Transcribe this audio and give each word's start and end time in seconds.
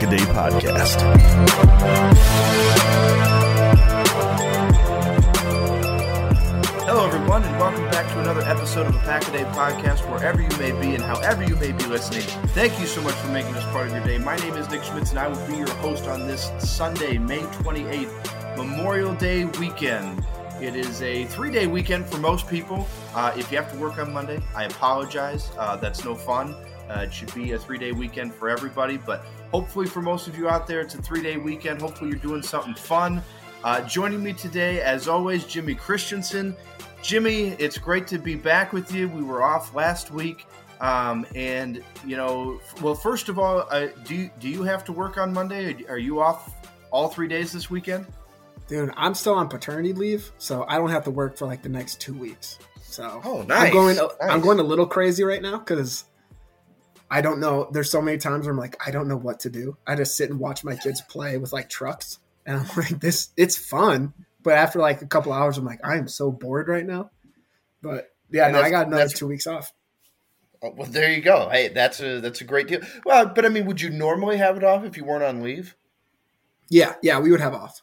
Podcast. 0.00 1.00
Hello, 6.84 7.06
everyone, 7.06 7.44
and 7.44 7.58
welcome 7.58 7.84
back 7.90 8.06
to 8.12 8.20
another 8.20 8.42
episode 8.42 8.86
of 8.86 8.92
the 8.92 8.98
Pack 9.00 9.26
a 9.28 9.32
Day 9.32 9.44
podcast, 9.44 10.08
wherever 10.10 10.42
you 10.42 10.48
may 10.58 10.72
be 10.80 10.94
and 10.94 11.02
however 11.02 11.44
you 11.44 11.56
may 11.56 11.72
be 11.72 11.84
listening. 11.86 12.22
Thank 12.48 12.78
you 12.80 12.86
so 12.86 13.00
much 13.02 13.14
for 13.14 13.28
making 13.28 13.54
this 13.54 13.64
part 13.66 13.86
of 13.86 13.92
your 13.92 14.04
day. 14.04 14.18
My 14.18 14.36
name 14.36 14.54
is 14.54 14.68
Nick 14.68 14.82
Schmitz, 14.82 15.10
and 15.10 15.18
I 15.18 15.28
will 15.28 15.46
be 15.46 15.56
your 15.56 15.70
host 15.76 16.06
on 16.06 16.26
this 16.26 16.50
Sunday, 16.58 17.16
May 17.16 17.38
28th, 17.38 18.56
Memorial 18.56 19.14
Day 19.14 19.44
weekend. 19.44 20.24
It 20.60 20.76
is 20.76 21.02
a 21.02 21.24
three 21.26 21.50
day 21.50 21.66
weekend 21.66 22.06
for 22.06 22.18
most 22.18 22.48
people. 22.48 22.86
Uh, 23.14 23.32
if 23.36 23.50
you 23.50 23.58
have 23.58 23.72
to 23.72 23.78
work 23.78 23.98
on 23.98 24.12
Monday, 24.12 24.40
I 24.54 24.64
apologize. 24.64 25.50
Uh, 25.58 25.76
that's 25.76 26.04
no 26.04 26.14
fun. 26.14 26.54
Uh, 26.88 27.00
it 27.00 27.12
should 27.12 27.32
be 27.34 27.52
a 27.52 27.58
three 27.58 27.78
day 27.78 27.92
weekend 27.92 28.34
for 28.34 28.48
everybody, 28.48 28.96
but 28.96 29.24
hopefully, 29.54 29.86
for 29.86 30.02
most 30.02 30.26
of 30.26 30.36
you 30.36 30.48
out 30.48 30.66
there, 30.66 30.80
it's 30.80 30.96
a 30.96 31.02
three 31.02 31.22
day 31.22 31.36
weekend. 31.36 31.80
Hopefully, 31.80 32.10
you're 32.10 32.18
doing 32.18 32.42
something 32.42 32.74
fun. 32.74 33.22
Uh, 33.62 33.80
joining 33.82 34.20
me 34.20 34.32
today, 34.32 34.80
as 34.80 35.06
always, 35.06 35.44
Jimmy 35.44 35.76
Christensen. 35.76 36.56
Jimmy, 37.02 37.50
it's 37.60 37.78
great 37.78 38.08
to 38.08 38.18
be 38.18 38.34
back 38.34 38.72
with 38.72 38.92
you. 38.92 39.08
We 39.08 39.22
were 39.22 39.44
off 39.44 39.72
last 39.72 40.10
week, 40.10 40.46
um, 40.80 41.24
and 41.36 41.84
you 42.04 42.16
know, 42.16 42.60
well, 42.82 42.96
first 42.96 43.28
of 43.28 43.38
all, 43.38 43.68
uh, 43.70 43.86
do 44.04 44.16
you, 44.16 44.30
do 44.40 44.48
you 44.48 44.64
have 44.64 44.84
to 44.86 44.92
work 44.92 45.18
on 45.18 45.32
Monday? 45.32 45.84
Are 45.88 45.98
you 45.98 46.20
off 46.20 46.52
all 46.90 47.06
three 47.06 47.28
days 47.28 47.52
this 47.52 47.70
weekend? 47.70 48.06
Dude, 48.66 48.92
I'm 48.96 49.14
still 49.14 49.34
on 49.34 49.48
paternity 49.48 49.92
leave, 49.92 50.32
so 50.36 50.64
I 50.66 50.78
don't 50.78 50.90
have 50.90 51.04
to 51.04 51.12
work 51.12 51.36
for 51.36 51.46
like 51.46 51.62
the 51.62 51.68
next 51.68 52.00
two 52.00 52.14
weeks. 52.14 52.58
So 52.82 53.20
Oh, 53.24 53.42
nice. 53.42 53.68
I'm 53.68 53.72
going. 53.72 53.96
Nice. 53.96 54.10
I'm 54.20 54.40
going 54.40 54.58
a 54.58 54.64
little 54.64 54.86
crazy 54.86 55.22
right 55.22 55.42
now 55.42 55.58
because 55.58 56.06
I 57.10 57.20
don't 57.20 57.40
know. 57.40 57.68
There's 57.70 57.90
so 57.90 58.02
many 58.02 58.18
times 58.18 58.46
where 58.46 58.52
I'm 58.52 58.58
like, 58.58 58.76
I 58.84 58.90
don't 58.90 59.08
know 59.08 59.16
what 59.16 59.40
to 59.40 59.50
do. 59.50 59.76
I 59.86 59.94
just 59.94 60.16
sit 60.16 60.30
and 60.30 60.40
watch 60.40 60.64
my 60.64 60.76
kids 60.76 61.00
play 61.02 61.38
with 61.38 61.52
like 61.52 61.68
trucks, 61.68 62.18
and 62.46 62.58
I'm 62.58 62.66
like, 62.76 63.00
this. 63.00 63.30
It's 63.36 63.56
fun, 63.56 64.14
but 64.42 64.54
after 64.54 64.78
like 64.78 65.02
a 65.02 65.06
couple 65.06 65.32
hours, 65.32 65.58
I'm 65.58 65.64
like, 65.64 65.84
I 65.84 65.96
am 65.96 66.08
so 66.08 66.30
bored 66.30 66.68
right 66.68 66.86
now. 66.86 67.10
But 67.82 68.10
yeah, 68.30 68.46
And 68.46 68.54
no, 68.54 68.62
I 68.62 68.70
got 68.70 68.86
another 68.86 69.08
two 69.08 69.26
weeks 69.26 69.46
off. 69.46 69.72
Oh, 70.62 70.72
well, 70.76 70.88
there 70.88 71.12
you 71.12 71.20
go. 71.20 71.50
Hey, 71.50 71.68
that's 71.68 72.00
a 72.00 72.20
that's 72.20 72.40
a 72.40 72.44
great 72.44 72.68
deal. 72.68 72.80
Well, 73.04 73.26
but 73.26 73.44
I 73.44 73.48
mean, 73.50 73.66
would 73.66 73.82
you 73.82 73.90
normally 73.90 74.38
have 74.38 74.56
it 74.56 74.64
off 74.64 74.84
if 74.84 74.96
you 74.96 75.04
weren't 75.04 75.22
on 75.22 75.42
leave? 75.42 75.76
Yeah, 76.70 76.94
yeah, 77.02 77.20
we 77.20 77.30
would 77.30 77.40
have 77.40 77.54
off. 77.54 77.82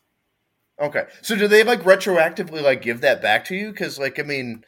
Okay. 0.79 1.03
So 1.21 1.35
do 1.35 1.47
they 1.47 1.63
like 1.63 1.81
retroactively 1.83 2.61
like 2.63 2.81
give 2.81 3.01
that 3.01 3.21
back 3.21 3.45
to 3.45 3.55
you? 3.55 3.71
Because 3.71 3.99
like 3.99 4.19
I 4.19 4.23
mean, 4.23 4.65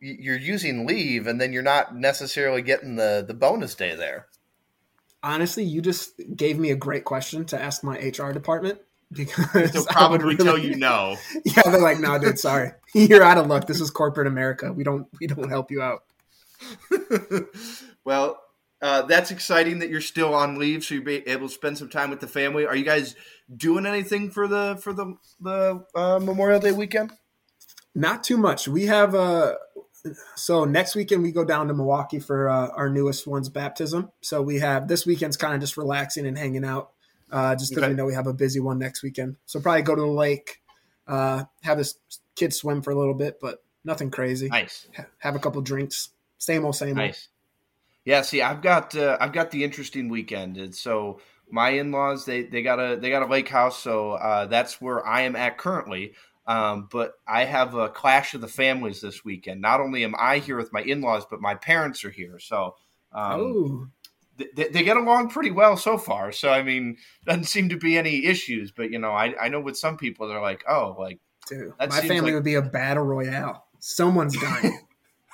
you're 0.00 0.38
using 0.38 0.86
leave 0.86 1.26
and 1.26 1.40
then 1.40 1.52
you're 1.52 1.62
not 1.62 1.94
necessarily 1.94 2.62
getting 2.62 2.96
the 2.96 3.24
the 3.26 3.34
bonus 3.34 3.74
day 3.74 3.94
there. 3.94 4.26
Honestly, 5.22 5.64
you 5.64 5.82
just 5.82 6.20
gave 6.34 6.58
me 6.58 6.70
a 6.70 6.76
great 6.76 7.04
question 7.04 7.44
to 7.46 7.60
ask 7.60 7.84
my 7.84 7.98
HR 7.98 8.32
department 8.32 8.80
because 9.12 9.72
They'll 9.72 9.86
I 9.94 10.08
would 10.08 10.20
probably 10.20 10.36
tell 10.36 10.58
you 10.58 10.76
no. 10.76 11.16
Yeah, 11.44 11.62
they're 11.66 11.80
like, 11.80 11.98
no, 11.98 12.18
dude, 12.18 12.38
sorry, 12.38 12.72
you're 12.94 13.22
out 13.22 13.38
of 13.38 13.46
luck. 13.46 13.66
This 13.66 13.80
is 13.80 13.90
corporate 13.90 14.26
America. 14.26 14.72
We 14.72 14.84
don't, 14.84 15.06
we 15.20 15.26
don't 15.26 15.48
help 15.48 15.70
you 15.70 15.82
out. 15.82 16.04
well, 18.04 18.40
uh, 18.82 19.02
that's 19.02 19.30
exciting 19.30 19.80
that 19.80 19.90
you're 19.90 20.00
still 20.00 20.32
on 20.34 20.58
leave, 20.58 20.84
so 20.84 20.94
you'll 20.94 21.04
be 21.04 21.26
able 21.28 21.48
to 21.48 21.54
spend 21.54 21.76
some 21.76 21.88
time 21.88 22.08
with 22.08 22.20
the 22.20 22.26
family. 22.26 22.66
Are 22.66 22.76
you 22.76 22.84
guys 22.84 23.14
doing 23.54 23.84
anything 23.84 24.30
for 24.30 24.48
the 24.48 24.78
for 24.80 24.92
the 24.92 25.16
the 25.40 25.84
uh, 25.94 26.18
Memorial 26.18 26.60
Day 26.60 26.72
weekend? 26.72 27.12
Not 27.94 28.22
too 28.22 28.36
much. 28.36 28.68
We 28.68 28.86
have 28.86 29.14
uh 29.14 29.54
so 30.34 30.64
next 30.64 30.94
weekend 30.94 31.22
we 31.22 31.32
go 31.32 31.44
down 31.44 31.68
to 31.68 31.74
Milwaukee 31.74 32.18
for 32.20 32.48
uh, 32.48 32.68
our 32.68 32.88
newest 32.88 33.26
one's 33.26 33.48
baptism. 33.48 34.10
So 34.20 34.42
we 34.42 34.58
have 34.60 34.88
this 34.88 35.06
weekend's 35.06 35.36
kind 35.36 35.54
of 35.54 35.60
just 35.60 35.76
relaxing 35.76 36.26
and 36.26 36.36
hanging 36.38 36.64
out, 36.64 36.90
uh, 37.30 37.54
just 37.56 37.70
because 37.70 37.84
Okay. 37.84 37.92
we 37.92 37.96
know 37.96 38.06
we 38.06 38.14
have 38.14 38.26
a 38.26 38.32
busy 38.34 38.60
one 38.60 38.78
next 38.78 39.02
weekend. 39.02 39.36
So 39.46 39.60
probably 39.60 39.82
go 39.82 39.94
to 39.94 40.00
the 40.00 40.06
lake, 40.06 40.60
uh, 41.06 41.44
have 41.62 41.78
this 41.78 41.98
kid 42.36 42.54
swim 42.54 42.82
for 42.82 42.90
a 42.90 42.98
little 42.98 43.14
bit, 43.14 43.38
but 43.40 43.62
nothing 43.84 44.10
crazy. 44.10 44.48
Nice. 44.48 44.88
Ha- 44.96 45.06
Have 45.18 45.36
a 45.36 45.38
couple 45.38 45.60
drinks. 45.62 46.10
Same 46.38 46.64
old, 46.64 46.76
same 46.76 46.90
old. 46.90 46.96
Nice. 46.98 47.28
Yeah, 48.04 48.22
see, 48.22 48.40
I've 48.40 48.62
got 48.62 48.96
uh, 48.96 49.18
I've 49.20 49.32
got 49.32 49.50
the 49.50 49.62
interesting 49.62 50.08
weekend. 50.08 50.56
And 50.56 50.74
so 50.74 51.20
my 51.50 51.70
in-laws 51.70 52.24
they 52.24 52.42
they 52.44 52.62
got 52.62 52.78
a 52.78 52.96
they 52.96 53.10
got 53.10 53.22
a 53.22 53.26
lake 53.26 53.48
house, 53.48 53.78
so 53.78 54.12
uh, 54.12 54.46
that's 54.46 54.80
where 54.80 55.06
I 55.06 55.22
am 55.22 55.36
at 55.36 55.58
currently. 55.58 56.14
Um, 56.50 56.88
but 56.90 57.12
I 57.28 57.44
have 57.44 57.76
a 57.76 57.88
clash 57.88 58.34
of 58.34 58.40
the 58.40 58.48
families 58.48 59.00
this 59.00 59.24
weekend. 59.24 59.60
Not 59.60 59.80
only 59.80 60.02
am 60.02 60.16
I 60.18 60.38
here 60.38 60.56
with 60.56 60.72
my 60.72 60.80
in-laws, 60.80 61.24
but 61.30 61.40
my 61.40 61.54
parents 61.54 62.04
are 62.04 62.10
here. 62.10 62.40
So 62.40 62.74
um, 63.12 63.40
oh, 63.40 63.86
they, 64.56 64.66
they 64.66 64.82
get 64.82 64.96
along 64.96 65.30
pretty 65.30 65.52
well 65.52 65.76
so 65.76 65.96
far. 65.96 66.32
So 66.32 66.50
I 66.50 66.64
mean, 66.64 66.96
doesn't 67.24 67.44
seem 67.44 67.68
to 67.68 67.76
be 67.76 67.96
any 67.96 68.24
issues. 68.26 68.72
But 68.72 68.90
you 68.90 68.98
know, 68.98 69.12
I 69.12 69.32
I 69.40 69.48
know 69.48 69.60
with 69.60 69.78
some 69.78 69.96
people 69.96 70.26
they're 70.26 70.40
like, 70.40 70.64
oh, 70.68 70.96
like 70.98 71.20
dude, 71.46 71.72
that 71.78 71.90
my 71.90 72.00
family 72.00 72.20
like- 72.20 72.34
would 72.34 72.44
be 72.44 72.56
a 72.56 72.62
battle 72.62 73.04
royale. 73.04 73.66
Someone's 73.78 74.36
dying. 74.36 74.80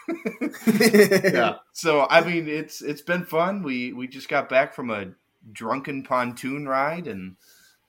yeah. 0.67 1.55
So 1.73 2.07
I 2.11 2.21
mean, 2.21 2.47
it's 2.47 2.83
it's 2.83 3.01
been 3.01 3.25
fun. 3.25 3.63
We 3.63 3.95
we 3.95 4.07
just 4.07 4.29
got 4.29 4.51
back 4.51 4.75
from 4.75 4.91
a 4.91 5.13
drunken 5.51 6.03
pontoon 6.03 6.69
ride, 6.69 7.07
and 7.07 7.37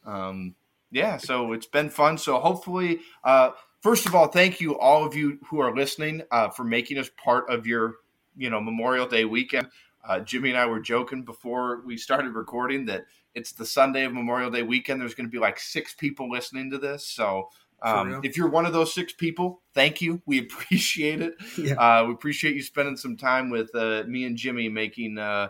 um, 0.05 0.55
yeah, 0.91 1.17
so 1.17 1.53
it's 1.53 1.65
been 1.65 1.89
fun. 1.89 2.17
So 2.17 2.39
hopefully, 2.39 2.99
uh, 3.23 3.51
first 3.81 4.05
of 4.05 4.15
all, 4.15 4.27
thank 4.27 4.61
you 4.61 4.77
all 4.77 5.05
of 5.05 5.15
you 5.15 5.39
who 5.49 5.59
are 5.59 5.75
listening 5.75 6.21
uh, 6.31 6.49
for 6.49 6.63
making 6.63 6.97
us 6.97 7.09
part 7.23 7.49
of 7.49 7.67
your 7.67 7.95
you 8.37 8.49
know 8.49 8.61
Memorial 8.61 9.07
Day 9.07 9.25
weekend. 9.25 9.67
Uh, 10.07 10.19
Jimmy 10.21 10.49
and 10.49 10.57
I 10.57 10.65
were 10.65 10.79
joking 10.79 11.23
before 11.23 11.81
we 11.85 11.97
started 11.97 12.33
recording 12.33 12.85
that 12.85 13.05
it's 13.35 13.51
the 13.51 13.65
Sunday 13.65 14.05
of 14.05 14.13
Memorial 14.13 14.49
Day 14.49 14.63
weekend. 14.63 15.01
There's 15.01 15.13
going 15.13 15.27
to 15.27 15.31
be 15.31 15.39
like 15.39 15.59
six 15.59 15.93
people 15.93 16.29
listening 16.29 16.71
to 16.71 16.77
this, 16.77 17.07
so. 17.07 17.49
Um, 17.79 18.21
if 18.23 18.35
you're 18.35 18.49
one 18.49 18.65
of 18.65 18.73
those 18.73 18.91
six 18.91 19.13
people, 19.13 19.61
thank 19.75 20.01
you. 20.01 20.19
We 20.25 20.39
appreciate 20.41 21.21
it. 21.21 21.35
yeah. 21.59 21.75
Uh, 21.75 22.05
we 22.07 22.13
appreciate 22.13 22.55
you 22.55 22.63
spending 22.63 22.97
some 22.97 23.15
time 23.15 23.51
with 23.51 23.69
uh, 23.75 24.03
me 24.07 24.25
and 24.25 24.35
Jimmy 24.35 24.67
making 24.67 25.19
uh, 25.19 25.49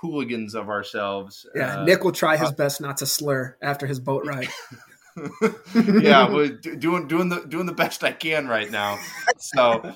hooligans 0.00 0.54
of 0.54 0.68
ourselves. 0.68 1.46
Yeah, 1.54 1.80
Uh, 1.80 1.84
Nick 1.84 2.04
will 2.04 2.12
try 2.12 2.36
his 2.36 2.52
best 2.52 2.80
not 2.80 2.98
to 2.98 3.06
slur 3.06 3.56
after 3.60 3.86
his 3.86 4.00
boat 4.00 4.26
ride. 4.26 4.48
yeah, 6.00 6.32
we're 6.32 6.48
doing 6.48 7.08
doing 7.08 7.28
the 7.28 7.44
doing 7.48 7.66
the 7.66 7.72
best 7.72 8.04
I 8.04 8.12
can 8.12 8.46
right 8.46 8.70
now. 8.70 8.98
So, 9.38 9.94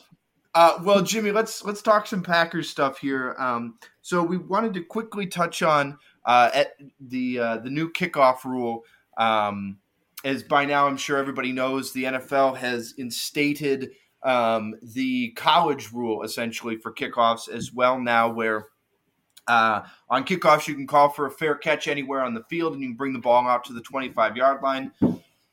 uh, 0.55 0.79
well, 0.83 1.03
Jimmy, 1.03 1.31
let's 1.31 1.65
let's 1.65 1.83
talk 1.83 2.07
some 2.07 2.23
Packers 2.23 2.69
stuff 2.69 2.99
here. 2.99 3.37
Um, 3.39 3.79
so 4.01 4.23
we 4.23 4.37
wanted 4.37 4.75
to 4.75 4.83
quickly 4.83 5.27
touch 5.27 5.63
on 5.63 5.99
uh, 6.25 6.51
at 6.53 6.75
the 7.01 7.39
uh, 7.39 7.57
the 7.59 7.71
new 7.71 7.91
kickoff 7.91 8.45
rule. 8.45 8.85
Um, 9.17 9.79
as 10.25 10.43
by 10.43 10.65
now, 10.65 10.87
I'm 10.87 10.97
sure 10.97 11.19
everybody 11.19 11.53
knows, 11.53 11.93
the 11.93 12.05
NFL 12.05 12.57
has 12.57 12.95
instated 12.97 13.91
um, 14.23 14.75
the 14.83 15.31
college 15.33 15.93
rule 15.93 16.23
essentially 16.23 16.77
for 16.77 16.93
kickoffs 16.93 17.49
as 17.49 17.73
well 17.73 18.01
now, 18.01 18.33
where 18.33 18.69
uh, 19.49 19.83
on 20.09 20.25
kickoffs 20.25 20.69
you 20.69 20.75
can 20.75 20.87
call 20.87 21.09
for 21.09 21.27
a 21.27 21.31
fair 21.31 21.55
catch 21.55 21.89
anywhere 21.89 22.21
on 22.21 22.35
the 22.35 22.45
field, 22.45 22.75
and 22.75 22.83
you 22.83 22.89
can 22.89 22.97
bring 22.97 23.13
the 23.13 23.19
ball 23.19 23.47
out 23.47 23.65
to 23.65 23.73
the 23.73 23.81
25 23.81 24.37
yard 24.37 24.63
line, 24.63 24.93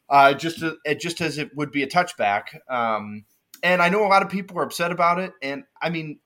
uh, 0.10 0.34
just 0.34 0.60
to, 0.60 0.78
just 0.96 1.22
as 1.22 1.38
it 1.38 1.56
would 1.56 1.72
be 1.72 1.84
a 1.84 1.88
touchback. 1.88 2.60
Um, 2.70 3.26
and 3.64 3.82
I 3.82 3.90
know 3.90 4.06
a 4.06 4.08
lot 4.08 4.22
of 4.22 4.30
people 4.30 4.58
are 4.60 4.64
upset 4.64 4.92
about 4.92 5.20
it, 5.20 5.34
and 5.42 5.64
I 5.82 5.90
mean, 5.90 6.20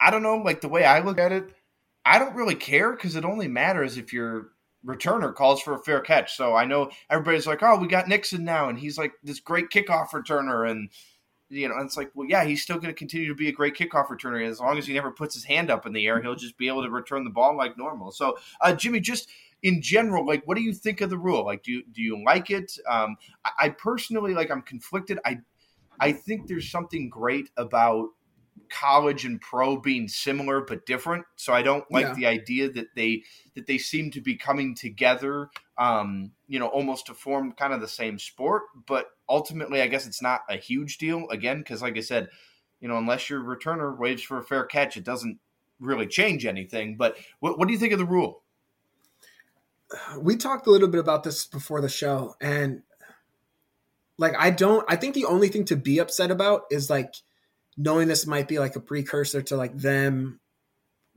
I 0.00 0.10
don't 0.10 0.22
know, 0.22 0.36
like 0.36 0.60
the 0.60 0.68
way 0.68 0.84
I 0.84 1.00
look 1.00 1.18
at 1.18 1.32
it, 1.32 1.52
I 2.04 2.18
don't 2.18 2.34
really 2.34 2.54
care 2.54 2.92
because 2.92 3.16
it 3.16 3.24
only 3.24 3.48
matters 3.48 3.98
if 3.98 4.12
your 4.12 4.50
returner 4.86 5.34
calls 5.34 5.60
for 5.60 5.74
a 5.74 5.82
fair 5.82 6.00
catch. 6.00 6.36
So 6.36 6.54
I 6.54 6.64
know 6.64 6.90
everybody's 7.10 7.46
like, 7.46 7.62
"Oh, 7.62 7.76
we 7.76 7.88
got 7.88 8.08
Nixon 8.08 8.44
now, 8.44 8.68
and 8.68 8.78
he's 8.78 8.96
like 8.96 9.12
this 9.22 9.40
great 9.40 9.70
kickoff 9.70 10.10
returner," 10.10 10.70
and 10.70 10.88
you 11.50 11.68
know, 11.68 11.74
and 11.76 11.86
it's 11.86 11.96
like, 11.96 12.10
well, 12.14 12.28
yeah, 12.28 12.44
he's 12.44 12.62
still 12.62 12.76
going 12.76 12.88
to 12.88 12.94
continue 12.94 13.28
to 13.28 13.34
be 13.34 13.48
a 13.48 13.52
great 13.52 13.74
kickoff 13.74 14.08
returner 14.08 14.46
as 14.46 14.60
long 14.60 14.78
as 14.78 14.86
he 14.86 14.94
never 14.94 15.10
puts 15.10 15.34
his 15.34 15.44
hand 15.44 15.70
up 15.70 15.86
in 15.86 15.92
the 15.92 16.06
air. 16.06 16.20
He'll 16.20 16.34
just 16.34 16.58
be 16.58 16.68
able 16.68 16.82
to 16.82 16.90
return 16.90 17.24
the 17.24 17.30
ball 17.30 17.56
like 17.56 17.78
normal. 17.78 18.12
So, 18.12 18.36
uh, 18.60 18.74
Jimmy, 18.74 19.00
just 19.00 19.28
in 19.62 19.82
general, 19.82 20.26
like, 20.26 20.46
what 20.46 20.56
do 20.56 20.62
you 20.62 20.72
think 20.72 21.00
of 21.00 21.10
the 21.10 21.18
rule? 21.18 21.44
Like, 21.44 21.62
do 21.62 21.72
you, 21.72 21.82
do 21.92 22.02
you 22.02 22.22
like 22.24 22.50
it? 22.50 22.78
Um, 22.88 23.16
I, 23.44 23.50
I 23.60 23.68
personally 23.70 24.34
like. 24.34 24.50
I'm 24.50 24.62
conflicted. 24.62 25.18
I 25.24 25.38
I 26.00 26.12
think 26.12 26.46
there's 26.46 26.70
something 26.70 27.08
great 27.08 27.50
about 27.56 28.10
college 28.70 29.24
and 29.24 29.40
pro 29.40 29.76
being 29.76 30.08
similar 30.08 30.60
but 30.60 30.86
different. 30.86 31.24
So 31.36 31.52
I 31.52 31.62
don't 31.62 31.84
like 31.90 32.06
yeah. 32.06 32.14
the 32.14 32.26
idea 32.26 32.70
that 32.72 32.88
they 32.94 33.22
that 33.54 33.66
they 33.66 33.78
seem 33.78 34.10
to 34.12 34.20
be 34.20 34.36
coming 34.36 34.74
together, 34.74 35.50
um, 35.78 36.32
you 36.46 36.58
know, 36.58 36.66
almost 36.66 37.06
to 37.06 37.14
form 37.14 37.52
kind 37.52 37.72
of 37.72 37.80
the 37.80 37.88
same 37.88 38.18
sport. 38.18 38.64
But 38.86 39.06
ultimately, 39.28 39.82
I 39.82 39.86
guess 39.86 40.06
it's 40.06 40.22
not 40.22 40.42
a 40.48 40.56
huge 40.56 40.98
deal 40.98 41.28
again 41.30 41.58
because, 41.58 41.82
like 41.82 41.96
I 41.96 42.00
said, 42.00 42.28
you 42.80 42.88
know, 42.88 42.96
unless 42.96 43.28
your 43.28 43.40
returner 43.40 43.96
waves 43.96 44.22
for 44.22 44.38
a 44.38 44.44
fair 44.44 44.64
catch, 44.64 44.96
it 44.96 45.04
doesn't 45.04 45.38
really 45.80 46.06
change 46.06 46.46
anything. 46.46 46.96
But 46.96 47.16
what, 47.40 47.58
what 47.58 47.68
do 47.68 47.74
you 47.74 47.78
think 47.78 47.92
of 47.92 47.98
the 47.98 48.04
rule? 48.04 48.42
We 50.20 50.36
talked 50.36 50.66
a 50.66 50.70
little 50.70 50.88
bit 50.88 51.00
about 51.00 51.24
this 51.24 51.46
before 51.46 51.80
the 51.80 51.88
show, 51.88 52.34
and 52.42 52.82
like 54.18 54.34
I 54.38 54.50
don't. 54.50 54.84
I 54.86 54.96
think 54.96 55.14
the 55.14 55.24
only 55.24 55.48
thing 55.48 55.64
to 55.66 55.76
be 55.76 55.98
upset 55.98 56.30
about 56.30 56.62
is 56.70 56.90
like 56.90 57.14
knowing 57.78 58.08
this 58.08 58.26
might 58.26 58.48
be 58.48 58.58
like 58.58 58.76
a 58.76 58.80
precursor 58.80 59.40
to 59.40 59.56
like 59.56 59.76
them 59.78 60.40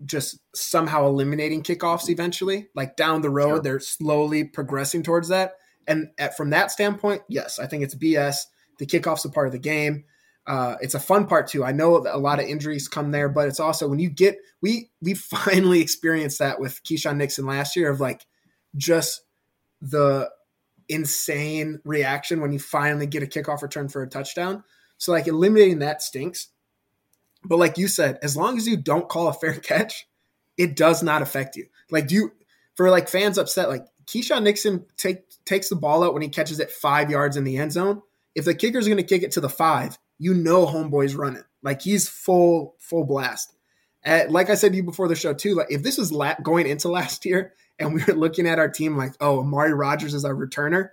just 0.06 0.40
somehow 0.56 1.08
eliminating 1.08 1.64
kickoffs 1.64 2.10
eventually. 2.10 2.70
Like 2.74 2.96
down 2.96 3.22
the 3.22 3.30
road, 3.30 3.50
sure. 3.50 3.62
they're 3.62 3.80
slowly 3.80 4.44
progressing 4.44 5.04
towards 5.04 5.28
that. 5.30 5.56
And 5.88 6.10
at, 6.18 6.38
from 6.38 6.52
that 6.52 6.72
standpoint, 6.72 7.22
yes, 7.28 7.60
I 7.60 7.68
think 7.68 7.84
it's 7.84 7.96
BS. 7.96 8.38
The 8.80 8.86
kickoff's 8.86 9.26
a 9.26 9.30
part 9.30 9.48
of 9.48 9.54
the 9.54 9.60
game. 9.60 10.06
Uh, 10.48 10.76
it's 10.82 10.96
a 10.96 11.00
fun 11.00 11.28
part 11.28 11.48
too. 11.48 11.64
I 11.64 11.72
know 11.72 11.98
a 11.98 12.18
lot 12.18 12.40
of 12.40 12.48
injuries 12.48 12.88
come 12.88 13.12
there, 13.12 13.30
but 13.30 13.48
it's 13.48 13.60
also 13.60 13.88
when 13.88 14.00
you 14.00 14.10
get 14.10 14.38
we 14.62 14.90
we 15.02 15.14
finally 15.14 15.82
experienced 15.82 16.40
that 16.40 16.60
with 16.60 16.84
Keisean 16.84 17.18
Nixon 17.18 17.46
last 17.46 17.76
year 17.76 17.90
of 17.90 18.00
like 18.00 18.26
just 18.76 19.22
the 19.82 20.30
insane 20.90 21.80
reaction 21.86 22.42
when 22.42 22.52
you 22.52 22.60
finally 22.60 23.08
get 23.08 23.24
a 23.24 23.28
kickoff 23.28 23.62
return 23.62 23.88
for 23.88 24.02
a 24.02 24.10
touchdown. 24.10 24.64
So 24.98 25.12
like 25.12 25.28
eliminating 25.28 25.80
that 25.80 26.02
stinks. 26.02 26.50
But 27.44 27.58
like 27.58 27.78
you 27.78 27.88
said, 27.88 28.20
as 28.22 28.38
long 28.38 28.58
as 28.58 28.68
you 28.68 28.78
don't 28.78 29.10
call 29.10 29.28
a 29.28 29.34
fair 29.34 29.54
catch, 29.60 30.08
it 30.58 30.76
does 30.76 31.02
not 31.02 31.22
affect 31.22 31.56
you. 31.56 31.68
Like 31.90 32.08
do 32.08 32.16
you 32.16 32.32
for 32.76 32.90
like 32.90 33.10
fans 33.10 33.38
upset, 33.38 33.70
like 33.70 33.86
Keisean 34.06 34.44
Nixon 34.44 34.86
take 34.98 35.24
takes 35.46 35.70
the 35.70 35.76
ball 35.76 36.04
out 36.04 36.14
when 36.14 36.22
he 36.22 36.30
catches 36.30 36.60
it 36.60 36.72
five 36.72 37.10
yards 37.10 37.38
in 37.38 37.44
the 37.44 37.58
end 37.58 37.72
zone. 37.72 38.02
If 38.36 38.46
the 38.46 38.56
kicker's 38.56 38.88
are 38.88 38.90
gonna 38.90 39.04
kick 39.04 39.24
it 39.24 39.32
to 39.34 39.42
the 39.42 39.50
five, 39.50 39.98
you 40.18 40.34
know 40.34 40.66
homeboy's 40.66 41.16
running. 41.16 41.44
Like 41.64 41.82
he's 41.82 42.08
full, 42.08 42.76
full 42.80 43.06
blast. 43.06 43.54
Like 44.06 44.50
I 44.50 44.56
said 44.56 44.72
to 44.72 44.78
you 44.78 44.84
before 44.84 45.08
the 45.08 45.16
show 45.16 45.34
too, 45.34 45.56
like 45.56 45.72
if 45.72 45.84
this 45.84 45.98
was 45.98 46.12
la- 46.12 46.36
going 46.42 46.68
into 46.68 46.90
last 46.90 47.26
year 47.26 47.54
and 47.80 47.94
we 47.94 48.04
were 48.04 48.14
looking 48.14 48.48
at 48.48 48.60
our 48.60 48.70
team 48.70 48.98
like, 48.98 49.14
oh, 49.20 49.40
Amari 49.40 49.74
Rodgers 49.74 50.14
is 50.14 50.26
our 50.26 50.34
returner, 50.34 50.90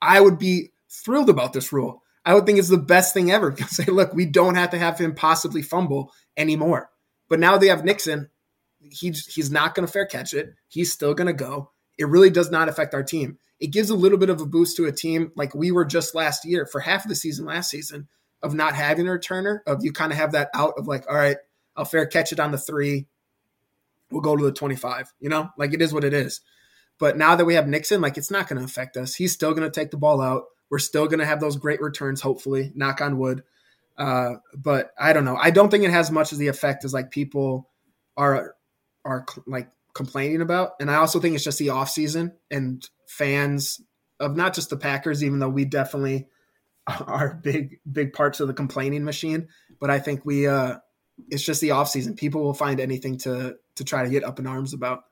I 0.00 0.20
would 0.20 0.38
be 0.38 0.72
thrilled 0.88 1.30
about 1.30 1.52
this 1.52 1.72
rule. 1.72 2.02
I 2.24 2.34
would 2.34 2.46
think 2.46 2.58
it's 2.58 2.68
the 2.68 2.76
best 2.76 3.14
thing 3.14 3.30
ever 3.30 3.50
because 3.52 3.76
say, 3.76 3.84
look, 3.84 4.12
we 4.12 4.26
don't 4.26 4.56
have 4.56 4.70
to 4.70 4.78
have 4.78 4.98
him 4.98 5.14
possibly 5.14 5.62
fumble 5.62 6.12
anymore. 6.36 6.90
But 7.28 7.40
now 7.40 7.58
they 7.58 7.68
have 7.68 7.84
Nixon. 7.84 8.28
He's 8.80 9.26
he's 9.26 9.50
not 9.50 9.74
going 9.74 9.86
to 9.86 9.92
fair 9.92 10.06
catch 10.06 10.34
it. 10.34 10.54
He's 10.68 10.92
still 10.92 11.14
going 11.14 11.26
to 11.26 11.32
go. 11.32 11.70
It 11.98 12.08
really 12.08 12.30
does 12.30 12.50
not 12.50 12.68
affect 12.68 12.94
our 12.94 13.02
team. 13.02 13.38
It 13.60 13.68
gives 13.68 13.90
a 13.90 13.94
little 13.94 14.18
bit 14.18 14.30
of 14.30 14.40
a 14.40 14.46
boost 14.46 14.76
to 14.76 14.86
a 14.86 14.92
team 14.92 15.32
like 15.36 15.54
we 15.54 15.70
were 15.70 15.84
just 15.84 16.14
last 16.14 16.44
year 16.44 16.66
for 16.66 16.80
half 16.80 17.04
of 17.04 17.08
the 17.08 17.14
season 17.14 17.44
last 17.44 17.70
season 17.70 18.08
of 18.42 18.54
not 18.54 18.74
having 18.74 19.06
a 19.06 19.10
returner. 19.10 19.58
Of 19.66 19.84
you 19.84 19.92
kind 19.92 20.12
of 20.12 20.18
have 20.18 20.32
that 20.32 20.50
out 20.54 20.74
of 20.78 20.88
like, 20.88 21.04
all 21.08 21.16
right, 21.16 21.36
I'll 21.76 21.84
fair 21.84 22.06
catch 22.06 22.32
it 22.32 22.40
on 22.40 22.52
the 22.52 22.58
three. 22.58 23.06
We'll 24.10 24.22
go 24.22 24.36
to 24.36 24.44
the 24.44 24.52
twenty 24.52 24.76
five. 24.76 25.12
You 25.20 25.28
know, 25.28 25.50
like 25.58 25.74
it 25.74 25.82
is 25.82 25.92
what 25.92 26.04
it 26.04 26.14
is. 26.14 26.40
But 26.98 27.16
now 27.16 27.36
that 27.36 27.44
we 27.44 27.54
have 27.54 27.68
Nixon, 27.68 28.00
like 28.00 28.18
it's 28.18 28.30
not 28.30 28.48
going 28.48 28.58
to 28.58 28.64
affect 28.64 28.96
us. 28.96 29.14
He's 29.14 29.32
still 29.32 29.54
going 29.54 29.70
to 29.70 29.80
take 29.80 29.90
the 29.90 29.96
ball 29.96 30.20
out 30.20 30.44
we're 30.70 30.78
still 30.78 31.08
going 31.08 31.18
to 31.18 31.26
have 31.26 31.40
those 31.40 31.56
great 31.56 31.82
returns, 31.82 32.20
hopefully, 32.20 32.72
knock 32.74 33.00
on 33.00 33.18
wood. 33.18 33.42
Uh, 33.98 34.36
but 34.56 34.92
I 34.98 35.12
don't 35.12 35.24
know. 35.24 35.36
I 35.36 35.50
don't 35.50 35.68
think 35.68 35.84
it 35.84 35.90
has 35.90 36.10
much 36.10 36.32
of 36.32 36.38
the 36.38 36.48
effect 36.48 36.84
as 36.84 36.94
like 36.94 37.10
people 37.10 37.68
are 38.16 38.54
are 39.04 39.26
like 39.46 39.68
complaining 39.92 40.40
about. 40.40 40.72
And 40.80 40.90
I 40.90 40.96
also 40.96 41.20
think 41.20 41.34
it's 41.34 41.44
just 41.44 41.58
the 41.58 41.70
off 41.70 41.90
season 41.90 42.32
and 42.50 42.88
fans 43.10 43.80
of 44.20 44.36
not 44.36 44.54
just 44.54 44.70
the 44.70 44.76
Packers, 44.76 45.24
even 45.24 45.40
though 45.40 45.48
we 45.48 45.64
definitely 45.64 46.28
are 46.86 47.40
big 47.42 47.80
big 47.90 48.12
parts 48.12 48.38
of 48.38 48.46
the 48.46 48.54
complaining 48.54 49.04
machine. 49.04 49.48
But 49.80 49.90
I 49.90 49.98
think 49.98 50.24
we 50.24 50.46
uh, 50.46 50.76
it's 51.28 51.42
just 51.42 51.60
the 51.60 51.72
off 51.72 51.88
season. 51.88 52.14
People 52.14 52.42
will 52.42 52.54
find 52.54 52.78
anything 52.78 53.18
to 53.18 53.56
to 53.74 53.84
try 53.84 54.04
to 54.04 54.10
get 54.10 54.24
up 54.24 54.38
in 54.38 54.46
arms 54.46 54.72
about. 54.72 55.04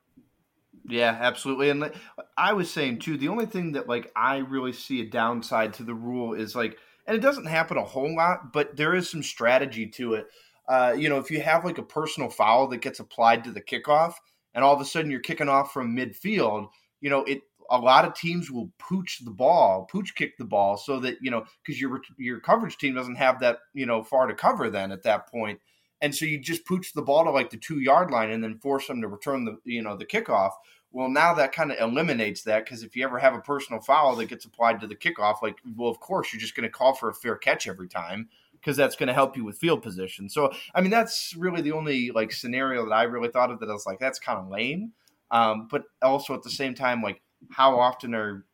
Yeah, 0.87 1.15
absolutely. 1.19 1.69
And 1.69 1.91
I 2.37 2.53
was 2.53 2.71
saying 2.71 2.99
too, 2.99 3.17
the 3.17 3.27
only 3.27 3.45
thing 3.45 3.73
that 3.73 3.89
like 3.89 4.11
I 4.15 4.37
really 4.37 4.73
see 4.73 5.01
a 5.01 5.09
downside 5.09 5.73
to 5.75 5.83
the 5.83 5.93
rule 5.93 6.33
is 6.33 6.55
like, 6.55 6.77
and 7.05 7.17
it 7.17 7.21
doesn't 7.21 7.47
happen 7.47 7.77
a 7.77 7.83
whole 7.83 8.15
lot, 8.15 8.53
but 8.53 8.77
there 8.77 8.95
is 8.95 9.09
some 9.09 9.23
strategy 9.23 9.87
to 9.87 10.13
it. 10.13 10.27
Uh, 10.67 10.95
you 10.97 11.09
know, 11.09 11.17
if 11.17 11.29
you 11.29 11.41
have 11.41 11.65
like 11.65 11.79
a 11.79 11.83
personal 11.83 12.29
foul 12.29 12.67
that 12.67 12.81
gets 12.81 12.99
applied 12.99 13.43
to 13.43 13.51
the 13.51 13.61
kickoff, 13.61 14.13
and 14.53 14.63
all 14.63 14.73
of 14.73 14.81
a 14.81 14.85
sudden 14.85 15.11
you're 15.11 15.19
kicking 15.19 15.49
off 15.49 15.73
from 15.73 15.95
midfield, 15.95 16.69
you 17.01 17.09
know, 17.09 17.23
it 17.23 17.41
a 17.69 17.77
lot 17.77 18.05
of 18.05 18.13
teams 18.13 18.51
will 18.51 18.71
pooch 18.79 19.19
the 19.23 19.31
ball, 19.31 19.87
pooch 19.91 20.15
kick 20.15 20.37
the 20.37 20.45
ball, 20.45 20.77
so 20.77 20.99
that 20.99 21.17
you 21.21 21.31
know 21.31 21.45
because 21.63 21.79
your 21.79 22.01
your 22.17 22.39
coverage 22.39 22.77
team 22.77 22.95
doesn't 22.95 23.15
have 23.15 23.39
that 23.39 23.59
you 23.73 23.85
know 23.85 24.03
far 24.03 24.27
to 24.27 24.33
cover 24.33 24.69
then 24.69 24.91
at 24.91 25.03
that 25.03 25.27
point, 25.29 25.59
and 26.01 26.13
so 26.13 26.25
you 26.25 26.39
just 26.39 26.65
pooch 26.65 26.93
the 26.93 27.01
ball 27.01 27.23
to 27.23 27.31
like 27.31 27.49
the 27.49 27.57
two 27.57 27.79
yard 27.79 28.11
line 28.11 28.31
and 28.31 28.43
then 28.43 28.59
force 28.59 28.87
them 28.87 29.01
to 29.01 29.07
return 29.07 29.45
the 29.45 29.57
you 29.63 29.81
know 29.81 29.95
the 29.95 30.05
kickoff. 30.05 30.51
Well, 30.91 31.09
now 31.09 31.35
that 31.35 31.51
kind 31.51 31.71
of 31.71 31.79
eliminates 31.79 32.41
that 32.43 32.65
because 32.65 32.81
if 32.81 32.95
you 32.95 33.03
ever 33.03 33.19
have 33.19 33.35
a 33.35 33.41
personal 33.41 33.79
foul 33.79 34.15
that 34.15 34.25
gets 34.25 34.45
applied 34.45 34.81
to 34.81 34.87
the 34.87 34.95
kickoff, 34.95 35.43
like, 35.43 35.57
well, 35.75 35.89
of 35.89 35.99
course, 35.99 36.33
you're 36.33 36.39
just 36.39 36.55
going 36.55 36.63
to 36.63 36.69
call 36.69 36.95
for 36.95 37.09
a 37.09 37.13
fair 37.13 37.35
catch 37.35 37.67
every 37.67 37.87
time 37.87 38.27
because 38.53 38.75
that's 38.75 38.95
going 38.95 39.07
to 39.07 39.13
help 39.13 39.37
you 39.37 39.45
with 39.45 39.57
field 39.57 39.83
position. 39.83 40.29
So, 40.29 40.51
I 40.73 40.81
mean, 40.81 40.89
that's 40.89 41.35
really 41.37 41.61
the 41.61 41.73
only 41.73 42.09
like 42.11 42.31
scenario 42.31 42.85
that 42.85 42.91
I 42.91 43.03
really 43.03 43.29
thought 43.29 43.51
of 43.51 43.59
that 43.59 43.69
I 43.69 43.73
was 43.73 43.85
like, 43.85 43.99
that's 43.99 44.19
kind 44.19 44.39
of 44.39 44.49
lame. 44.49 44.93
Um, 45.31 45.67
but 45.69 45.83
also 46.01 46.33
at 46.33 46.41
the 46.41 46.49
same 46.49 46.73
time, 46.73 47.03
like, 47.03 47.21
how 47.51 47.79
often 47.79 48.13
are 48.13 48.45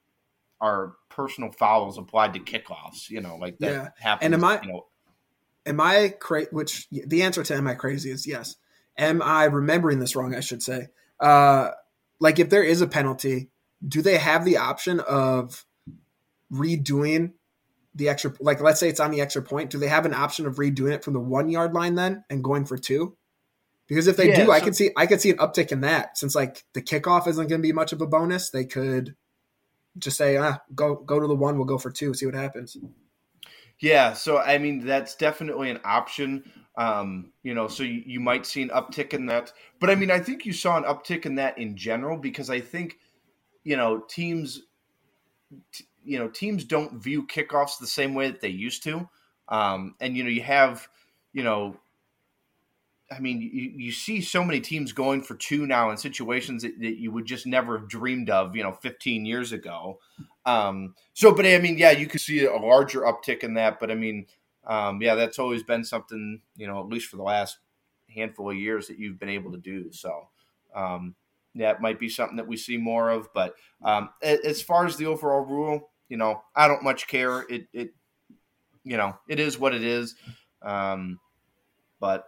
are 0.62 0.94
personal 1.10 1.52
fouls 1.52 1.98
applied 1.98 2.34
to 2.34 2.40
kickoffs? 2.40 3.10
You 3.10 3.22
know, 3.22 3.38
like 3.38 3.58
that 3.60 3.72
yeah. 3.72 3.90
happens. 4.00 4.26
And 4.26 4.34
am 4.34 4.44
I, 4.44 4.62
you 4.62 4.68
know, 4.70 4.86
am 5.66 5.82
I 5.82 6.14
crazy? 6.20 6.50
Which 6.52 6.88
the 6.90 7.24
answer 7.24 7.44
to 7.44 7.56
am 7.56 7.68
I 7.68 7.76
crazy 7.76 8.12
is 8.12 8.28
yes. 8.28 8.56
Am 8.98 9.22
I 9.22 9.46
remembering 9.46 10.00
this 10.00 10.16
wrong? 10.16 10.36
I 10.36 10.40
should 10.40 10.64
say. 10.64 10.88
Uh, 11.20 11.72
like 12.20 12.40
if 12.40 12.50
there 12.50 12.64
is 12.64 12.82
a 12.82 12.88
penalty, 12.88 13.50
do 13.86 14.02
they 14.02 14.18
have 14.18 14.46
the 14.46 14.58
option 14.58 15.00
of 15.02 15.66
redoing 16.52 17.34
the 17.94 18.10
extra 18.10 18.34
like 18.40 18.62
let's 18.62 18.80
say 18.80 18.90
it's 18.90 19.00
on 19.00 19.12
the 19.12 19.22
extra 19.22 19.42
point, 19.42 19.70
do 19.70 19.78
they 19.78 19.88
have 19.88 20.06
an 20.06 20.14
option 20.14 20.46
of 20.46 20.56
redoing 20.56 20.94
it 20.94 21.04
from 21.04 21.14
the 21.14 21.20
1 21.20 21.50
yard 21.50 21.74
line 21.74 21.96
then 21.96 22.24
and 22.30 22.44
going 22.44 22.66
for 22.66 22.78
2? 22.78 23.16
Because 23.88 24.08
if 24.08 24.18
they 24.18 24.30
yeah, 24.30 24.36
do, 24.38 24.46
so- 24.48 24.52
I 24.52 24.60
could 24.60 24.76
see 24.76 24.92
I 24.98 25.06
could 25.06 25.22
see 25.22 25.30
an 25.30 25.38
uptick 25.38 25.72
in 25.72 25.82
that 25.82 26.18
since 26.18 26.36
like 26.36 26.64
the 26.74 26.82
kickoff 26.82 27.28
isn't 27.28 27.48
going 27.48 27.62
to 27.62 27.68
be 27.68 27.72
much 27.74 27.94
of 27.94 28.02
a 28.02 28.08
bonus. 28.08 28.50
They 28.50 28.66
could 28.66 29.16
just 29.98 30.18
say, 30.18 30.38
"Ah, 30.38 30.62
go 30.74 30.96
go 30.96 31.20
to 31.20 31.28
the 31.28 31.36
1, 31.36 31.58
we'll 31.58 31.66
go 31.66 31.78
for 31.78 31.92
2, 31.92 32.14
see 32.14 32.26
what 32.26 32.36
happens." 32.36 32.78
Yeah, 33.80 34.14
so 34.14 34.38
I 34.38 34.58
mean 34.58 34.86
that's 34.86 35.16
definitely 35.16 35.70
an 35.70 35.80
option. 35.84 36.50
Um, 36.78 37.32
you 37.44 37.54
know, 37.54 37.68
so 37.68 37.84
you, 37.84 38.04
you 38.06 38.20
might 38.20 38.46
see 38.46 38.62
an 38.62 38.70
uptick 38.70 39.14
in 39.14 39.28
that. 39.28 39.54
But 39.80 39.90
I 39.90 39.96
mean, 39.96 40.12
I 40.12 40.20
think 40.20 40.46
you 40.46 40.54
saw 40.54 40.76
an 40.78 40.84
uptick 40.84 41.26
in 41.26 41.36
that 41.36 41.58
in 41.58 41.78
general 41.78 42.18
because 42.18 42.50
I 42.50 42.60
think, 42.60 42.98
you 43.64 43.78
know, 43.78 44.00
teams, 44.10 44.64
t- 45.72 45.86
you 46.04 46.20
know, 46.20 46.28
teams 46.28 46.66
don't 46.66 47.02
view 47.02 47.26
kickoffs 47.28 47.80
the 47.80 47.88
same 47.88 48.14
way 48.14 48.30
that 48.30 48.42
they 48.42 48.50
used 48.50 48.84
to. 48.84 49.08
Um, 49.48 49.96
and 50.02 50.18
you 50.18 50.24
know, 50.24 50.30
you 50.30 50.42
have, 50.42 50.88
you 51.32 51.44
know, 51.44 51.78
I 53.12 53.20
mean, 53.20 53.42
you, 53.42 53.72
you 53.76 53.92
see 53.92 54.22
so 54.22 54.44
many 54.44 54.60
teams 54.60 54.92
going 54.92 55.22
for 55.22 55.36
two 55.36 55.68
now 55.68 55.92
in 55.92 55.98
situations 55.98 56.64
that, 56.64 56.80
that 56.80 57.00
you 57.00 57.12
would 57.12 57.26
just 57.26 57.46
never 57.46 57.78
have 57.78 57.88
dreamed 57.88 58.30
of, 58.30 58.56
you 58.56 58.64
know, 58.64 58.72
15 58.72 59.26
years 59.26 59.52
ago. 59.52 60.00
Um, 60.46 60.96
so, 61.14 61.34
but 61.34 61.46
I 61.46 61.60
mean, 61.60 61.78
yeah, 61.78 61.92
you 61.92 62.08
could 62.08 62.22
see 62.22 62.46
a 62.46 62.56
larger 62.56 63.02
uptick 63.02 63.44
in 63.44 63.54
that. 63.56 63.80
But 63.80 63.92
I 63.92 63.96
mean, 63.96 64.26
um, 64.66 65.02
yeah, 65.02 65.16
that's 65.16 65.38
always 65.38 65.62
been 65.62 65.84
something, 65.84 66.42
you 66.56 66.66
know, 66.66 66.80
at 66.80 66.88
least 66.88 67.08
for 67.08 67.18
the 67.18 67.24
last 67.24 67.60
handful 68.14 68.50
of 68.50 68.58
years 68.58 68.88
that 68.88 68.98
you've 68.98 69.20
been 69.20 69.30
able 69.30 69.52
to 69.52 69.58
do. 69.58 69.92
So, 69.92 70.28
um, 70.74 71.16
yeah, 71.54 71.72
it 71.72 71.82
might 71.82 72.00
be 72.00 72.10
something 72.10 72.38
that 72.38 72.48
we 72.48 72.58
see 72.58 72.78
more 72.78 73.10
of. 73.10 73.32
But 73.34 73.54
um, 73.84 74.10
as 74.22 74.62
far 74.62 74.86
as 74.86 74.98
the 74.98 75.06
overall 75.06 75.42
rule, 75.42 75.90
you 76.10 76.18
know, 76.18 76.42
I 76.56 76.68
don't 76.68 76.84
much 76.84 77.08
care. 77.08 77.42
It, 77.42 77.68
it, 77.72 77.94
you 78.84 78.98
know, 78.98 79.16
it 79.28 79.40
is 79.40 79.60
what 79.60 79.76
it 79.76 79.84
is. 79.84 80.16
Um, 80.62 81.20
but 82.00 82.28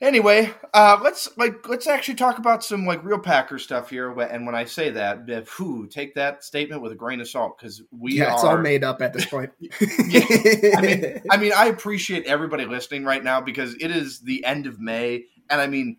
anyway, 0.00 0.52
uh, 0.72 0.98
let's 1.02 1.36
like 1.36 1.68
let's 1.68 1.86
actually 1.86 2.14
talk 2.14 2.38
about 2.38 2.64
some 2.64 2.86
like 2.86 3.04
real 3.04 3.18
Packer 3.18 3.58
stuff 3.58 3.90
here. 3.90 4.10
And 4.20 4.46
when 4.46 4.54
I 4.54 4.64
say 4.64 4.90
that, 4.90 5.28
whew, 5.56 5.86
take 5.86 6.14
that 6.14 6.44
statement 6.44 6.82
with 6.82 6.92
a 6.92 6.96
grain 6.96 7.20
of 7.20 7.28
salt 7.28 7.58
because 7.58 7.82
we 7.90 8.14
yeah, 8.14 8.26
are, 8.26 8.34
it's 8.34 8.44
all 8.44 8.58
made 8.58 8.84
up 8.84 9.02
at 9.02 9.12
this 9.12 9.26
point. 9.26 9.50
yeah, 9.60 10.76
I 10.76 10.80
mean, 10.80 11.22
I 11.30 11.36
mean, 11.36 11.52
I 11.54 11.66
appreciate 11.66 12.24
everybody 12.26 12.64
listening 12.64 13.04
right 13.04 13.22
now 13.22 13.40
because 13.40 13.74
it 13.74 13.90
is 13.90 14.20
the 14.20 14.44
end 14.44 14.66
of 14.66 14.80
May, 14.80 15.24
and 15.48 15.60
I 15.60 15.66
mean, 15.66 15.98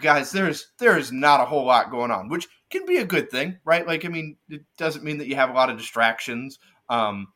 guys, 0.00 0.32
there's 0.32 0.68
there 0.78 0.98
is 0.98 1.12
not 1.12 1.40
a 1.40 1.44
whole 1.44 1.64
lot 1.64 1.90
going 1.90 2.10
on, 2.10 2.28
which 2.28 2.48
can 2.70 2.86
be 2.86 2.98
a 2.98 3.04
good 3.04 3.30
thing, 3.30 3.58
right? 3.64 3.86
Like, 3.86 4.04
I 4.04 4.08
mean, 4.08 4.36
it 4.48 4.62
doesn't 4.78 5.04
mean 5.04 5.18
that 5.18 5.26
you 5.26 5.36
have 5.36 5.50
a 5.50 5.54
lot 5.54 5.70
of 5.70 5.78
distractions. 5.78 6.58
Um, 6.88 7.28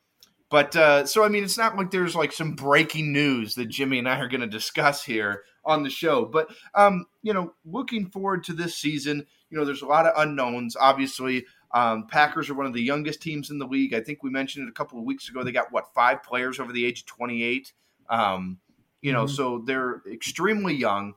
but 0.49 0.75
uh, 0.75 1.05
so 1.05 1.23
I 1.23 1.29
mean, 1.29 1.43
it's 1.43 1.57
not 1.57 1.75
like 1.75 1.91
there's 1.91 2.15
like 2.15 2.31
some 2.31 2.53
breaking 2.53 3.11
news 3.11 3.55
that 3.55 3.65
Jimmy 3.65 3.99
and 3.99 4.07
I 4.07 4.19
are 4.19 4.27
going 4.27 4.41
to 4.41 4.47
discuss 4.47 5.03
here 5.03 5.43
on 5.63 5.83
the 5.83 5.89
show. 5.89 6.25
But 6.25 6.49
um, 6.75 7.05
you 7.23 7.33
know, 7.33 7.53
looking 7.65 8.09
forward 8.09 8.43
to 8.45 8.53
this 8.53 8.77
season, 8.77 9.25
you 9.49 9.57
know, 9.57 9.65
there's 9.65 9.81
a 9.81 9.87
lot 9.87 10.05
of 10.05 10.13
unknowns. 10.17 10.75
Obviously, 10.75 11.45
um, 11.73 12.07
Packers 12.07 12.49
are 12.49 12.53
one 12.53 12.67
of 12.67 12.73
the 12.73 12.81
youngest 12.81 13.21
teams 13.21 13.49
in 13.49 13.57
the 13.57 13.67
league. 13.67 13.93
I 13.93 14.01
think 14.01 14.21
we 14.21 14.29
mentioned 14.29 14.67
it 14.67 14.69
a 14.69 14.73
couple 14.73 14.99
of 14.99 15.05
weeks 15.05 15.29
ago. 15.29 15.43
They 15.43 15.51
got 15.51 15.71
what 15.71 15.93
five 15.93 16.23
players 16.23 16.59
over 16.59 16.71
the 16.71 16.85
age 16.85 17.01
of 17.01 17.05
28. 17.07 17.73
Um, 18.09 18.59
you 19.01 19.11
know, 19.11 19.25
mm-hmm. 19.25 19.35
so 19.35 19.63
they're 19.65 20.01
extremely 20.11 20.75
young. 20.75 21.15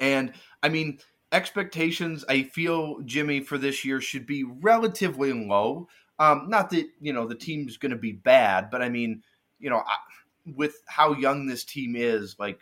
And 0.00 0.32
I 0.62 0.68
mean, 0.68 0.98
expectations. 1.32 2.24
I 2.28 2.42
feel 2.42 3.00
Jimmy 3.00 3.40
for 3.40 3.58
this 3.58 3.84
year 3.84 4.00
should 4.00 4.26
be 4.26 4.44
relatively 4.44 5.32
low. 5.32 5.88
Um, 6.18 6.46
not 6.48 6.70
that 6.70 6.86
you 7.00 7.12
know 7.12 7.26
the 7.26 7.34
team's 7.34 7.76
going 7.76 7.90
to 7.90 7.96
be 7.96 8.12
bad, 8.12 8.70
but 8.70 8.82
I 8.82 8.88
mean, 8.88 9.22
you 9.58 9.70
know, 9.70 9.78
I, 9.78 9.96
with 10.54 10.82
how 10.86 11.14
young 11.14 11.46
this 11.46 11.64
team 11.64 11.94
is, 11.96 12.36
like 12.38 12.60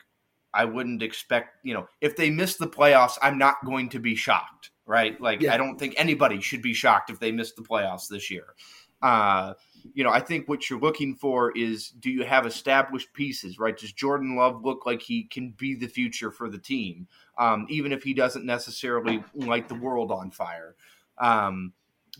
I 0.52 0.64
wouldn't 0.64 1.02
expect, 1.02 1.64
you 1.64 1.74
know, 1.74 1.88
if 2.00 2.16
they 2.16 2.30
miss 2.30 2.56
the 2.56 2.68
playoffs, 2.68 3.18
I'm 3.22 3.38
not 3.38 3.64
going 3.64 3.88
to 3.90 3.98
be 3.98 4.14
shocked, 4.14 4.70
right? 4.86 5.20
Like 5.20 5.42
yeah. 5.42 5.54
I 5.54 5.56
don't 5.56 5.78
think 5.78 5.94
anybody 5.96 6.40
should 6.40 6.62
be 6.62 6.74
shocked 6.74 7.10
if 7.10 7.18
they 7.18 7.32
miss 7.32 7.52
the 7.52 7.62
playoffs 7.62 8.08
this 8.08 8.30
year. 8.30 8.54
Uh, 9.02 9.54
you 9.94 10.04
know, 10.04 10.10
I 10.10 10.20
think 10.20 10.48
what 10.48 10.68
you're 10.68 10.80
looking 10.80 11.14
for 11.14 11.56
is 11.56 11.88
do 11.88 12.10
you 12.10 12.24
have 12.24 12.46
established 12.46 13.12
pieces, 13.14 13.58
right? 13.58 13.76
Does 13.76 13.92
Jordan 13.92 14.36
Love 14.36 14.62
look 14.62 14.84
like 14.84 15.00
he 15.00 15.24
can 15.24 15.54
be 15.56 15.74
the 15.74 15.86
future 15.86 16.30
for 16.30 16.50
the 16.50 16.58
team, 16.58 17.08
um, 17.38 17.66
even 17.70 17.92
if 17.92 18.02
he 18.02 18.12
doesn't 18.12 18.44
necessarily 18.44 19.24
light 19.34 19.68
the 19.68 19.74
world 19.74 20.10
on 20.10 20.30
fire? 20.30 20.74
Um, 21.18 21.72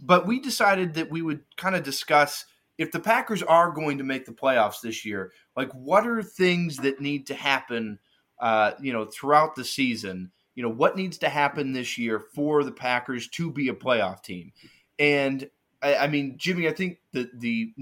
but 0.03 0.27
we 0.27 0.41
decided 0.41 0.95
that 0.95 1.11
we 1.11 1.23
would 1.23 1.43
kind 1.57 1.77
of 1.77 1.83
discuss 1.83 2.47
if 2.79 2.93
the 2.93 3.01
Packers 3.01 3.43
are 3.43 3.71
going 3.71 3.99
to 3.99 4.05
make 4.05 4.25
the 4.25 4.33
playoffs 4.33 4.81
this 4.81 5.05
year, 5.05 5.33
like 5.55 5.71
what 5.73 6.07
are 6.07 6.23
things 6.23 6.79
that 6.79 7.01
need 7.01 7.27
to 7.27 7.35
happen, 7.35 7.99
uh, 8.41 8.73
you 8.81 8.93
know, 8.93 9.05
throughout 9.05 9.55
the 9.55 9.65
season? 9.65 10.31
You 10.55 10.63
know, 10.63 10.71
what 10.71 10.97
needs 10.97 11.19
to 11.19 11.29
happen 11.29 11.73
this 11.73 11.99
year 11.99 12.19
for 12.19 12.65
the 12.65 12.73
Packers 12.73 13.29
to 13.29 13.51
be 13.51 13.69
a 13.69 13.75
playoff 13.75 14.23
team? 14.23 14.53
And 14.99 15.51
I, 15.83 15.97
I 15.97 16.07
mean, 16.07 16.37
Jimmy, 16.39 16.69
I 16.69 16.73
think 16.73 17.01
the 17.13 17.29
the 17.35 17.73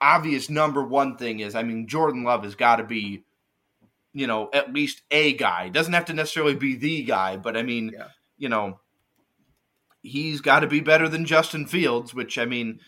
obvious 0.00 0.48
number 0.48 0.84
one 0.84 1.16
thing 1.16 1.40
is, 1.40 1.54
I 1.54 1.62
mean, 1.62 1.86
Jordan 1.86 2.24
Love 2.24 2.44
has 2.44 2.54
got 2.54 2.76
to 2.76 2.84
be, 2.84 3.24
you 4.12 4.26
know, 4.26 4.48
at 4.52 4.72
least 4.72 5.02
a 5.10 5.34
guy. 5.34 5.68
Doesn't 5.68 5.92
have 5.92 6.06
to 6.06 6.14
necessarily 6.14 6.54
be 6.54 6.76
the 6.76 7.02
guy, 7.02 7.36
but 7.36 7.56
I 7.56 7.62
mean, 7.62 7.92
yeah. 7.94 8.08
you 8.38 8.48
know, 8.48 8.80
he's 10.06 10.40
got 10.40 10.60
to 10.60 10.66
be 10.66 10.80
better 10.80 11.08
than 11.08 11.24
Justin 11.24 11.66
Fields, 11.66 12.14
which 12.14 12.38
I 12.38 12.44
mean, 12.44 12.80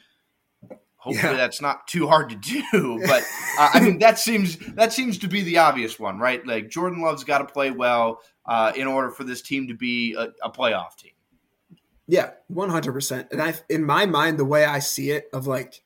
hopefully 0.96 1.32
yeah. 1.32 1.36
that's 1.36 1.60
not 1.60 1.86
too 1.86 2.06
hard 2.06 2.30
to 2.30 2.36
do. 2.36 3.02
But 3.06 3.22
uh, 3.58 3.70
I 3.74 3.80
mean, 3.80 3.98
that 3.98 4.18
seems 4.18 4.56
that 4.74 4.92
seems 4.92 5.18
to 5.18 5.28
be 5.28 5.42
the 5.42 5.58
obvious 5.58 5.98
one, 5.98 6.18
right? 6.18 6.46
Like 6.46 6.68
Jordan 6.68 7.02
Love's 7.02 7.24
got 7.24 7.38
to 7.38 7.44
play 7.44 7.70
well 7.70 8.20
uh, 8.46 8.72
in 8.76 8.86
order 8.86 9.10
for 9.10 9.24
this 9.24 9.42
team 9.42 9.68
to 9.68 9.74
be 9.74 10.14
a, 10.14 10.28
a 10.42 10.50
playoff 10.50 10.96
team. 10.96 11.12
Yeah, 12.06 12.30
one 12.46 12.70
hundred 12.70 12.92
percent. 12.92 13.28
And 13.32 13.42
I, 13.42 13.54
in 13.68 13.84
my 13.84 14.06
mind, 14.06 14.38
the 14.38 14.44
way 14.44 14.64
I 14.64 14.78
see 14.78 15.10
it, 15.10 15.28
of 15.32 15.46
like 15.46 15.82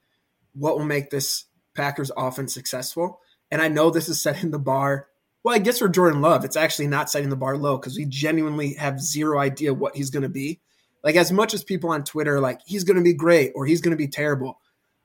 what 0.55 0.79
will 0.79 0.85
make 0.85 1.11
this 1.11 1.47
Packers 1.75 2.11
offense 2.17 2.53
successful, 2.53 3.21
and 3.51 3.63
I 3.63 3.69
know 3.69 3.91
this 3.91 4.09
is 4.09 4.21
setting 4.23 4.51
the 4.51 4.59
bar. 4.59 5.09
Well, 5.45 5.55
I 5.55 5.59
guess 5.59 5.81
for 5.81 5.89
Jordan 5.89 6.21
Love, 6.21 6.45
it's 6.45 6.57
actually 6.57 6.87
not 6.87 7.11
setting 7.11 7.29
the 7.29 7.37
bar 7.37 7.57
low 7.57 7.77
because 7.77 7.97
we 7.97 8.05
genuinely 8.05 8.75
have 8.75 9.01
zero 9.01 9.41
idea 9.41 9.75
what 9.75 9.97
he's 9.97 10.11
going 10.11 10.23
to 10.23 10.29
be. 10.29 10.61
Like 11.03 11.17
as 11.17 11.33
much 11.33 11.55
as 11.55 11.65
people 11.65 11.91
on 11.91 12.05
Twitter 12.05 12.41
like 12.41 12.61
he's 12.65 12.85
going 12.85 12.97
to 12.97 13.03
be 13.03 13.15
great 13.15 13.53
or 13.55 13.67
he's 13.67 13.81
going 13.81 13.91
to 13.91 13.97
be 13.97 14.09
terrible, 14.09 14.61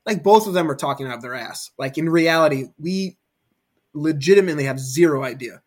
like 0.05 0.23
both 0.23 0.47
of 0.47 0.53
them 0.53 0.69
are 0.69 0.75
talking 0.75 1.07
out 1.07 1.15
of 1.15 1.21
their 1.21 1.35
ass. 1.35 1.71
Like 1.77 1.97
in 1.97 2.09
reality, 2.09 2.65
we 2.79 3.17
legitimately 3.93 4.65
have 4.65 4.79
zero 4.79 5.23
idea. 5.23 5.61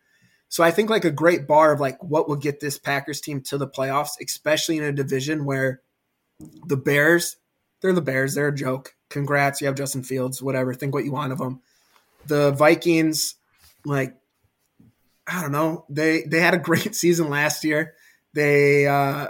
So 0.49 0.63
I 0.63 0.71
think 0.71 0.89
like 0.89 1.05
a 1.05 1.11
great 1.11 1.47
bar 1.47 1.71
of 1.71 1.79
like 1.79 2.01
what 2.03 2.27
will 2.27 2.35
get 2.35 2.59
this 2.59 2.77
Packers 2.77 3.21
team 3.21 3.41
to 3.43 3.57
the 3.57 3.67
playoffs, 3.67 4.11
especially 4.21 4.77
in 4.77 4.83
a 4.83 4.91
division 4.91 5.45
where 5.45 5.81
the 6.65 6.75
Bears, 6.75 7.37
they're 7.81 7.93
the 7.93 8.01
Bears, 8.01 8.33
they're 8.33 8.49
a 8.49 8.55
joke. 8.55 8.95
Congrats, 9.09 9.61
you 9.61 9.67
have 9.67 9.75
Justin 9.75 10.03
Fields, 10.03 10.41
whatever. 10.41 10.73
Think 10.73 10.93
what 10.93 11.05
you 11.05 11.11
want 11.11 11.31
of 11.31 11.37
them. 11.37 11.61
The 12.25 12.51
Vikings, 12.51 13.35
like 13.85 14.15
I 15.27 15.41
don't 15.41 15.51
know, 15.51 15.85
they 15.89 16.23
they 16.23 16.39
had 16.39 16.53
a 16.53 16.59
great 16.59 16.95
season 16.97 17.29
last 17.29 17.63
year. 17.63 17.93
They 18.33 18.87
uh 18.87 19.27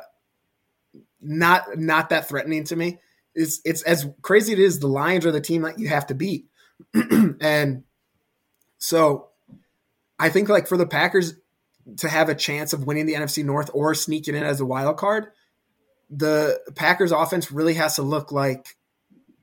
not 1.22 1.78
not 1.78 2.10
that 2.10 2.28
threatening 2.28 2.64
to 2.66 2.76
me. 2.76 3.00
It's 3.34 3.62
it's 3.64 3.82
as 3.84 4.08
crazy 4.22 4.54
it 4.54 4.60
is. 4.60 4.80
The 4.80 4.88
Lions 4.88 5.26
are 5.26 5.32
the 5.32 5.42
team 5.42 5.62
that 5.62 5.80
you 5.80 5.88
have 5.88 6.08
to 6.08 6.16
beat, 6.16 6.48
and 7.42 7.84
so 8.78 9.30
I 10.20 10.30
think 10.30 10.50
like 10.50 10.68
for 10.68 10.78
the 10.78 10.88
Packers 10.88 11.36
to 11.98 12.10
have 12.10 12.30
a 12.30 12.36
chance 12.36 12.74
of 12.74 12.86
winning 12.86 13.06
the 13.06 13.16
NFC 13.16 13.44
North 13.44 13.70
or 13.74 13.96
sneaking 13.96 14.36
in 14.36 14.44
as 14.44 14.60
a 14.60 14.66
wild 14.66 14.98
card, 14.98 15.28
the 16.10 16.60
Packers 16.76 17.12
offense 17.12 17.52
really 17.52 17.76
has 17.76 17.96
to 17.96 18.02
look 18.02 18.32
like 18.32 18.76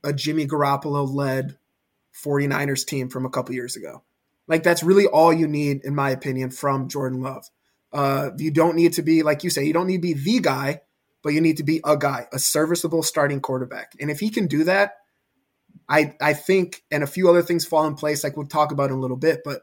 a 0.04 0.12
Jimmy 0.12 0.46
Garoppolo 0.46 1.12
led 1.12 1.56
49ers 2.24 2.86
team 2.86 3.08
from 3.08 3.26
a 3.26 3.30
couple 3.30 3.54
years 3.54 3.76
ago. 3.76 4.02
Like 4.46 4.62
that's 4.62 4.82
really 4.82 5.06
all 5.06 5.32
you 5.32 5.46
need, 5.46 5.84
in 5.84 5.94
my 5.94 6.10
opinion, 6.10 6.50
from 6.50 6.88
Jordan 6.88 7.22
Love. 7.22 7.48
Uh, 7.92 8.30
you 8.36 8.50
don't 8.50 8.76
need 8.76 8.94
to 8.94 9.02
be 9.02 9.22
like 9.22 9.44
you 9.44 9.50
say, 9.50 9.64
you 9.64 9.72
don't 9.72 9.86
need 9.86 10.02
to 10.02 10.14
be 10.14 10.14
the 10.14 10.40
guy, 10.40 10.80
but 11.28 11.34
you 11.34 11.42
need 11.42 11.58
to 11.58 11.62
be 11.62 11.82
a 11.84 11.94
guy, 11.94 12.26
a 12.32 12.38
serviceable 12.38 13.02
starting 13.02 13.38
quarterback. 13.38 13.92
And 14.00 14.10
if 14.10 14.18
he 14.18 14.30
can 14.30 14.46
do 14.46 14.64
that, 14.64 14.94
I 15.86 16.14
I 16.22 16.32
think 16.32 16.82
and 16.90 17.02
a 17.02 17.06
few 17.06 17.28
other 17.28 17.42
things 17.42 17.66
fall 17.66 17.86
in 17.86 17.96
place 17.96 18.24
like 18.24 18.34
we'll 18.34 18.46
talk 18.46 18.72
about 18.72 18.88
in 18.88 18.96
a 18.96 18.98
little 18.98 19.18
bit, 19.18 19.42
but 19.44 19.60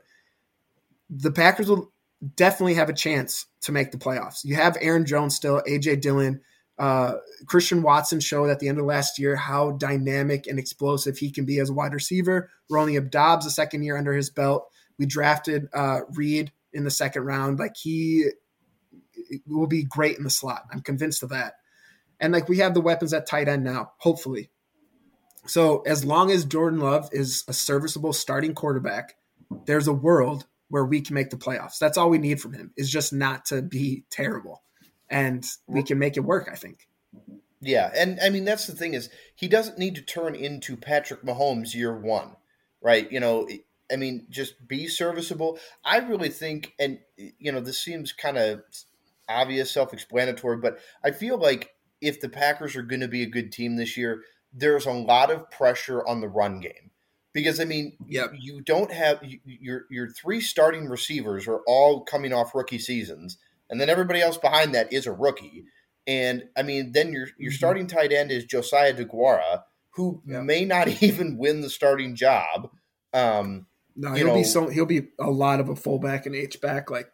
the 1.09 1.31
Packers 1.31 1.67
will 1.67 1.91
definitely 2.35 2.75
have 2.75 2.89
a 2.89 2.93
chance 2.93 3.47
to 3.61 3.71
make 3.71 3.89
the 3.89 3.97
playoffs. 3.97 4.43
You 4.43 4.53
have 4.57 4.77
Aaron 4.79 5.07
Jones 5.07 5.35
still, 5.35 5.59
AJ 5.67 6.01
Dillon, 6.01 6.41
uh, 6.77 7.13
Christian 7.47 7.81
Watson 7.81 8.19
showed 8.19 8.51
at 8.51 8.59
the 8.59 8.67
end 8.67 8.77
of 8.77 8.85
last 8.85 9.17
year 9.17 9.35
how 9.35 9.71
dynamic 9.71 10.45
and 10.45 10.59
explosive 10.59 11.17
he 11.17 11.31
can 11.31 11.45
be 11.45 11.57
as 11.57 11.71
a 11.71 11.73
wide 11.73 11.95
receiver. 11.95 12.51
Romeo 12.69 13.01
Doubs, 13.01 13.47
a 13.47 13.49
second 13.49 13.81
year 13.81 13.97
under 13.97 14.13
his 14.13 14.29
belt. 14.29 14.67
We 14.99 15.07
drafted 15.07 15.67
uh, 15.73 16.01
Reed 16.11 16.51
in 16.73 16.83
the 16.83 16.91
second 16.91 17.23
round. 17.23 17.57
Like 17.57 17.75
he 17.75 18.29
will 19.47 19.67
be 19.67 19.83
great 19.83 20.17
in 20.17 20.23
the 20.23 20.29
slot. 20.29 20.65
I'm 20.71 20.81
convinced 20.81 21.23
of 21.23 21.29
that. 21.29 21.55
And 22.19 22.33
like 22.33 22.47
we 22.47 22.59
have 22.59 22.73
the 22.73 22.81
weapons 22.81 23.13
at 23.13 23.27
tight 23.27 23.47
end 23.47 23.63
now, 23.63 23.93
hopefully. 23.97 24.49
So 25.47 25.81
as 25.81 26.03
long 26.03 26.31
as 26.31 26.45
Jordan 26.45 26.79
Love 26.79 27.09
is 27.11 27.43
a 27.47 27.53
serviceable 27.53 28.13
starting 28.13 28.55
quarterback, 28.55 29.15
there's 29.65 29.87
a 29.87 29.93
world 29.93 30.47
where 30.69 30.85
we 30.85 31.01
can 31.01 31.13
make 31.13 31.29
the 31.29 31.37
playoffs. 31.37 31.77
That's 31.77 31.97
all 31.97 32.09
we 32.09 32.17
need 32.17 32.41
from 32.41 32.53
him 32.53 32.71
is 32.75 32.89
just 32.89 33.13
not 33.13 33.45
to 33.45 33.61
be 33.61 34.03
terrible. 34.09 34.63
And 35.09 35.45
we 35.67 35.83
can 35.83 35.99
make 35.99 36.17
it 36.17 36.21
work, 36.21 36.49
I 36.51 36.55
think. 36.55 36.87
Yeah, 37.61 37.91
and 37.95 38.19
I 38.21 38.29
mean 38.29 38.45
that's 38.45 38.67
the 38.67 38.75
thing 38.75 38.93
is 38.93 39.09
he 39.35 39.47
doesn't 39.47 39.77
need 39.77 39.95
to 39.95 40.01
turn 40.01 40.35
into 40.35 40.75
Patrick 40.75 41.23
Mahomes 41.23 41.73
year 41.73 41.95
1. 41.95 42.35
Right? 42.81 43.11
You 43.11 43.19
know, 43.19 43.47
I 43.91 43.95
mean 43.95 44.25
just 44.29 44.67
be 44.67 44.87
serviceable. 44.87 45.59
I 45.83 45.97
really 45.97 46.29
think 46.29 46.73
and 46.79 46.99
you 47.17 47.51
know 47.51 47.59
this 47.59 47.79
seems 47.79 48.13
kind 48.13 48.37
of 48.37 48.63
obvious, 49.29 49.71
self 49.71 49.93
explanatory, 49.93 50.57
but 50.57 50.79
I 51.03 51.11
feel 51.11 51.37
like 51.37 51.71
if 52.01 52.19
the 52.21 52.29
Packers 52.29 52.75
are 52.75 52.81
going 52.83 53.01
to 53.01 53.07
be 53.07 53.23
a 53.23 53.29
good 53.29 53.51
team 53.51 53.75
this 53.75 53.97
year, 53.97 54.23
there's 54.53 54.85
a 54.85 54.91
lot 54.91 55.31
of 55.31 55.49
pressure 55.51 56.05
on 56.07 56.21
the 56.21 56.27
run 56.29 56.59
game. 56.59 56.91
because 57.33 57.59
I 57.59 57.65
mean, 57.65 57.97
Yep. 58.07 58.31
you 58.39 58.61
don't 58.61 58.91
have 58.91 59.21
you, 59.23 59.39
your 59.45 59.85
your 59.89 60.09
three 60.09 60.39
starting 60.39 60.87
receivers 60.87 61.47
are 61.49 61.59
all 61.67 62.01
coming 62.05 62.31
off 62.31 62.55
rookie 62.55 62.79
seasons, 62.79 63.37
and 63.69 63.81
then 63.81 63.89
everybody 63.89 64.21
else 64.21 64.37
behind 64.37 64.73
that 64.75 64.93
is 64.93 65.05
a 65.05 65.11
rookie. 65.11 65.65
And 66.07 66.47
I 66.55 66.63
mean, 66.63 66.93
then 66.93 67.11
your 67.11 67.27
your 67.37 67.51
Mhm. 67.51 67.55
starting 67.57 67.87
tight 67.87 68.13
end 68.13 68.31
is 68.31 68.45
Josiah 68.45 68.93
Deguara, 68.93 69.63
who 69.89 70.21
Yep. 70.25 70.43
may 70.43 70.63
not 70.63 70.87
even 71.03 71.37
win 71.37 71.59
the 71.61 71.69
starting 71.69 72.15
job. 72.15 72.69
Um, 73.13 73.67
No, 73.97 74.13
he'll 74.13 74.33
be 74.33 74.43
so 74.45 74.67
he'll 74.67 74.85
be 74.85 75.07
a 75.19 75.29
lot 75.31 75.59
of 75.59 75.67
a 75.69 75.75
fullback 75.75 76.25
and 76.25 76.35
H 76.35 76.61
back. 76.61 76.89
Like 76.89 77.09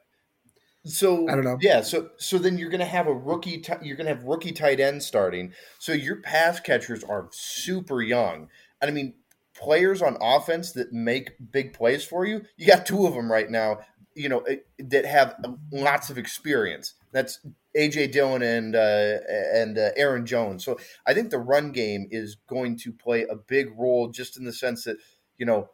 so 0.85 1.27
I 1.29 1.35
don't 1.35 1.43
know. 1.43 1.57
Yeah, 1.61 1.81
so 1.81 2.09
so 2.17 2.37
then 2.37 2.57
you're 2.57 2.69
going 2.69 2.79
to 2.79 2.85
have 2.85 3.07
a 3.07 3.13
rookie. 3.13 3.59
T- 3.59 3.73
you're 3.83 3.95
going 3.95 4.07
to 4.07 4.15
have 4.15 4.23
rookie 4.23 4.51
tight 4.51 4.79
end 4.79 5.03
starting. 5.03 5.53
So 5.79 5.93
your 5.93 6.17
pass 6.17 6.59
catchers 6.59 7.03
are 7.03 7.29
super 7.31 8.01
young, 8.01 8.49
and 8.81 8.89
I 8.89 8.93
mean 8.93 9.13
players 9.55 10.01
on 10.01 10.17
offense 10.21 10.71
that 10.71 10.91
make 10.91 11.33
big 11.51 11.73
plays 11.73 12.03
for 12.03 12.25
you. 12.25 12.43
You 12.57 12.67
got 12.67 12.85
two 12.85 13.05
of 13.05 13.13
them 13.13 13.31
right 13.31 13.49
now. 13.49 13.79
You 14.15 14.29
know 14.29 14.39
eh, 14.39 14.57
that 14.79 15.05
have 15.05 15.35
lots 15.71 16.09
of 16.09 16.17
experience. 16.17 16.95
That's 17.11 17.39
AJ 17.77 18.11
Dillon 18.11 18.41
and 18.41 18.75
uh, 18.75 19.17
and 19.53 19.77
uh, 19.77 19.91
Aaron 19.95 20.25
Jones. 20.25 20.65
So 20.65 20.79
I 21.05 21.13
think 21.13 21.29
the 21.29 21.39
run 21.39 21.71
game 21.71 22.07
is 22.09 22.37
going 22.47 22.77
to 22.79 22.91
play 22.91 23.23
a 23.23 23.35
big 23.35 23.67
role, 23.77 24.09
just 24.09 24.37
in 24.37 24.45
the 24.45 24.53
sense 24.53 24.85
that 24.85 24.97
you 25.37 25.45
know 25.45 25.69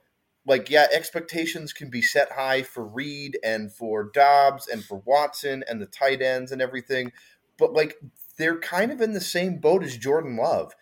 like 0.48 0.70
yeah, 0.70 0.88
expectations 0.92 1.74
can 1.74 1.89
be 1.89 2.01
set 2.01 2.32
high 2.32 2.63
for 2.63 2.84
Reed 2.86 3.38
and 3.44 3.72
for 3.72 4.06
Doubs 4.06 4.68
and 4.68 4.84
for 4.84 5.04
Watson 5.06 5.63
and 5.68 5.82
the 5.82 5.86
tight 5.86 6.22
ends 6.22 6.51
and 6.51 6.62
everything, 6.62 7.12
but 7.60 7.74
like 7.74 7.98
they're 8.38 8.60
kind 8.60 8.92
of 8.92 9.01
in 9.01 9.13
the 9.13 9.22
same 9.22 9.58
boat 9.58 9.84
as 9.84 9.98
Jordan 9.98 10.38
Love. 10.38 10.74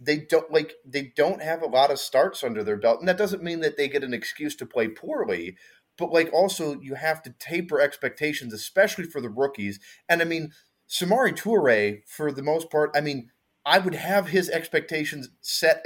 They 0.00 0.16
don't 0.16 0.50
like 0.50 0.74
they 0.84 1.12
don't 1.14 1.42
have 1.42 1.62
a 1.62 1.66
lot 1.66 1.90
of 1.90 1.98
starts 1.98 2.42
under 2.42 2.64
their 2.64 2.78
belt, 2.78 3.00
and 3.00 3.08
that 3.08 3.18
doesn't 3.18 3.42
mean 3.42 3.60
that 3.60 3.76
they 3.76 3.86
get 3.86 4.02
an 4.02 4.14
excuse 4.14 4.56
to 4.56 4.66
play 4.66 4.88
poorly. 4.88 5.56
But 5.98 6.10
like 6.10 6.32
also 6.32 6.80
you 6.80 6.94
have 6.94 7.22
to 7.24 7.34
taper 7.38 7.80
expectations, 7.80 8.54
especially 8.54 9.04
for 9.04 9.20
the 9.20 9.28
rookies. 9.28 9.78
And 10.08 10.22
I 10.22 10.24
mean, 10.24 10.52
Samori 10.88 11.36
Toure, 11.36 12.00
for 12.06 12.32
the 12.32 12.42
most 12.42 12.70
part, 12.70 12.90
I 12.94 13.02
mean, 13.02 13.30
I 13.64 13.78
would 13.78 13.94
have 13.94 14.28
his 14.28 14.48
expectations 14.48 15.28
set 15.42 15.84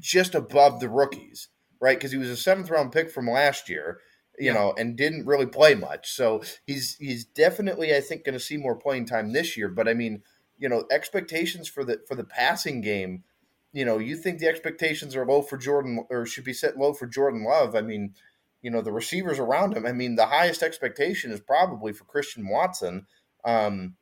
just 0.00 0.34
above 0.34 0.80
the 0.80 0.88
rookies 0.88 1.48
right? 1.80 1.96
Because 1.98 2.12
he 2.12 2.18
was 2.18 2.30
a 2.30 2.36
seventh 2.36 2.70
round 2.70 2.92
pick 2.92 3.10
from 3.10 3.28
last 3.28 3.68
year, 3.68 4.00
you 4.38 4.46
Yeah. 4.46 4.54
know, 4.54 4.74
and 4.78 4.96
didn't 4.96 5.26
really 5.26 5.46
play 5.46 5.74
much. 5.74 6.12
So 6.12 6.42
he's 6.66 6.96
he's 6.96 7.24
definitely, 7.24 7.94
I 7.94 8.00
think, 8.00 8.24
going 8.24 8.34
to 8.34 8.40
see 8.40 8.56
more 8.56 8.76
playing 8.76 9.06
time 9.06 9.32
this 9.32 9.56
year. 9.56 9.68
But 9.68 9.88
I 9.88 9.94
mean, 9.94 10.22
you 10.58 10.68
know, 10.68 10.86
expectations 10.90 11.68
for 11.68 11.84
the 11.84 12.00
for 12.06 12.14
the 12.14 12.24
passing 12.24 12.80
game, 12.80 13.24
you 13.72 13.84
know, 13.84 13.98
you 13.98 14.16
think 14.16 14.38
the 14.38 14.48
expectations 14.48 15.14
are 15.14 15.26
low 15.26 15.42
for 15.42 15.56
Jordan 15.56 16.04
or 16.10 16.26
should 16.26 16.44
be 16.44 16.52
set 16.52 16.76
low 16.78 16.92
for 16.92 17.06
Jordan 17.06 17.44
Love. 17.44 17.74
I 17.76 17.80
mean, 17.82 18.14
you 18.62 18.70
know, 18.70 18.80
the 18.80 18.92
receivers 18.92 19.38
around 19.38 19.76
him. 19.76 19.86
I 19.86 19.92
mean, 19.92 20.16
the 20.16 20.26
highest 20.26 20.62
expectation 20.62 21.30
is 21.30 21.40
probably 21.40 21.92
for 21.92 22.04
Christian 22.04 22.48
Watson. 22.48 23.06
Um, 23.44 23.94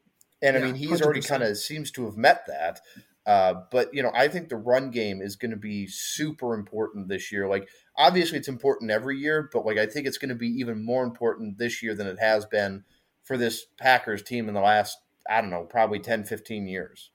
and 0.43 0.57
I 0.57 0.61
mean, 0.61 0.75
he's 0.77 1.03
already 1.03 1.21
100%. 1.21 1.29
kind 1.29 1.43
of 1.43 1.57
seems 1.59 1.91
to 1.93 2.05
have 2.07 2.17
met 2.17 2.47
that. 2.47 2.81
Uh, 3.27 3.55
but 3.73 3.93
you 3.93 4.03
know, 4.03 4.13
I 4.15 4.29
think 4.29 4.49
the 4.49 4.57
run 4.57 4.91
game 4.91 5.21
is 5.21 5.35
going 5.35 5.51
to 5.51 5.57
be 5.57 5.89
super 5.89 6.55
important 6.55 7.09
this 7.09 7.33
year. 7.33 7.49
Like, 7.49 7.69
obviously, 7.97 8.39
it's 8.39 8.49
important 8.49 8.93
every 8.93 9.19
year, 9.19 9.51
but 9.53 9.67
like, 9.67 9.79
I 9.79 9.87
think 9.87 10.07
it's 10.07 10.19
going 10.19 10.29
to 10.29 10.37
be 10.37 10.49
even 10.49 10.85
more 10.85 11.03
important 11.03 11.59
this 11.59 11.83
year 11.83 11.95
than 11.95 12.07
it 12.07 12.21
has 12.21 12.47
been 12.47 12.85
for 13.25 13.37
this 13.37 13.67
Packers 13.79 14.23
team 14.23 14.49
in 14.49 14.55
the 14.55 14.61
last, 14.61 14.99
I 15.29 15.41
don't 15.41 15.51
know, 15.51 15.65
probably 15.65 15.99
10, 15.99 16.25
15 16.25 16.69
years. 16.69 17.11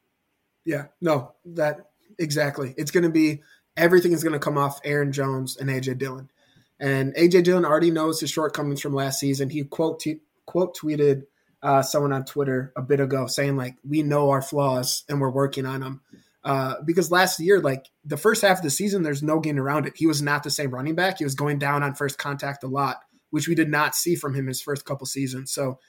Yeah, 0.66 0.88
no, 1.00 1.34
that 1.46 1.92
exactly. 2.20 2.76
It's 2.78 2.92
going 2.92 3.04
to 3.04 3.10
be 3.10 3.42
everything 3.78 4.12
is 4.12 4.24
going 4.24 4.34
to 4.34 4.40
come 4.40 4.58
off 4.58 4.82
Aaron 4.84 5.14
Jones 5.14 5.56
and 5.56 5.70
AJ 5.70 5.98
Dillon, 5.98 6.30
and 6.78 7.16
AJ 7.16 7.46
Dillon 7.46 7.66
already 7.66 7.90
knows 7.90 8.20
his 8.20 8.30
shortcomings 8.30 8.82
from 8.82 8.94
last 8.94 9.20
season. 9.20 9.50
He 9.50 9.64
quote 9.64 10.02
t- 10.02 10.20
quote 10.46 10.78
tweeted 10.78 11.24
uh, 11.64 11.82
someone 11.82 12.14
on 12.14 12.26
Twitter 12.26 12.74
a 12.76 12.82
bit 12.82 13.00
ago 13.00 13.28
saying 13.28 13.58
like, 13.58 13.76
"We 13.88 14.04
know 14.04 14.30
our 14.32 14.42
flaws 14.42 15.04
and 15.10 15.22
we're 15.22 15.32
working 15.32 15.66
on 15.66 15.82
them." 15.82 16.02
Uh, 16.44 16.76
because 16.86 17.12
last 17.12 17.40
year, 17.40 17.60
like 17.60 17.88
the 18.04 18.18
first 18.18 18.42
half 18.42 18.58
of 18.58 18.64
the 18.64 18.70
season, 18.70 19.04
there's 19.04 19.22
no 19.22 19.40
getting 19.40 19.60
around 19.60 19.86
it. 19.86 19.94
He 19.96 20.08
was 20.08 20.22
not 20.22 20.44
the 20.44 20.50
same 20.50 20.72
running 20.72 20.96
back. 20.96 21.20
He 21.20 21.24
was 21.24 21.36
going 21.36 21.60
down 21.60 21.84
on 21.84 21.94
first 21.94 22.18
contact 22.18 22.64
a 22.64 22.68
lot, 22.68 23.02
which 23.30 23.48
we 23.48 23.56
did 23.56 23.70
not 23.70 23.96
see 23.96 24.16
from 24.16 24.34
him 24.34 24.48
his 24.48 24.62
first 24.62 24.86
couple 24.86 25.06
seasons. 25.06 25.52
So 25.52 25.80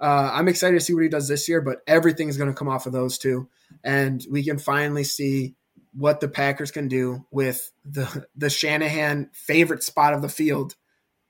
uh, 0.00 0.30
I'm 0.32 0.48
excited 0.48 0.78
to 0.78 0.84
see 0.84 0.94
what 0.94 1.02
he 1.02 1.08
does 1.10 1.28
this 1.28 1.48
year. 1.48 1.60
But 1.60 1.82
everything 1.86 2.28
is 2.28 2.38
going 2.38 2.48
to 2.48 2.56
come 2.56 2.68
off 2.68 2.86
of 2.86 2.92
those 2.92 3.18
two 3.18 3.48
and 3.84 4.24
we 4.30 4.44
can 4.44 4.58
finally 4.58 5.04
see 5.04 5.54
what 5.92 6.20
the 6.20 6.28
Packers 6.28 6.70
can 6.70 6.88
do 6.88 7.26
with 7.30 7.70
the 7.84 8.26
the 8.36 8.50
Shanahan 8.50 9.30
favorite 9.32 9.82
spot 9.82 10.14
of 10.14 10.22
the 10.22 10.28
field 10.28 10.76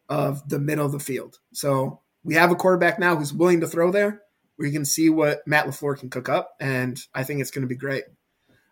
of 0.08 0.48
the 0.48 0.58
middle 0.58 0.86
of 0.86 0.92
the 0.92 1.00
field. 1.00 1.38
So 1.52 2.00
we 2.24 2.34
have 2.34 2.50
a 2.50 2.56
quarterback 2.56 2.98
now 2.98 3.16
who's 3.16 3.32
willing 3.32 3.60
to 3.60 3.66
throw 3.68 3.90
there. 3.90 4.22
We 4.58 4.72
can 4.72 4.84
see 4.84 5.08
what 5.08 5.46
Matt 5.46 5.66
LaFleur 5.66 5.98
can 5.98 6.10
cook 6.10 6.28
up, 6.28 6.54
and 6.60 6.98
I 7.14 7.24
think 7.24 7.40
it's 7.40 7.50
going 7.50 7.62
to 7.62 7.68
be 7.68 7.76
great. 7.76 8.04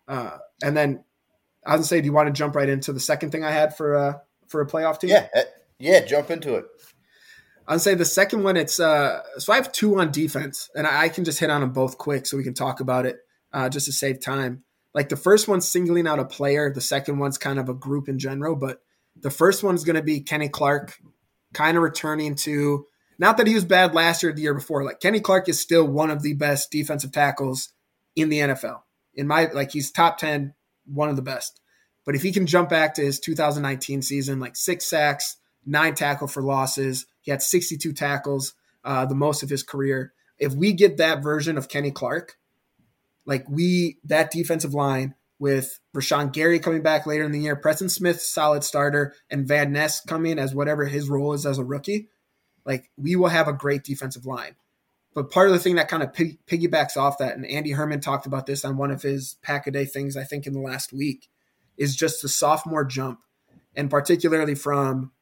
Uh, 0.09 0.39
and 0.63 0.77
then 0.77 1.05
I 1.65 1.71
was 1.71 1.79
gonna 1.79 1.85
say, 1.85 2.01
do 2.01 2.07
you 2.07 2.13
want 2.13 2.29
to 2.29 2.33
jump 2.33 2.55
right 2.55 2.69
into 2.69 2.93
the 2.93 3.01
second 3.01 3.31
thing 3.31 3.45
I 3.45 3.51
had 3.51 3.77
for 3.77 3.97
uh, 3.97 4.15
for 4.49 4.61
a 4.61 4.67
playoff 4.67 5.01
team? 5.01 5.11
Yeah, 5.11 5.29
eh, 5.35 5.45
yeah, 5.79 6.05
jump 6.05 6.31
into 6.31 6.55
it. 6.55 6.67
I'd 7.69 7.81
say 7.81 7.95
the 7.95 8.05
second 8.05 8.45
one, 8.45 8.57
it's 8.57 8.79
uh, 8.79 9.23
so 9.39 9.53
I 9.53 9.57
have 9.57 9.73
two 9.73 9.99
on 9.99 10.13
defense, 10.13 10.71
and 10.75 10.87
I, 10.87 11.03
I 11.03 11.09
can 11.09 11.25
just 11.25 11.41
hit 11.41 11.51
on 11.51 11.61
them 11.61 11.73
both 11.73 11.99
quick 11.99 12.27
so 12.27 12.37
we 12.37 12.45
can 12.45 12.55
talk 12.55 12.81
about 12.81 13.07
it 13.07 13.19
uh, 13.53 13.69
just 13.69 13.87
to 13.87 13.93
save 13.93 14.21
time. 14.21 14.63
Like 14.95 15.09
the 15.09 15.17
first 15.17 15.49
one's 15.49 15.69
singling 15.69 16.07
out 16.07 16.21
a 16.21 16.25
player, 16.25 16.73
the 16.73 16.81
second 16.81 17.19
one's 17.19 17.39
kind 17.39 17.59
of 17.59 17.69
a 17.69 17.75
group 17.75 18.09
in 18.09 18.19
general, 18.19 18.55
but 18.55 18.81
the 19.21 19.31
first 19.31 19.65
one's 19.65 19.85
going 19.85 19.97
to 19.97 20.03
be 20.03 20.21
Kenny 20.21 20.49
Clark, 20.49 20.97
kind 21.53 21.77
of 21.77 21.83
returning 21.83 22.37
to 22.37 22.87
not 23.19 23.37
that 23.37 23.47
he 23.47 23.55
was 23.55 23.65
bad 23.65 23.95
last 23.95 24.23
year, 24.23 24.31
or 24.31 24.35
the 24.35 24.43
year 24.43 24.55
before. 24.55 24.85
Like 24.85 25.01
Kenny 25.01 25.21
Clark 25.21 25.49
is 25.49 25.61
still 25.61 25.87
one 25.87 26.11
of 26.11 26.23
the 26.23 26.35
best 26.35 26.71
defensive 26.71 27.13
tackles 27.13 27.73
in 28.15 28.29
the 28.29 28.41
NFL. 28.41 28.83
In 29.15 29.27
my 29.27 29.47
like, 29.53 29.73
he's 29.73 29.91
top 29.91 30.19
ten, 30.19 30.55
one 30.85 31.09
of 31.09 31.17
the 31.17 31.23
best. 31.23 31.61
But 32.05 32.15
if 32.15 32.23
he 32.23 32.33
can 32.33 32.47
jump 32.47 32.69
back 32.69 32.95
to 32.95 33.03
his 33.03 33.19
2019 33.19 34.01
season, 34.03 34.39
like 34.39 34.55
six 34.55 34.89
sacks, 34.89 35.37
nine 35.67 35.95
tackle 35.95 36.29
for 36.29 36.43
losses, 36.43 37.07
he 37.21 37.33
had 37.33 37.43
62 37.43 37.93
tackles, 37.93 38.55
uh, 38.85 39.05
the 39.07 39.17
most 39.17 39.43
of 39.43 39.51
his 39.51 39.65
career. 39.65 40.13
If 40.39 40.55
we 40.55 40.73
get 40.73 40.99
that 40.99 41.23
version 41.23 41.59
of 41.59 41.69
Kenny 41.69 41.91
Clark, 41.91 42.37
like 43.25 43.49
we 43.49 43.99
that 44.05 44.31
defensive 44.31 44.75
line 44.75 45.17
with 45.39 45.81
Rashan 45.95 46.33
Gary 46.33 46.61
coming 46.61 46.83
back 46.83 47.07
later 47.07 47.25
in 47.25 47.33
the 47.33 47.41
year, 47.41 47.57
Preston 47.57 47.89
Smith 47.89 48.23
solid 48.23 48.63
starter, 48.63 49.15
and 49.29 49.49
Van 49.49 49.73
Ness 49.73 50.01
coming 50.01 50.39
as 50.39 50.55
whatever 50.55 50.85
his 50.85 51.09
role 51.09 51.33
is 51.33 51.45
as 51.45 51.59
a 51.59 51.65
rookie, 51.65 52.09
like 52.67 52.91
we 52.99 53.17
will 53.17 53.29
have 53.29 53.49
a 53.49 53.53
great 53.53 53.85
defensive 53.85 54.27
line. 54.27 54.57
But 55.15 55.31
part 55.31 55.49
of 55.49 55.55
the 55.55 55.59
thing 55.59 55.77
that 55.77 55.89
kind 55.89 56.03
of 56.03 56.13
pig- 56.13 56.45
piggybacks 56.47 56.99
off 56.99 57.19
that, 57.19 57.37
and 57.37 57.47
Andy 57.47 57.71
Herman 57.71 58.01
talked 58.01 58.27
about 58.27 58.45
this 58.45 58.67
on 58.67 58.77
one 58.77 58.91
of 58.91 59.01
his 59.01 59.37
pack 59.41 59.67
a 59.67 59.71
day 59.71 59.87
things, 59.87 60.15
I 60.15 60.25
think 60.25 60.47
in 60.47 60.53
the 60.53 60.61
last 60.61 60.93
week, 60.93 61.31
is 61.79 61.97
just 61.97 62.21
the 62.21 62.29
sophomore 62.29 62.85
jump, 62.85 63.21
and 63.75 63.89
particularly 63.89 64.55
from 64.55 65.13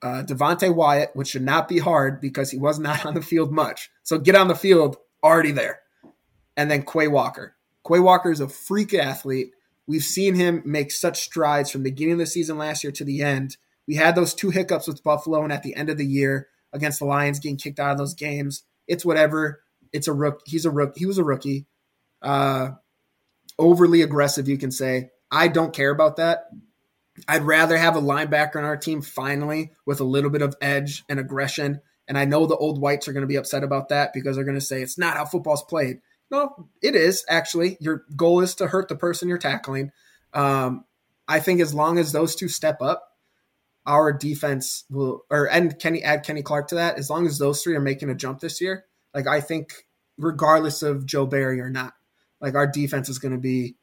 uh, 0.00 0.22
Devonte 0.22 0.74
Wyatt, 0.74 1.10
which 1.12 1.28
should 1.28 1.42
not 1.42 1.68
be 1.68 1.78
hard 1.78 2.20
because 2.20 2.50
he 2.50 2.56
was 2.56 2.78
not 2.78 3.04
on 3.06 3.12
the 3.12 3.20
field 3.20 3.52
much. 3.52 3.90
So 4.04 4.18
get 4.18 4.36
on 4.36 4.48
the 4.48 4.54
field 4.54 4.96
already 5.22 5.52
there. 5.52 5.80
And 6.56 6.70
then 6.70 6.84
Quay 6.84 7.08
Walker. 7.08 7.56
Quay 7.86 8.00
Walker 8.00 8.30
is 8.30 8.40
a 8.40 8.48
freak 8.48 8.94
athlete. 8.94 9.52
We've 9.86 10.02
seen 10.02 10.34
him 10.34 10.62
make 10.64 10.90
such 10.92 11.20
strides 11.20 11.70
from 11.70 11.82
the 11.82 11.90
beginning 11.90 12.14
of 12.14 12.18
the 12.20 12.26
season 12.26 12.56
last 12.56 12.84
year 12.84 12.92
to 12.92 13.04
the 13.04 13.22
end. 13.22 13.56
We 13.86 13.96
had 13.96 14.14
those 14.14 14.34
two 14.34 14.50
hiccups 14.50 14.86
with 14.86 15.02
Buffalo 15.02 15.42
and 15.42 15.52
at 15.52 15.62
the 15.62 15.74
end 15.74 15.90
of 15.90 15.98
the 15.98 16.06
year 16.06 16.48
against 16.72 16.98
the 16.98 17.04
Lions 17.04 17.38
getting 17.38 17.56
kicked 17.56 17.80
out 17.80 17.92
of 17.92 17.98
those 17.98 18.14
games. 18.14 18.62
It's 18.86 19.04
whatever. 19.04 19.62
It's 19.92 20.08
a 20.08 20.12
rook. 20.12 20.42
He's 20.46 20.64
a 20.64 20.70
rook. 20.70 20.94
He 20.96 21.06
was 21.06 21.18
a 21.18 21.24
rookie. 21.24 21.66
Uh, 22.22 22.70
overly 23.58 24.02
aggressive, 24.02 24.48
you 24.48 24.58
can 24.58 24.70
say. 24.70 25.10
I 25.30 25.48
don't 25.48 25.74
care 25.74 25.90
about 25.90 26.16
that. 26.16 26.48
I'd 27.28 27.42
rather 27.42 27.76
have 27.76 27.96
a 27.96 28.00
linebacker 28.00 28.56
on 28.56 28.64
our 28.64 28.76
team 28.76 29.02
finally 29.02 29.72
with 29.84 30.00
a 30.00 30.04
little 30.04 30.30
bit 30.30 30.42
of 30.42 30.56
edge 30.60 31.04
and 31.08 31.20
aggression. 31.20 31.80
And 32.08 32.18
I 32.18 32.24
know 32.24 32.46
the 32.46 32.56
old 32.56 32.80
whites 32.80 33.06
are 33.08 33.12
going 33.12 33.22
to 33.22 33.28
be 33.28 33.36
upset 33.36 33.62
about 33.62 33.90
that 33.90 34.12
because 34.12 34.36
they're 34.36 34.44
going 34.44 34.58
to 34.58 34.60
say 34.60 34.82
it's 34.82 34.98
not 34.98 35.16
how 35.16 35.24
football's 35.24 35.62
played. 35.62 36.00
No, 36.30 36.68
it 36.82 36.94
is 36.94 37.24
actually. 37.28 37.76
Your 37.80 38.04
goal 38.16 38.40
is 38.40 38.54
to 38.56 38.68
hurt 38.68 38.88
the 38.88 38.96
person 38.96 39.28
you're 39.28 39.38
tackling. 39.38 39.92
Um, 40.32 40.84
I 41.28 41.40
think 41.40 41.60
as 41.60 41.74
long 41.74 41.98
as 41.98 42.12
those 42.12 42.34
two 42.34 42.48
step 42.48 42.80
up, 42.80 43.09
our 43.86 44.12
defense 44.12 44.84
will, 44.90 45.24
or 45.30 45.46
and 45.46 45.78
Kenny 45.78 46.02
add 46.02 46.24
Kenny 46.24 46.42
Clark 46.42 46.68
to 46.68 46.76
that. 46.76 46.98
As 46.98 47.10
long 47.10 47.26
as 47.26 47.38
those 47.38 47.62
three 47.62 47.74
are 47.74 47.80
making 47.80 48.10
a 48.10 48.14
jump 48.14 48.40
this 48.40 48.60
year, 48.60 48.84
like 49.14 49.26
I 49.26 49.40
think, 49.40 49.86
regardless 50.18 50.82
of 50.82 51.06
Joe 51.06 51.26
Barry 51.26 51.60
or 51.60 51.70
not, 51.70 51.94
like 52.40 52.54
our 52.54 52.66
defense 52.66 53.08
is 53.08 53.18
going 53.18 53.32
to 53.32 53.38
be 53.38 53.76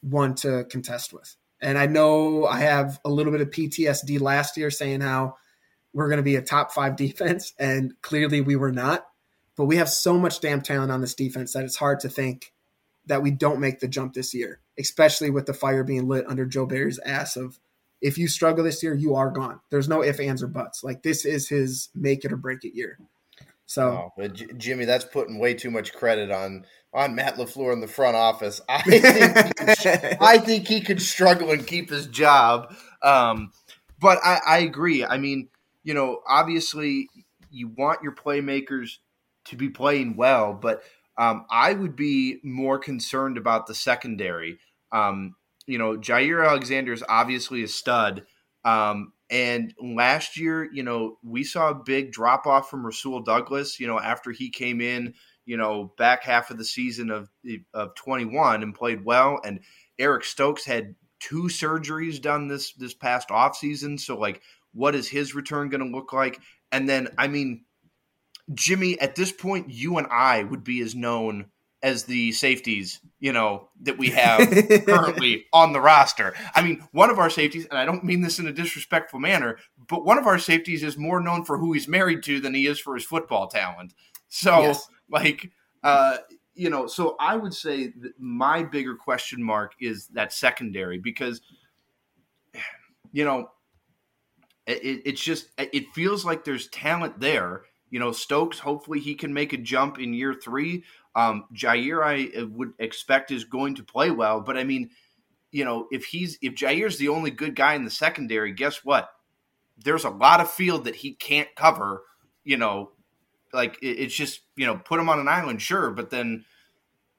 one 0.00 0.34
to 0.36 0.64
contest 0.64 1.12
with. 1.12 1.36
And 1.60 1.76
I 1.76 1.86
know 1.86 2.46
I 2.46 2.60
have 2.60 3.00
a 3.04 3.10
little 3.10 3.32
bit 3.32 3.40
of 3.40 3.50
PTSD 3.50 4.20
last 4.20 4.56
year 4.56 4.70
saying 4.70 5.00
how 5.00 5.36
we're 5.92 6.08
going 6.08 6.18
to 6.18 6.22
be 6.22 6.36
a 6.36 6.42
top 6.42 6.72
five 6.72 6.96
defense, 6.96 7.52
and 7.58 7.94
clearly 8.02 8.40
we 8.40 8.56
were 8.56 8.72
not. 8.72 9.06
But 9.56 9.64
we 9.64 9.76
have 9.76 9.88
so 9.88 10.16
much 10.18 10.40
damn 10.40 10.60
talent 10.60 10.92
on 10.92 11.00
this 11.00 11.14
defense 11.14 11.52
that 11.52 11.64
it's 11.64 11.76
hard 11.76 12.00
to 12.00 12.08
think 12.08 12.52
that 13.06 13.22
we 13.22 13.32
don't 13.32 13.58
make 13.58 13.80
the 13.80 13.88
jump 13.88 14.12
this 14.12 14.32
year, 14.32 14.60
especially 14.78 15.30
with 15.30 15.46
the 15.46 15.54
fire 15.54 15.82
being 15.82 16.06
lit 16.06 16.26
under 16.28 16.46
Joe 16.46 16.66
Barry's 16.66 17.00
ass 17.00 17.36
of 17.36 17.58
if 18.00 18.18
you 18.18 18.28
struggle 18.28 18.64
this 18.64 18.82
year, 18.82 18.94
you 18.94 19.14
are 19.14 19.30
gone. 19.30 19.60
There's 19.70 19.88
no 19.88 20.02
ifs, 20.02 20.20
ands, 20.20 20.42
or 20.42 20.48
buts. 20.48 20.84
Like 20.84 21.02
this 21.02 21.24
is 21.24 21.48
his 21.48 21.88
make 21.94 22.24
it 22.24 22.32
or 22.32 22.36
break 22.36 22.64
it 22.64 22.74
year. 22.74 22.98
So, 23.66 23.88
oh, 23.88 24.12
but 24.16 24.32
J- 24.34 24.46
Jimmy, 24.56 24.86
that's 24.86 25.04
putting 25.04 25.38
way 25.38 25.54
too 25.54 25.70
much 25.70 25.92
credit 25.92 26.30
on 26.30 26.64
on 26.94 27.14
Matt 27.14 27.36
LaFleur 27.36 27.72
in 27.72 27.80
the 27.80 27.86
front 27.86 28.16
office. 28.16 28.60
I 28.68 28.82
think 28.82 29.56
could, 29.56 30.18
I 30.20 30.38
think 30.38 30.66
he 30.66 30.80
could 30.80 31.02
struggle 31.02 31.50
and 31.50 31.66
keep 31.66 31.90
his 31.90 32.06
job. 32.06 32.74
Um, 33.02 33.52
but 34.00 34.18
I, 34.24 34.40
I 34.46 34.58
agree. 34.60 35.04
I 35.04 35.18
mean, 35.18 35.48
you 35.82 35.92
know, 35.94 36.20
obviously 36.26 37.08
you 37.50 37.68
want 37.68 38.02
your 38.02 38.14
playmakers 38.14 38.98
to 39.46 39.56
be 39.56 39.68
playing 39.68 40.16
well, 40.16 40.54
but 40.54 40.82
um, 41.18 41.44
I 41.50 41.72
would 41.72 41.96
be 41.96 42.38
more 42.42 42.78
concerned 42.78 43.36
about 43.36 43.66
the 43.66 43.74
secondary. 43.74 44.58
Um, 44.92 45.34
you 45.68 45.78
know, 45.78 45.96
Jaire 45.96 46.46
Alexander 46.48 46.92
is 46.92 47.04
obviously 47.08 47.62
a 47.62 47.68
stud. 47.68 48.24
Um, 48.64 49.12
and 49.30 49.74
last 49.80 50.38
year, 50.38 50.68
you 50.72 50.82
know, 50.82 51.18
we 51.22 51.44
saw 51.44 51.70
a 51.70 51.74
big 51.74 52.10
drop 52.12 52.46
off 52.46 52.70
from 52.70 52.84
Rasul 52.84 53.20
Douglas, 53.20 53.78
you 53.78 53.86
know, 53.86 54.00
after 54.00 54.32
he 54.32 54.50
came 54.50 54.80
in, 54.80 55.14
you 55.44 55.56
know, 55.56 55.92
back 55.98 56.24
half 56.24 56.50
of 56.50 56.58
the 56.58 56.64
season 56.64 57.10
of 57.10 57.28
of 57.74 57.94
21 57.94 58.62
and 58.62 58.74
played 58.74 59.04
well. 59.04 59.38
And 59.44 59.60
Eric 59.98 60.24
Stokes 60.24 60.64
had 60.64 60.94
two 61.20 61.44
surgeries 61.44 62.20
done 62.20 62.48
this 62.48 62.72
this 62.72 62.94
past 62.94 63.30
off 63.30 63.56
season. 63.56 63.98
So 63.98 64.16
like 64.16 64.40
what 64.72 64.94
is 64.94 65.08
his 65.08 65.34
return 65.34 65.68
going 65.68 65.84
to 65.84 65.96
look 65.96 66.12
like? 66.12 66.40
And 66.72 66.88
then 66.88 67.08
I 67.18 67.28
mean, 67.28 67.64
Jimmy, 68.54 68.98
at 69.00 69.14
this 69.14 69.32
point, 69.32 69.70
you 69.70 69.98
and 69.98 70.06
I 70.10 70.42
would 70.42 70.64
be 70.64 70.80
as 70.80 70.94
known 70.94 71.46
as 71.82 72.04
the 72.04 72.32
safeties, 72.32 73.00
you 73.20 73.32
know, 73.32 73.68
that 73.82 73.98
we 73.98 74.10
have 74.10 74.40
currently 74.86 75.44
on 75.52 75.72
the 75.72 75.80
roster. 75.80 76.34
I 76.54 76.62
mean, 76.62 76.86
one 76.92 77.10
of 77.10 77.18
our 77.18 77.30
safeties, 77.30 77.66
and 77.66 77.78
I 77.78 77.84
don't 77.84 78.04
mean 78.04 78.20
this 78.20 78.38
in 78.38 78.46
a 78.46 78.52
disrespectful 78.52 79.20
manner, 79.20 79.58
but 79.88 80.04
one 80.04 80.18
of 80.18 80.26
our 80.26 80.38
safeties 80.38 80.82
is 80.82 80.98
more 80.98 81.20
known 81.20 81.44
for 81.44 81.58
who 81.58 81.72
he's 81.72 81.86
married 81.86 82.22
to 82.24 82.40
than 82.40 82.54
he 82.54 82.66
is 82.66 82.80
for 82.80 82.94
his 82.94 83.04
football 83.04 83.46
talent. 83.46 83.94
So, 84.28 84.60
yes. 84.62 84.88
like, 85.08 85.50
uh, 85.84 86.18
you 86.54 86.68
know, 86.68 86.88
so 86.88 87.14
I 87.20 87.36
would 87.36 87.54
say 87.54 87.92
my 88.18 88.64
bigger 88.64 88.96
question 88.96 89.42
mark 89.42 89.74
is 89.80 90.08
that 90.08 90.32
secondary 90.32 90.98
because, 90.98 91.40
you 93.12 93.24
know, 93.24 93.50
it, 94.66 95.02
it's 95.06 95.22
just 95.22 95.48
it 95.56 95.86
feels 95.94 96.24
like 96.24 96.44
there's 96.44 96.68
talent 96.68 97.20
there. 97.20 97.62
You 97.90 98.00
know, 98.00 98.12
Stokes. 98.12 98.58
Hopefully, 98.58 99.00
he 99.00 99.14
can 99.14 99.32
make 99.32 99.52
a 99.54 99.56
jump 99.56 99.98
in 99.98 100.12
year 100.12 100.34
three. 100.34 100.84
Um, 101.18 101.46
Jaire, 101.52 102.04
I 102.04 102.38
uh, 102.38 102.46
would 102.46 102.74
expect 102.78 103.32
is 103.32 103.42
going 103.42 103.74
to 103.74 103.82
play 103.82 104.12
well, 104.12 104.40
but 104.40 104.56
I 104.56 104.62
mean, 104.62 104.90
you 105.50 105.64
know, 105.64 105.88
if 105.90 106.04
he's 106.04 106.38
if 106.40 106.54
Jaire's 106.54 106.96
the 106.96 107.08
only 107.08 107.32
good 107.32 107.56
guy 107.56 107.74
in 107.74 107.84
the 107.84 107.90
secondary, 107.90 108.52
guess 108.52 108.84
what? 108.84 109.10
There's 109.82 110.04
a 110.04 110.10
lot 110.10 110.40
of 110.40 110.48
field 110.48 110.84
that 110.84 110.94
he 110.94 111.14
can't 111.14 111.48
cover. 111.56 112.02
You 112.44 112.56
know, 112.56 112.92
like 113.52 113.78
it, 113.82 113.98
it's 113.98 114.14
just 114.14 114.42
you 114.54 114.64
know 114.64 114.76
put 114.76 115.00
him 115.00 115.08
on 115.08 115.18
an 115.18 115.26
island, 115.26 115.60
sure, 115.60 115.90
but 115.90 116.10
then 116.10 116.44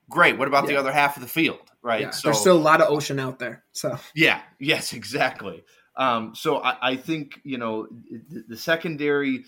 great. 0.09 0.37
What 0.37 0.47
about 0.47 0.63
yeah. 0.63 0.75
the 0.75 0.79
other 0.79 0.93
half 0.93 1.17
of 1.17 1.21
the 1.21 1.27
field, 1.27 1.69
right? 1.81 2.01
Yeah, 2.03 2.09
so, 2.11 2.29
there's 2.29 2.39
still 2.39 2.57
a 2.57 2.57
lot 2.57 2.79
of 2.79 2.89
ocean 2.89 3.19
out 3.19 3.37
there. 3.37 3.65
So 3.73 3.99
yeah, 4.15 4.39
yes, 4.59 4.93
exactly. 4.99 5.65
Um, 5.97 6.35
so 6.35 6.59
I, 6.59 6.91
I, 6.91 6.95
think 6.95 7.41
you 7.43 7.57
know 7.57 7.87
the, 8.29 8.45
the 8.47 8.57
secondary 8.57 9.43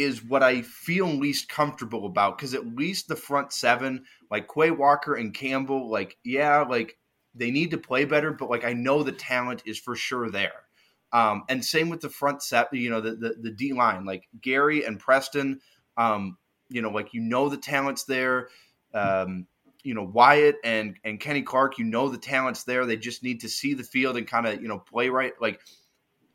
is 0.00 0.24
what 0.24 0.42
I 0.42 0.62
feel 0.62 1.06
least 1.06 1.48
comfortable 1.48 2.06
about 2.06 2.38
because 2.38 2.54
at 2.54 2.74
least 2.74 3.08
the 3.08 3.16
front 3.16 3.52
seven, 3.52 4.04
like 4.30 4.48
Quay 4.52 4.70
Walker 4.70 5.14
and 5.14 5.34
Campbell, 5.34 5.90
like 5.90 6.16
yeah, 6.24 6.62
like 6.62 6.96
they 7.34 7.50
need 7.50 7.70
to 7.72 7.78
play 7.78 8.04
better, 8.04 8.32
but 8.32 8.50
like 8.50 8.64
I 8.64 8.72
know 8.72 9.02
the 9.02 9.12
talent 9.12 9.62
is 9.66 9.78
for 9.78 9.94
sure 9.94 10.30
there. 10.30 10.64
Um, 11.12 11.44
and 11.48 11.64
same 11.64 11.88
with 11.88 12.00
the 12.00 12.08
front 12.08 12.42
set, 12.42 12.72
you 12.72 12.90
know, 12.90 13.00
the 13.00 13.14
the, 13.16 13.34
the 13.40 13.50
D 13.50 13.72
line, 13.72 14.04
like 14.04 14.28
Gary 14.40 14.84
and 14.84 14.98
Preston, 14.98 15.60
um, 15.96 16.38
you 16.68 16.82
know, 16.82 16.90
like 16.90 17.12
you 17.12 17.20
know 17.20 17.48
the 17.48 17.56
talent's 17.56 18.04
there. 18.04 18.48
Um, 18.94 19.46
you 19.82 19.94
know 19.94 20.04
Wyatt 20.04 20.56
and 20.64 20.96
and 21.04 21.20
Kenny 21.20 21.42
Clark, 21.42 21.78
you 21.78 21.84
know 21.84 22.08
the 22.08 22.18
talent's 22.18 22.64
there. 22.64 22.86
They 22.86 22.96
just 22.96 23.22
need 23.22 23.40
to 23.40 23.48
see 23.48 23.74
the 23.74 23.82
field 23.82 24.16
and 24.16 24.26
kind 24.26 24.46
of 24.46 24.60
you 24.60 24.68
know 24.68 24.78
play 24.78 25.08
right. 25.08 25.32
Like 25.40 25.60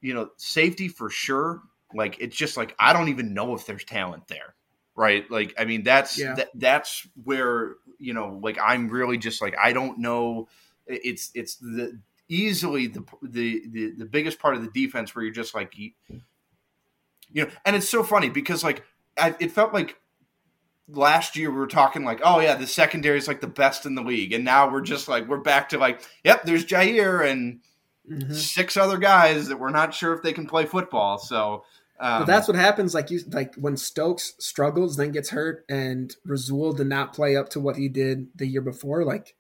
you 0.02 0.14
know 0.14 0.30
safety 0.38 0.88
for 0.88 1.10
sure, 1.10 1.62
like 1.94 2.18
it's 2.20 2.36
just 2.36 2.58
like 2.58 2.76
I 2.80 2.94
don't 2.94 3.10
even 3.10 3.34
know 3.34 3.56
if 3.56 3.66
there's 3.66 3.84
talent 3.84 4.28
there, 4.28 4.56
right? 4.96 5.30
Like 5.30 5.54
I 5.58 5.66
mean 5.66 5.84
that's 5.84 6.20
yeah. 6.20 6.36
that, 6.36 6.50
that's 6.56 7.08
where 7.24 7.76
you 8.00 8.14
know 8.14 8.40
like 8.42 8.58
I'm 8.62 8.90
really 8.90 9.18
just 9.18 9.42
like 9.42 9.56
I 9.62 9.74
don't 9.74 10.00
know. 10.00 10.48
It's 10.88 11.32
it's 11.34 11.56
the 11.58 12.00
easily 12.28 12.88
the 12.88 13.04
the 13.22 13.64
the, 13.70 13.92
the 13.98 14.06
biggest 14.06 14.40
part 14.40 14.56
of 14.56 14.62
the 14.62 14.72
defense 14.72 15.16
where 15.16 15.24
you're 15.24 15.34
just 15.34 15.56
like 15.56 15.78
you, 15.78 15.92
you 17.32 17.46
know, 17.46 17.52
and 17.66 17.76
it's 17.76 17.90
so 17.90 18.04
funny 18.04 18.30
because 18.30 18.64
like 18.64 18.84
I, 19.18 19.36
it 19.40 19.52
felt 19.52 19.74
like 19.74 19.98
last 20.88 21.36
year 21.36 21.50
we 21.50 21.58
were 21.58 21.68
talking 21.68 22.04
like, 22.04 22.22
oh 22.24 22.40
yeah, 22.40 22.56
the 22.56 22.68
secondary 22.68 23.18
is 23.18 23.28
like 23.28 23.42
the 23.42 23.48
best 23.48 23.86
in 23.86 23.96
the 23.96 24.04
league, 24.04 24.34
and 24.34 24.44
now 24.44 24.72
we're 24.72 24.82
just 24.82 25.08
like 25.08 25.28
we're 25.28 25.38
back 25.38 25.70
to 25.70 25.78
like, 25.78 26.02
yep, 26.24 26.44
there's 26.44 26.66
Jaire 26.66 27.30
and 27.30 27.62
mm-hmm. 28.10 28.34
six 28.34 28.78
other 28.78 28.98
guys 28.98 29.48
that 29.48 29.60
we're 29.60 29.70
not 29.70 29.94
sure 29.94 30.14
if 30.14 30.22
they 30.22 30.34
can 30.34 30.48
play 30.48 30.66
football. 30.66 31.18
So 31.18 31.64
um, 32.00 32.22
but 32.22 32.26
that's 32.26 32.48
what 32.48 32.58
happens. 32.58 32.94
Like 32.94 33.10
you, 33.10 33.22
like 33.32 33.56
when 33.56 33.78
Stokes 33.78 34.34
struggles, 34.40 34.98
then 34.98 35.12
gets 35.12 35.30
hurt, 35.30 35.66
and 35.70 36.14
Rasul 36.26 36.74
did 36.74 36.88
not 36.88 37.14
play 37.14 37.38
up 37.38 37.50
to 37.50 37.60
what 37.60 37.78
he 37.78 37.88
did 37.88 38.28
the 38.36 38.46
year 38.46 38.62
before. 38.62 39.06
Like 39.06 39.36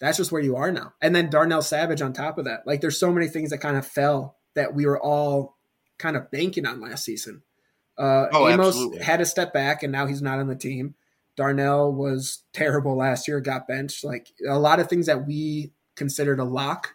that's 0.00 0.18
just 0.18 0.30
where 0.30 0.42
you 0.42 0.56
are 0.56 0.70
now. 0.70 0.92
And 1.00 1.16
then 1.16 1.30
Darnell 1.30 1.62
Savage 1.62 2.02
on 2.02 2.12
top 2.12 2.36
of 2.36 2.44
that. 2.44 2.66
Like 2.66 2.80
there's 2.82 2.98
so 2.98 3.10
many 3.10 3.28
things 3.28 3.50
that 3.50 3.58
kind 3.58 3.76
of 3.76 3.86
fell 3.86 4.36
that 4.54 4.74
we 4.74 4.84
were 4.84 5.00
all 5.00 5.56
kind 5.98 6.16
of 6.16 6.30
banking 6.30 6.66
on 6.66 6.80
last 6.80 7.04
season. 7.04 7.42
Uh, 7.96 8.26
oh, 8.32 8.48
Amos 8.48 8.68
absolutely. 8.68 9.02
had 9.02 9.18
to 9.18 9.26
step 9.26 9.54
back, 9.54 9.82
and 9.82 9.92
now 9.92 10.06
he's 10.06 10.22
not 10.22 10.38
on 10.38 10.48
the 10.48 10.56
team. 10.56 10.94
Darnell 11.36 11.92
was 11.92 12.42
terrible 12.52 12.96
last 12.96 13.26
year, 13.26 13.40
got 13.40 13.66
benched. 13.66 14.04
Like 14.04 14.28
a 14.46 14.58
lot 14.58 14.78
of 14.78 14.88
things 14.88 15.06
that 15.06 15.26
we 15.26 15.72
considered 15.96 16.38
a 16.38 16.44
lock 16.44 16.94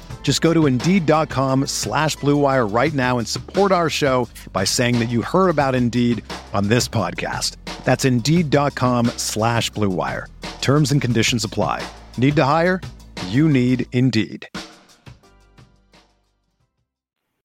Just 0.23 0.41
go 0.41 0.53
to 0.53 0.65
Indeed.com 0.67 1.67
slash 1.67 2.15
BlueWire 2.17 2.73
right 2.73 2.93
now 2.93 3.17
and 3.17 3.27
support 3.27 3.73
our 3.73 3.89
show 3.89 4.29
by 4.53 4.63
saying 4.63 4.99
that 4.99 5.09
you 5.09 5.21
heard 5.21 5.49
about 5.49 5.75
Indeed 5.75 6.23
on 6.53 6.69
this 6.69 6.87
podcast. 6.87 7.57
That's 7.83 8.05
Indeed.com 8.05 9.07
slash 9.17 9.69
BlueWire. 9.71 10.27
Terms 10.61 10.93
and 10.93 11.01
conditions 11.01 11.43
apply. 11.43 11.85
Need 12.17 12.37
to 12.37 12.45
hire? 12.45 12.79
You 13.27 13.49
need 13.49 13.87
Indeed. 13.91 14.47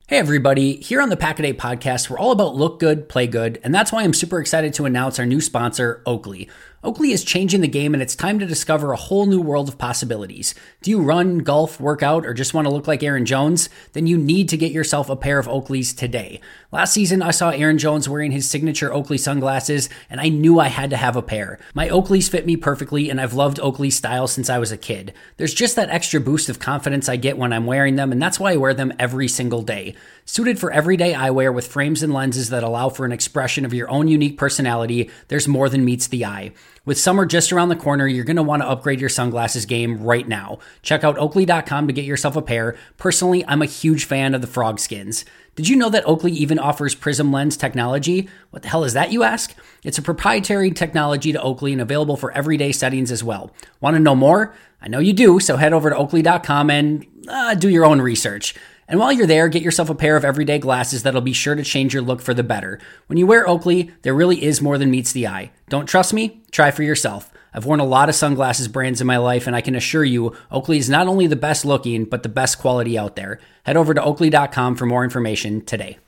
Hey 0.09 0.19
everybody, 0.19 0.77
here 0.77 1.03
on 1.03 1.09
the 1.09 1.17
Pack 1.17 1.41
a 1.41 1.43
Day 1.43 1.53
podcast, 1.53 2.09
we're 2.09 2.19
all 2.19 2.31
about 2.31 2.55
look 2.55 2.79
good, 2.79 3.09
play 3.09 3.27
good, 3.27 3.59
and 3.65 3.75
that's 3.75 3.91
why 3.91 4.05
I'm 4.05 4.15
super 4.15 4.39
excited 4.39 4.73
to 4.75 4.85
announce 4.85 5.19
our 5.19 5.27
new 5.27 5.41
sponsor, 5.41 6.01
Oakley. 6.07 6.49
Oakley 6.87 7.11
is 7.11 7.25
changing 7.25 7.63
the 7.63 7.67
game 7.67 7.95
and 7.95 8.03
it's 8.03 8.15
time 8.15 8.39
to 8.39 8.47
discover 8.47 8.93
a 8.93 8.97
whole 8.97 9.27
new 9.27 9.41
world 9.41 9.69
of 9.69 9.77
possibilities. 9.77 10.55
Do 10.83 10.91
you 10.93 11.03
run, 11.03 11.39
golf, 11.39 11.81
work 11.81 12.01
out, 12.01 12.25
or 12.25 12.33
just 12.33 12.55
want 12.55 12.69
to 12.69 12.73
look 12.73 12.87
like 12.87 13.03
Aaron 13.03 13.27
Jones? 13.27 13.69
Then 13.93 14.07
you 14.07 14.17
need 14.17 14.49
to 14.51 14.57
get 14.57 14.71
yourself 14.71 15.11
a 15.11 15.17
pair 15.17 15.41
of 15.41 15.49
Oakleys 15.49 15.97
today. 15.97 16.41
Last 16.71 16.93
season, 16.93 17.23
I 17.23 17.33
saw 17.33 17.51
Aaron 17.51 17.79
Jones 17.79 18.09
wearing 18.09 18.31
his 18.31 18.49
signature 18.49 18.93
Oakley 18.93 19.19
sunglasses, 19.19 19.89
and 20.09 20.21
I 20.21 20.29
knew 20.29 20.61
I 20.61 20.69
had 20.69 20.91
to 20.91 20.97
have 20.97 21.17
a 21.17 21.23
pair. 21.23 21.59
My 21.75 21.89
Oakleys 21.89 22.31
fit 22.31 22.47
me 22.47 22.57
perfectly, 22.57 23.11
and 23.11 23.21
I've 23.21 23.35
loved 23.35 23.59
Oakley 23.59 23.91
style 23.91 24.29
since 24.29 24.49
I 24.49 24.59
was 24.59 24.71
a 24.71 24.77
kid. 24.77 25.13
There's 25.39 25.55
just 25.55 25.75
that 25.75 25.91
extra 25.91 26.21
boost 26.21 26.49
of 26.49 26.61
confidence 26.61 27.09
I 27.09 27.17
get 27.17 27.37
when 27.37 27.53
I'm 27.53 27.67
wearing 27.67 27.97
them, 27.97 28.13
and 28.13 28.23
that's 28.23 28.39
why 28.39 28.53
I 28.53 28.57
wear 28.57 28.75
them 28.75 28.93
every 28.97 29.27
single 29.27 29.63
day. 29.63 29.97
Suited 30.29 30.59
for 30.59 30.73
everyday 30.73 31.13
eyewear 31.13 31.55
with 31.55 31.69
frames 31.69 32.03
and 32.03 32.13
lenses 32.13 32.51
that 32.51 32.65
allow 32.65 32.89
for 32.89 33.07
an 33.07 33.13
expression 33.13 33.65
of 33.65 33.73
your 33.73 33.89
own 33.89 34.09
unique 34.09 34.37
personality, 34.37 35.09
there's 35.29 35.47
more 35.47 35.69
than 35.69 35.85
meets 35.85 36.09
the 36.09 36.25
eye. 36.25 36.51
With 36.85 36.99
summer 36.99 37.27
just 37.27 37.53
around 37.53 37.69
the 37.69 37.77
corner, 37.77 38.09
you're 38.09 38.25
going 38.25 38.35
to 38.35 38.43
want 38.43 38.61
to 38.63 38.69
upgrade 38.69 38.99
your 39.01 39.09
sunglasses 39.09 39.67
game 39.67 40.03
right 40.03 40.27
now. 40.27 40.59
Check 40.83 41.05
out 41.05 41.17
oakley.com 41.17 41.87
to 41.87 41.93
get 41.93 42.05
yourself 42.05 42.35
a 42.35 42.43
pair. 42.43 42.75
Personally, 42.97 43.45
I'm 43.47 43.63
a 43.63 43.67
huge 43.67 44.05
fan 44.05 44.35
of 44.35 44.41
the 44.41 44.49
frog 44.49 44.81
skins. 44.81 45.25
Did 45.55 45.69
you 45.69 45.77
know 45.77 45.91
that 45.91 46.07
Oakley 46.09 46.33
even 46.33 46.59
offers 46.59 46.97
Prizm 46.97 47.33
Lens 47.33 47.57
technology? 47.57 48.29
What 48.51 48.63
the 48.63 48.69
hell 48.69 48.83
is 48.83 48.95
that, 48.95 49.13
you 49.13 49.23
ask? 49.23 49.55
It's 49.85 49.97
a 49.97 50.03
proprietary 50.03 50.73
technology 50.73 51.31
to 51.33 51.41
Oakley 51.41 51.71
and 51.73 51.81
available 51.81 52.17
for 52.17 52.33
everyday 52.33 52.73
settings 52.73 53.13
as 53.13 53.23
well. 53.23 53.53
Want 53.81 53.95
to 53.95 54.01
know 54.01 54.17
more? 54.17 54.57
I 54.83 54.89
know 54.89 54.99
you 54.99 55.13
do, 55.13 55.39
so 55.39 55.57
head 55.57 55.73
over 55.73 55.89
to 55.89 55.97
oakley.com 55.97 56.69
and 56.69 57.07
uh, 57.29 57.55
do 57.55 57.69
your 57.69 57.85
own 57.85 58.01
research. 58.01 58.57
And 58.89 59.01
while 59.01 59.13
you're 59.13 59.27
there, 59.27 59.49
get 59.49 59.63
yourself 59.63 59.91
a 59.91 59.95
pair 59.95 60.17
of 60.17 60.25
everyday 60.25 60.59
glasses 60.59 61.03
that'll 61.03 61.21
be 61.21 61.33
sure 61.33 61.55
to 61.55 61.63
change 61.63 61.93
your 61.93 62.03
look 62.03 62.21
for 62.21 62.35
the 62.35 62.43
better. 62.43 62.79
When 63.09 63.19
you 63.19 63.27
wear 63.27 63.49
Oakley, 63.49 63.91
there 64.03 64.15
really 64.15 64.45
is 64.45 64.63
more 64.63 64.79
than 64.79 64.91
meets 64.91 65.13
the 65.13 65.27
eye. 65.27 65.51
Don't 65.69 65.87
trust 65.87 66.13
me? 66.13 66.43
Try 66.53 66.71
for 66.71 66.83
yourself. 66.83 67.33
I've 67.53 67.65
worn 67.65 67.81
a 67.81 67.85
lot 67.85 68.09
of 68.09 68.15
sunglasses 68.15 68.69
brands 68.69 69.01
in 69.01 69.07
my 69.07 69.17
life, 69.17 69.47
and 69.47 69.57
I 69.57 69.63
can 69.63 69.75
assure 69.75 70.05
you, 70.05 70.37
Oakley 70.51 70.77
is 70.77 70.91
not 70.91 71.09
only 71.09 71.27
the 71.27 71.37
best 71.37 71.65
looking, 71.65 72.05
but 72.05 72.23
the 72.23 72.29
best 72.29 72.59
quality 72.59 72.99
out 72.99 73.17
there. 73.17 73.41
Head 73.65 73.79
over 73.79 73.95
to 73.95 74.03
oakley.com 74.03 74.77
for 74.77 74.85
more 74.85 75.05
information 75.05 75.65
today. 75.65 75.99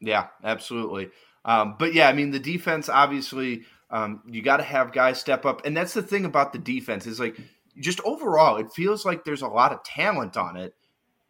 Yeah, 0.00 0.28
absolutely. 0.42 1.10
Um, 1.44 1.76
but 1.78 1.94
yeah, 1.94 2.08
I 2.08 2.12
mean, 2.12 2.30
the 2.30 2.38
defense 2.38 2.88
obviously, 2.88 3.64
um, 3.90 4.22
you 4.26 4.42
got 4.42 4.56
to 4.56 4.62
have 4.62 4.92
guys 4.92 5.20
step 5.20 5.44
up. 5.44 5.64
And 5.64 5.76
that's 5.76 5.94
the 5.94 6.02
thing 6.02 6.24
about 6.24 6.52
the 6.52 6.58
defense 6.58 7.06
is 7.06 7.20
like, 7.20 7.38
just 7.78 8.00
overall, 8.04 8.56
it 8.56 8.72
feels 8.72 9.04
like 9.04 9.24
there's 9.24 9.42
a 9.42 9.48
lot 9.48 9.72
of 9.72 9.84
talent 9.84 10.36
on 10.36 10.56
it. 10.56 10.74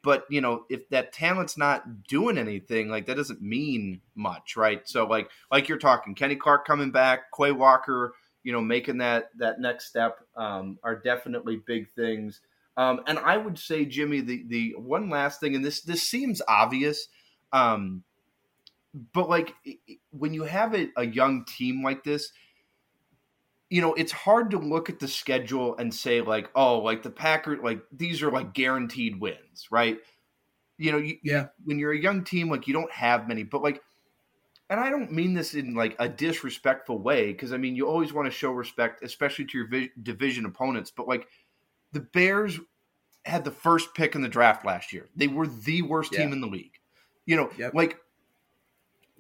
But, 0.07 0.25
you 0.31 0.41
know, 0.41 0.67
if 0.71 0.89
that 0.91 1.13
talent's 1.13 1.59
not 1.59 2.05
doing 2.05 2.39
anything, 2.39 2.89
like 2.89 3.07
that 3.07 3.17
doesn't 3.17 3.43
mean 3.43 4.03
much, 4.15 4.57
right? 4.57 4.89
So, 4.89 5.05
like, 5.05 5.29
like 5.51 5.69
you're 5.69 5.79
talking, 5.79 6.15
Kenny 6.15 6.37
Clark 6.37 6.65
coming 6.65 6.93
back, 6.93 7.33
Quay 7.37 7.51
Walker, 7.51 8.15
you 8.45 8.53
know, 8.53 8.61
making 8.61 8.99
that 8.99 9.31
that 9.39 9.59
next 9.59 9.89
step 9.89 10.21
um, 10.37 10.79
are 10.85 10.95
definitely 10.95 11.57
big 11.57 11.91
things. 11.91 12.41
Um, 12.77 13.01
and 13.09 13.19
I 13.19 13.37
would 13.37 13.59
say, 13.59 13.85
Jimmy, 13.85 14.21
the 14.21 14.45
the 14.47 14.75
one 14.79 15.11
last 15.11 15.41
thing, 15.41 15.57
and 15.57 15.65
this 15.65 15.81
this 15.81 16.05
seems 16.05 16.41
obvious, 16.47 17.09
um, 17.53 18.05
but 19.13 19.29
like 19.29 19.55
when 20.13 20.35
you 20.35 20.45
have 20.45 20.73
a, 20.73 20.89
a 20.97 21.05
young 21.05 21.45
team 21.47 21.83
like 21.83 22.05
this, 22.05 22.31
you 23.71 23.81
know, 23.81 23.95
it's 23.95 24.13
hard 24.13 24.51
to 24.53 24.59
look 24.59 24.89
at 24.89 25.01
the 25.01 25.09
schedule 25.09 25.77
and 25.77 25.93
say 25.93 26.21
like, 26.21 26.51
oh, 26.55 26.79
like 26.79 27.03
the 27.03 27.11
Packers, 27.11 27.59
like 27.63 27.81
these 27.93 28.23
are 28.23 28.31
like 28.31 28.55
guaranteed 28.55 29.21
wins, 29.21 29.69
right? 29.71 29.99
You 30.79 30.93
know, 30.93 30.99
you, 30.99 31.17
yeah. 31.25 31.47
When 31.65 31.79
you're 31.79 31.93
a 31.93 31.99
young 31.99 32.23
team, 32.25 32.49
like 32.49 32.69
you 32.69 32.75
don't 32.75 32.93
have 32.93 33.29
many, 33.29 33.43
but 33.43 33.63
like 33.63 33.83
and 34.69 34.81
I 34.81 34.91
don't 34.91 35.13
mean 35.13 35.35
this 35.35 35.55
in 35.55 35.75
like 35.75 35.95
a 35.99 36.09
disrespectful 36.09 36.99
way 36.99 37.33
because 37.33 37.53
I 37.53 37.57
mean 37.57 37.77
you 37.77 37.87
always 37.87 38.13
want 38.13 38.27
to 38.27 38.37
show 38.37 38.51
respect, 38.51 39.03
especially 39.05 39.45
to 39.47 39.59
your 39.59 39.69
vi- 39.69 39.91
division 40.03 40.45
opponents. 40.45 40.91
But 40.91 41.09
like 41.09 41.29
the 41.93 42.01
Bears 42.01 42.59
had 43.25 43.45
the 43.45 43.51
first 43.51 43.95
pick 43.95 44.15
in 44.15 44.23
the 44.23 44.29
draft 44.29 44.65
last 44.65 44.93
year; 44.93 45.09
they 45.15 45.29
were 45.29 45.47
the 45.47 45.83
worst 45.83 46.13
yeah. 46.13 46.21
team 46.21 46.33
in 46.33 46.41
the 46.41 46.47
league. 46.47 46.73
You 47.27 47.37
know, 47.37 47.51
yep. 47.59 47.75
like, 47.75 47.99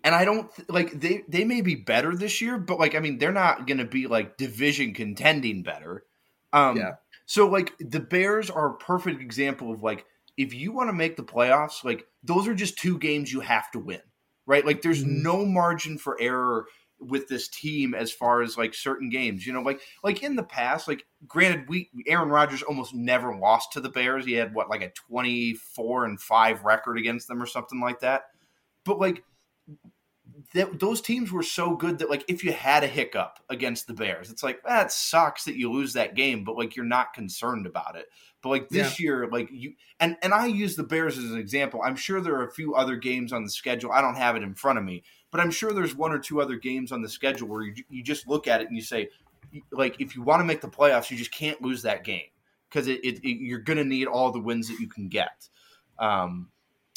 and 0.05 0.15
I 0.15 0.25
don't 0.25 0.51
like 0.69 0.93
they 0.93 1.25
they 1.29 1.45
may 1.45 1.61
be 1.61 1.75
better 1.75 2.15
this 2.15 2.41
year, 2.41 2.59
but 2.59 2.79
like 2.79 2.95
I 2.95 3.01
mean 3.01 3.19
they're 3.19 3.33
not 3.33 3.67
going 3.67 3.79
to 3.79 3.85
be 3.85 4.07
like 4.07 4.37
division 4.37 4.95
contending 4.95 5.63
better. 5.63 6.05
Um, 6.53 6.77
yeah. 6.77 6.93
So 7.27 7.49
like 7.49 7.73
the 7.79 8.01
Bears 8.01 8.51
are 8.51 8.71
a 8.71 8.77
perfect 8.77 9.21
example 9.21 9.73
of 9.73 9.83
like 9.83 10.05
if 10.37 10.55
you 10.55 10.73
want 10.73 10.89
to 10.91 10.95
make 10.95 11.17
the 11.17 11.25
playoffs, 11.25 11.85
like 11.85 12.07
those 12.23 12.47
are 12.47 12.55
just 12.55 12.79
two 12.79 12.99
games 12.99 13.33
you 13.33 13.41
have 13.41 13.71
to 13.73 13.79
win 13.79 14.01
right? 14.47 14.65
Like 14.65 14.83
there's 14.83 15.05
mm-hmm. 15.05 15.23
no 15.23 15.45
margin 15.45 15.99
for 15.99 16.17
error 16.21 16.67
with 16.99 17.29
this 17.29 17.49
team 17.49 17.95
as 17.95 18.11
far 18.11 18.41
as 18.41 18.57
like 18.57 18.75
certain 18.75 19.11
games. 19.11 19.47
You 19.47 19.53
know, 19.53 19.61
like 19.61 19.81
like 20.03 20.23
in 20.23 20.37
the 20.37 20.43
past, 20.43 20.89
like 20.89 21.05
granted, 21.27 21.69
we 21.69 21.91
Aaron 22.07 22.31
Rodgers 22.31 22.63
almost 22.63 22.95
never 22.95 23.37
lost 23.37 23.73
to 23.73 23.81
the 23.81 23.91
Bears. 23.91 24.25
He 24.25 24.33
had 24.33 24.55
what 24.55 24.71
like 24.71 24.83
a 24.83 24.91
twenty 24.91 25.55
four 25.55 26.05
and 26.05 26.21
five 26.21 26.65
record 26.65 26.99
against 26.99 27.29
them 27.29 27.43
or 27.43 27.47
something 27.47 27.81
like 27.81 28.01
that. 28.01 28.23
But 28.85 28.99
like 28.99 29.25
that, 30.55 30.79
those 30.79 31.01
teams 31.01 31.33
were 31.33 31.43
so 31.43 31.77
good 31.77 31.99
that 31.99 32.11
like 32.11 32.25
if 32.29 32.45
you 32.45 32.53
had 32.53 32.85
a 32.85 32.89
hiccup 32.89 33.39
against 33.49 33.87
the 33.87 33.95
Bears, 33.95 34.31
it's 34.31 34.43
like 34.43 34.63
that 34.65 34.93
sucks 34.93 35.45
that 35.45 35.57
you 35.57 35.71
lose 35.73 35.93
that 35.95 36.15
game, 36.15 36.45
but 36.45 36.57
like 36.57 36.77
you're 36.77 36.85
not 36.85 37.15
concerned 37.15 37.67
about 37.67 37.97
it. 37.97 38.07
But 38.43 38.51
like 38.51 38.69
this 38.69 38.99
yeah. 38.99 39.05
year, 39.05 39.29
like 39.31 39.49
you 39.51 39.75
and 39.99 40.17
and 40.23 40.33
I 40.33 40.47
use 40.47 40.77
the 40.77 40.83
Bears 40.83 41.19
as 41.19 41.31
an 41.31 41.39
example. 41.39 41.81
I'm 41.83 41.97
sure 41.97 42.21
there 42.21 42.37
are 42.37 42.47
a 42.47 42.53
few 42.53 42.75
other 42.75 42.97
games 42.97 43.33
on 43.33 43.45
the 43.45 43.51
schedule. 43.51 43.93
I 43.93 44.01
don't 44.01 44.17
have 44.17 44.37
it 44.37 44.43
in 44.43 44.55
front 44.55 44.79
of 44.79 44.85
me, 44.85 45.03
but 45.31 45.41
I'm 45.41 45.51
sure 45.51 45.73
there's 45.73 45.97
one 45.97 46.13
or 46.13 46.19
two 46.19 46.41
other 46.41 46.57
games 46.57 46.93
on 46.93 47.03
the 47.03 47.09
schedule 47.09 47.49
where 47.49 47.63
you, 47.63 47.75
you 47.89 48.03
just 48.03 48.29
look 48.29 48.47
at 48.47 48.61
it 48.61 48.69
and 48.69 48.77
you 48.77 48.83
say, 48.83 49.09
like, 49.73 50.01
if 50.01 50.15
you 50.15 50.23
want 50.23 50.41
to 50.41 50.45
make 50.45 50.61
the 50.61 50.69
playoffs, 50.69 51.11
you 51.11 51.17
just 51.17 51.33
can't 51.33 51.61
lose 51.63 51.83
that 51.83 52.05
game 52.05 52.29
because 52.69 52.89
it, 52.89 53.05
it, 53.05 53.19
it, 53.25 53.39
you're 53.41 53.59
going 53.59 53.79
to 53.79 53.85
need 53.85 54.07
all 54.07 54.31
the 54.31 54.41
wins 54.41 54.69
that 54.69 54.79
you 54.81 54.89
can 54.89 55.09
get. 55.09 55.49
Um, 55.99 56.51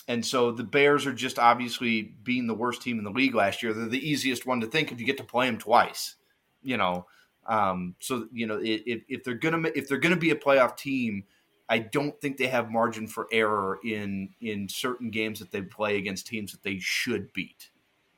and 0.10 0.26
so 0.26 0.52
the 0.52 0.63
Bears 0.63 1.06
are 1.06 1.13
just 1.13 1.38
obviously 1.38 2.02
being 2.02 2.48
the 2.48 2.56
worst 2.56 2.82
team 2.82 2.98
in 2.98 3.04
the 3.04 3.12
league 3.12 3.36
last 3.36 3.62
year. 3.62 3.74
They're 3.74 3.88
the 3.88 4.10
easiest 4.10 4.43
one 4.43 4.62
to 4.62 4.67
think 4.67 4.91
if 4.91 5.00
you 5.00 5.06
get 5.06 5.17
to 5.17 5.24
play 5.24 5.45
them 5.45 5.60
twice, 5.60 6.15
you 6.63 6.78
know. 6.78 7.06
Um, 7.45 7.95
so 8.00 8.28
you 8.34 8.48
know 8.48 8.60
if, 8.62 9.04
if 9.08 9.24
they're 9.24 9.36
gonna 9.36 9.69
if 9.76 9.88
they're 9.88 10.00
gonna 10.00 10.17
be 10.17 10.32
a 10.32 10.36
playoff 10.36 10.76
team, 10.76 11.26
I 11.69 11.78
don't 11.78 12.19
think 12.19 12.38
they 12.38 12.48
have 12.48 12.72
margin 12.72 13.06
for 13.06 13.28
error 13.32 13.80
in 13.84 14.30
in 14.41 14.67
certain 14.67 15.12
games 15.12 15.39
that 15.39 15.52
they 15.52 15.62
play 15.62 15.98
against 15.98 16.26
teams 16.26 16.54
that 16.54 16.63
they 16.63 16.80
should 16.80 17.32
beat. 17.32 17.69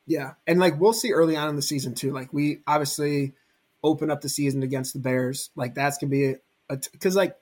Yeah, 0.06 0.32
and 0.46 0.58
like 0.58 0.80
we'll 0.80 0.94
see 0.94 1.12
early 1.12 1.36
on 1.36 1.50
in 1.50 1.56
the 1.56 1.62
season 1.62 1.94
too. 1.94 2.10
Like 2.10 2.32
we 2.32 2.60
obviously 2.66 3.34
open 3.84 4.10
up 4.10 4.22
the 4.22 4.30
season 4.30 4.62
against 4.62 4.94
the 4.94 4.98
Bears. 4.98 5.50
Like 5.56 5.74
that's 5.74 5.98
gonna 5.98 6.10
be 6.10 6.36
a 6.70 6.76
because 6.90 7.14
like 7.16 7.36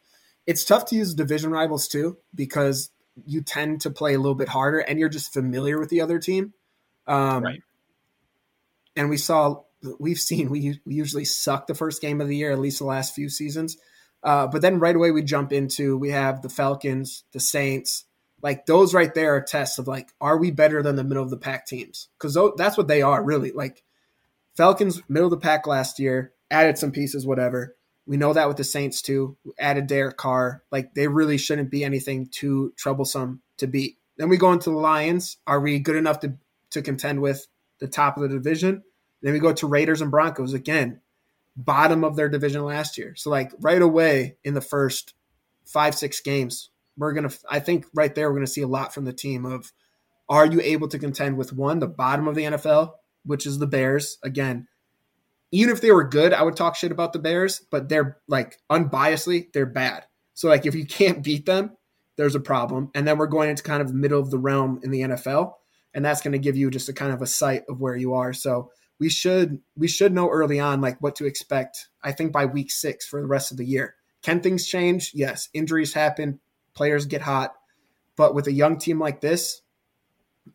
it's 0.44 0.64
tough 0.64 0.86
to 0.86 0.96
use 0.96 1.14
division 1.14 1.52
rivals 1.52 1.86
too 1.86 2.18
because 2.34 2.90
you 3.26 3.42
tend 3.42 3.82
to 3.82 3.90
play 3.90 4.14
a 4.14 4.18
little 4.18 4.34
bit 4.34 4.48
harder 4.48 4.78
and 4.78 4.98
you're 4.98 5.08
just 5.08 5.32
familiar 5.32 5.78
with 5.78 5.88
the 5.90 6.00
other 6.00 6.18
team. 6.18 6.54
Um, 7.06 7.42
right. 7.42 7.62
And 8.96 9.08
we 9.08 9.16
saw 9.16 9.62
we've 9.98 10.18
seen 10.18 10.50
we, 10.50 10.80
we 10.84 10.94
usually 10.94 11.24
suck 11.24 11.66
the 11.66 11.74
first 11.74 12.02
game 12.02 12.20
of 12.20 12.28
the 12.28 12.36
year 12.36 12.52
at 12.52 12.58
least 12.58 12.80
the 12.80 12.84
last 12.84 13.14
few 13.14 13.30
seasons 13.30 13.78
uh, 14.22 14.46
but 14.46 14.62
then 14.62 14.78
right 14.78 14.94
away 14.94 15.10
we 15.10 15.22
jump 15.22 15.52
into 15.52 15.96
we 15.96 16.10
have 16.10 16.42
the 16.42 16.48
Falcons, 16.48 17.24
the 17.32 17.40
Saints, 17.40 18.04
like 18.42 18.66
those 18.66 18.94
right 18.94 19.12
there 19.14 19.34
are 19.36 19.40
tests 19.40 19.78
of 19.78 19.88
like, 19.88 20.10
are 20.20 20.36
we 20.36 20.50
better 20.50 20.82
than 20.82 20.96
the 20.96 21.04
middle 21.04 21.22
of 21.22 21.30
the 21.30 21.36
pack 21.36 21.66
teams? 21.66 22.08
Because 22.18 22.36
that's 22.56 22.76
what 22.76 22.88
they 22.88 23.02
are 23.02 23.22
really. 23.22 23.52
Like 23.52 23.82
Falcons, 24.56 25.02
middle 25.08 25.26
of 25.26 25.30
the 25.30 25.44
pack 25.44 25.66
last 25.66 25.98
year, 25.98 26.32
added 26.50 26.78
some 26.78 26.92
pieces, 26.92 27.26
whatever. 27.26 27.76
We 28.10 28.16
know 28.16 28.32
that 28.32 28.48
with 28.48 28.56
the 28.56 28.64
Saints 28.64 29.02
too. 29.02 29.36
Added 29.56 29.86
Derek 29.86 30.16
Carr. 30.16 30.64
Like 30.72 30.94
they 30.94 31.06
really 31.06 31.38
shouldn't 31.38 31.70
be 31.70 31.84
anything 31.84 32.26
too 32.26 32.72
troublesome 32.76 33.40
to 33.58 33.68
beat. 33.68 33.98
Then 34.16 34.28
we 34.28 34.36
go 34.36 34.52
into 34.52 34.70
the 34.70 34.76
Lions. 34.76 35.36
Are 35.46 35.60
we 35.60 35.78
good 35.78 35.94
enough 35.94 36.18
to 36.20 36.34
to 36.70 36.82
contend 36.82 37.22
with 37.22 37.46
the 37.78 37.86
top 37.86 38.16
of 38.16 38.24
the 38.24 38.28
division? 38.28 38.82
Then 39.22 39.32
we 39.32 39.38
go 39.38 39.52
to 39.52 39.66
Raiders 39.68 40.00
and 40.00 40.10
Broncos 40.10 40.54
again 40.54 41.00
bottom 41.54 42.02
of 42.02 42.16
their 42.16 42.28
division 42.28 42.64
last 42.64 42.98
year. 42.98 43.14
So 43.14 43.30
like 43.30 43.52
right 43.60 43.80
away 43.80 44.38
in 44.42 44.54
the 44.54 44.60
first 44.60 45.14
five 45.64 45.94
six 45.94 46.20
games, 46.20 46.70
we're 46.96 47.12
gonna 47.12 47.30
I 47.48 47.60
think 47.60 47.86
right 47.94 48.12
there 48.12 48.28
we're 48.28 48.38
gonna 48.38 48.48
see 48.48 48.62
a 48.62 48.66
lot 48.66 48.92
from 48.92 49.04
the 49.04 49.12
team 49.12 49.46
of 49.46 49.72
are 50.28 50.46
you 50.46 50.60
able 50.60 50.88
to 50.88 50.98
contend 50.98 51.36
with 51.36 51.52
one 51.52 51.78
the 51.78 51.86
bottom 51.86 52.26
of 52.26 52.34
the 52.34 52.42
NFL, 52.42 52.94
which 53.24 53.46
is 53.46 53.60
the 53.60 53.68
Bears 53.68 54.18
again. 54.24 54.66
Even 55.52 55.74
if 55.74 55.80
they 55.80 55.90
were 55.90 56.04
good, 56.04 56.32
I 56.32 56.42
would 56.42 56.56
talk 56.56 56.76
shit 56.76 56.92
about 56.92 57.12
the 57.12 57.18
Bears, 57.18 57.60
but 57.70 57.88
they're 57.88 58.18
like 58.28 58.58
unbiasedly, 58.70 59.52
they're 59.52 59.66
bad. 59.66 60.04
So 60.34 60.48
like 60.48 60.64
if 60.64 60.74
you 60.74 60.86
can't 60.86 61.24
beat 61.24 61.46
them, 61.46 61.76
there's 62.16 62.34
a 62.34 62.40
problem. 62.40 62.90
And 62.94 63.06
then 63.06 63.18
we're 63.18 63.26
going 63.26 63.50
into 63.50 63.62
kind 63.62 63.82
of 63.82 63.94
middle 63.94 64.20
of 64.20 64.30
the 64.30 64.38
realm 64.38 64.80
in 64.82 64.90
the 64.90 65.00
NFL, 65.00 65.54
and 65.94 66.04
that's 66.04 66.22
going 66.22 66.32
to 66.32 66.38
give 66.38 66.56
you 66.56 66.70
just 66.70 66.88
a 66.88 66.92
kind 66.92 67.12
of 67.12 67.22
a 67.22 67.26
sight 67.26 67.62
of 67.68 67.80
where 67.80 67.96
you 67.96 68.14
are. 68.14 68.32
So 68.32 68.70
we 68.98 69.08
should 69.08 69.60
we 69.76 69.88
should 69.88 70.12
know 70.12 70.28
early 70.28 70.60
on 70.60 70.80
like 70.80 71.00
what 71.00 71.16
to 71.16 71.26
expect. 71.26 71.88
I 72.02 72.12
think 72.12 72.32
by 72.32 72.44
week 72.44 72.70
six 72.70 73.06
for 73.06 73.20
the 73.20 73.26
rest 73.26 73.50
of 73.50 73.56
the 73.56 73.64
year. 73.64 73.96
Can 74.22 74.40
things 74.40 74.66
change? 74.66 75.12
Yes, 75.14 75.48
injuries 75.54 75.94
happen, 75.94 76.40
players 76.74 77.06
get 77.06 77.22
hot, 77.22 77.54
but 78.16 78.34
with 78.34 78.46
a 78.46 78.52
young 78.52 78.78
team 78.78 79.00
like 79.00 79.22
this, 79.22 79.62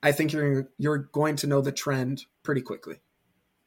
I 0.04 0.12
think 0.12 0.34
you're 0.34 0.70
you're 0.78 0.98
going 0.98 1.36
to 1.38 1.48
know 1.48 1.62
the 1.62 1.72
trend 1.72 2.26
pretty 2.44 2.62
quickly. 2.62 3.02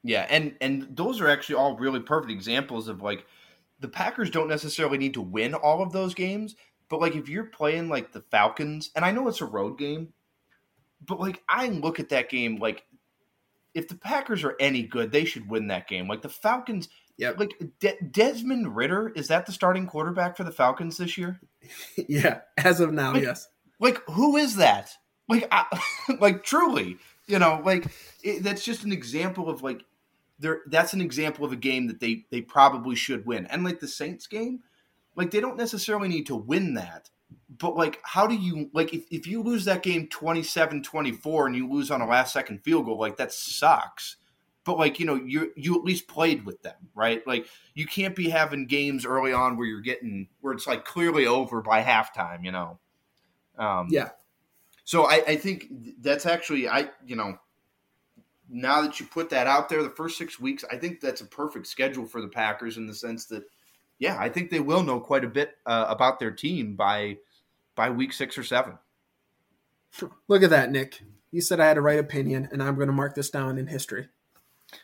Yeah, 0.02 0.26
and 0.30 0.54
and 0.60 0.88
those 0.90 1.20
are 1.20 1.28
actually 1.28 1.56
all 1.56 1.76
really 1.76 2.00
perfect 2.00 2.32
examples 2.32 2.88
of 2.88 3.02
like 3.02 3.26
the 3.80 3.88
Packers 3.88 4.30
don't 4.30 4.48
necessarily 4.48 4.98
need 4.98 5.14
to 5.14 5.22
win 5.22 5.54
all 5.54 5.82
of 5.82 5.92
those 5.92 6.14
games, 6.14 6.56
but 6.88 7.00
like 7.00 7.16
if 7.16 7.28
you're 7.28 7.44
playing 7.44 7.88
like 7.88 8.12
the 8.12 8.22
Falcons, 8.30 8.90
and 8.94 9.04
I 9.04 9.10
know 9.10 9.28
it's 9.28 9.40
a 9.40 9.46
road 9.46 9.78
game, 9.78 10.12
but 11.04 11.20
like 11.20 11.42
I 11.48 11.68
look 11.68 12.00
at 12.00 12.10
that 12.10 12.30
game 12.30 12.56
like 12.56 12.84
if 13.74 13.88
the 13.88 13.94
Packers 13.94 14.44
are 14.44 14.56
any 14.58 14.82
good, 14.82 15.12
they 15.12 15.24
should 15.24 15.48
win 15.48 15.68
that 15.68 15.88
game. 15.88 16.08
Like 16.08 16.22
the 16.22 16.28
Falcons, 16.28 16.88
yeah. 17.16 17.32
Like 17.36 17.54
De- 17.80 17.98
Desmond 18.10 18.74
Ridder 18.74 19.12
is 19.14 19.28
that 19.28 19.46
the 19.46 19.52
starting 19.52 19.86
quarterback 19.86 20.36
for 20.36 20.44
the 20.44 20.50
Falcons 20.50 20.96
this 20.96 21.18
year? 21.18 21.40
yeah, 22.08 22.40
as 22.56 22.80
of 22.80 22.92
now, 22.92 23.12
like, 23.12 23.22
yes. 23.22 23.48
Like 23.80 24.02
who 24.08 24.36
is 24.36 24.56
that? 24.56 24.90
Like, 25.28 25.46
I, 25.52 25.66
like 26.20 26.42
truly, 26.42 26.96
you 27.26 27.38
know, 27.38 27.60
like 27.64 27.86
it, 28.22 28.42
that's 28.42 28.64
just 28.64 28.84
an 28.84 28.92
example 28.92 29.48
of 29.48 29.62
like 29.62 29.84
there. 30.38 30.62
That's 30.66 30.92
an 30.92 31.00
example 31.00 31.44
of 31.44 31.52
a 31.52 31.56
game 31.56 31.86
that 31.88 32.00
they 32.00 32.26
they 32.30 32.40
probably 32.40 32.96
should 32.96 33.26
win. 33.26 33.46
And 33.46 33.64
like 33.64 33.80
the 33.80 33.88
Saints 33.88 34.26
game, 34.26 34.60
like 35.16 35.30
they 35.30 35.40
don't 35.40 35.56
necessarily 35.56 36.08
need 36.08 36.26
to 36.26 36.36
win 36.36 36.74
that. 36.74 37.10
But 37.58 37.76
like, 37.76 38.00
how 38.04 38.26
do 38.26 38.34
you 38.34 38.70
like 38.72 38.94
if, 38.94 39.04
if 39.10 39.26
you 39.26 39.42
lose 39.42 39.64
that 39.66 39.82
game 39.82 40.08
27-24 40.08 41.46
and 41.46 41.56
you 41.56 41.68
lose 41.70 41.90
on 41.90 42.00
a 42.00 42.06
last 42.06 42.32
second 42.32 42.62
field 42.62 42.86
goal, 42.86 42.98
like 42.98 43.16
that 43.16 43.32
sucks 43.32 44.16
but 44.68 44.78
like 44.78 45.00
you 45.00 45.06
know 45.06 45.14
you 45.14 45.50
you 45.56 45.74
at 45.78 45.82
least 45.82 46.06
played 46.06 46.44
with 46.44 46.60
them 46.60 46.76
right 46.94 47.26
like 47.26 47.48
you 47.72 47.86
can't 47.86 48.14
be 48.14 48.28
having 48.28 48.66
games 48.66 49.06
early 49.06 49.32
on 49.32 49.56
where 49.56 49.66
you're 49.66 49.80
getting 49.80 50.28
where 50.42 50.52
it's 50.52 50.66
like 50.66 50.84
clearly 50.84 51.26
over 51.26 51.62
by 51.62 51.82
halftime 51.82 52.44
you 52.44 52.52
know 52.52 52.78
um 53.58 53.88
yeah 53.90 54.10
so 54.84 55.06
I, 55.06 55.22
I 55.26 55.36
think 55.36 55.72
that's 56.02 56.26
actually 56.26 56.68
i 56.68 56.90
you 57.06 57.16
know 57.16 57.38
now 58.48 58.80
that 58.82 58.98
you 58.98 59.06
put 59.06 59.30
that 59.30 59.46
out 59.46 59.68
there 59.68 59.82
the 59.82 59.90
first 59.90 60.16
six 60.16 60.40
weeks 60.40 60.64
i 60.70 60.76
think 60.76 61.00
that's 61.00 61.20
a 61.20 61.26
perfect 61.26 61.66
schedule 61.66 62.06
for 62.06 62.20
the 62.20 62.28
packers 62.28 62.76
in 62.76 62.86
the 62.86 62.94
sense 62.94 63.26
that 63.26 63.44
yeah 63.98 64.16
i 64.18 64.28
think 64.28 64.50
they 64.50 64.60
will 64.60 64.82
know 64.82 65.00
quite 65.00 65.24
a 65.24 65.28
bit 65.28 65.56
uh, 65.66 65.86
about 65.88 66.18
their 66.18 66.30
team 66.30 66.74
by 66.74 67.16
by 67.74 67.90
week 67.90 68.12
six 68.12 68.38
or 68.38 68.44
seven 68.44 68.78
look 70.28 70.42
at 70.42 70.50
that 70.50 70.70
nick 70.70 71.02
you 71.30 71.40
said 71.40 71.60
i 71.60 71.66
had 71.66 71.78
a 71.78 71.82
right 71.82 71.98
opinion 71.98 72.48
and 72.52 72.62
i'm 72.62 72.74
going 72.74 72.88
to 72.88 72.92
mark 72.92 73.14
this 73.14 73.30
down 73.30 73.58
in 73.58 73.66
history 73.66 74.08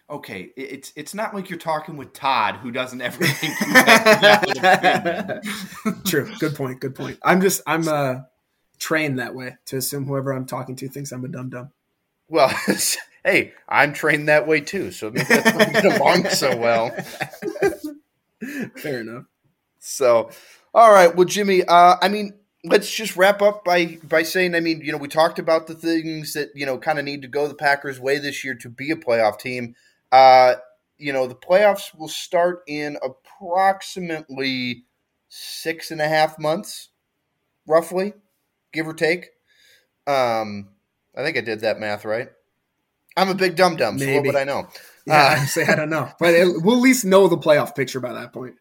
okay, 0.09 0.53
it's 0.57 0.93
it's 0.97 1.15
not 1.15 1.35
like 1.35 1.51
you're 1.51 1.59
talking 1.59 1.97
with 1.97 2.13
Todd 2.13 2.57
who 2.57 2.71
doesn't 2.71 3.01
ever 3.01 3.25
think 3.25 3.55
True. 6.05 6.33
Good 6.39 6.55
point. 6.55 6.81
Good 6.81 6.95
point. 6.95 7.19
I'm 7.23 7.41
just 7.41 7.63
I'm 7.67 7.89
uh 7.89 8.21
trained 8.79 9.19
that 9.19 9.35
way 9.35 9.57
to 9.67 9.77
assume 9.77 10.07
whoever 10.07 10.33
I'm 10.33 10.47
talking 10.47 10.77
to 10.77 10.89
thinks 10.89 11.13
I'm 11.13 11.25
a 11.25 11.29
dumb 11.29 11.51
dumb. 11.51 11.71
Well, 12.29 12.53
hey, 13.25 13.55
I'm 13.69 13.93
trained 13.93 14.29
that 14.29 14.47
way 14.47 14.61
too, 14.61 14.93
so 14.93 15.11
maybe 15.11 15.27
that's 15.29 15.53
why 15.53 15.67
we 15.67 15.73
get 15.73 16.01
along 16.01 16.29
so 16.29 16.57
well. 16.57 16.91
Fair 18.77 19.01
enough. 19.01 19.25
So, 19.81 20.31
all 20.73 20.93
right. 20.93 21.15
Well, 21.15 21.25
Jimmy, 21.25 21.65
uh, 21.65 21.97
I 22.01 22.09
mean, 22.09 22.35
let's 22.65 22.91
just 22.91 23.17
wrap 23.17 23.43
up 23.43 23.65
by 23.65 23.99
by 24.05 24.23
saying, 24.23 24.55
I 24.55 24.61
mean, 24.61 24.81
you 24.83 24.93
know, 24.93 24.99
we 24.99 25.09
talked 25.09 25.39
about 25.39 25.67
the 25.67 25.75
things 25.75 26.35
that 26.35 26.51
you 26.55 26.67
know 26.67 26.79
kind 26.79 26.99
of 26.99 27.05
need 27.05 27.23
to 27.23 27.29
go 27.29 27.49
the 27.49 27.55
Packers' 27.55 27.99
way 27.99 28.19
this 28.19 28.45
year 28.45 28.55
to 28.57 28.69
be 28.69 28.91
a 28.91 28.97
playoff 28.97 29.39
team. 29.39 29.75
Uh, 30.13 30.55
you 30.99 31.13
know, 31.13 31.27
the 31.27 31.35
playoffs 31.35 31.97
will 31.97 32.09
start 32.09 32.63
in 32.67 32.99
approximately 33.03 34.85
six 35.29 35.91
and 35.91 36.01
a 36.01 36.09
half 36.09 36.39
months, 36.39 36.91
roughly, 37.67 38.13
give 38.73 38.87
or 38.87 38.95
take. 38.95 39.31
Um, 40.07 40.69
I 41.17 41.23
think 41.23 41.37
I 41.37 41.41
did 41.41 41.61
that 41.61 41.81
math 41.81 42.05
right. 42.05 42.29
I'm 43.17 43.29
a 43.29 43.35
big 43.35 43.57
dum 43.57 43.77
dum, 43.77 43.99
so 43.99 44.13
what 44.15 44.27
would 44.27 44.37
I 44.37 44.45
know? 44.45 44.69
Yeah, 45.07 45.15
uh, 45.15 45.43
I 45.43 45.45
say 45.47 45.67
I 45.67 45.75
don't 45.75 45.91
know, 45.91 46.11
but 46.19 46.35
it, 46.35 46.63
we'll 46.63 46.77
at 46.77 46.83
least 46.83 47.05
know 47.05 47.29
the 47.29 47.39
playoff 47.39 47.75
picture 47.75 48.01
by 48.01 48.13
that 48.13 48.33
point. 48.33 48.57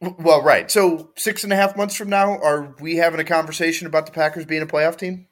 Well, 0.00 0.42
right. 0.42 0.70
So 0.70 1.10
six 1.16 1.42
and 1.42 1.52
a 1.52 1.56
half 1.56 1.76
months 1.76 1.96
from 1.96 2.08
now, 2.08 2.38
are 2.38 2.74
we 2.80 2.96
having 2.96 3.18
a 3.18 3.24
conversation 3.24 3.86
about 3.86 4.06
the 4.06 4.12
Packers 4.12 4.44
being 4.44 4.62
a 4.62 4.66
playoff 4.66 4.96
team? 4.96 5.26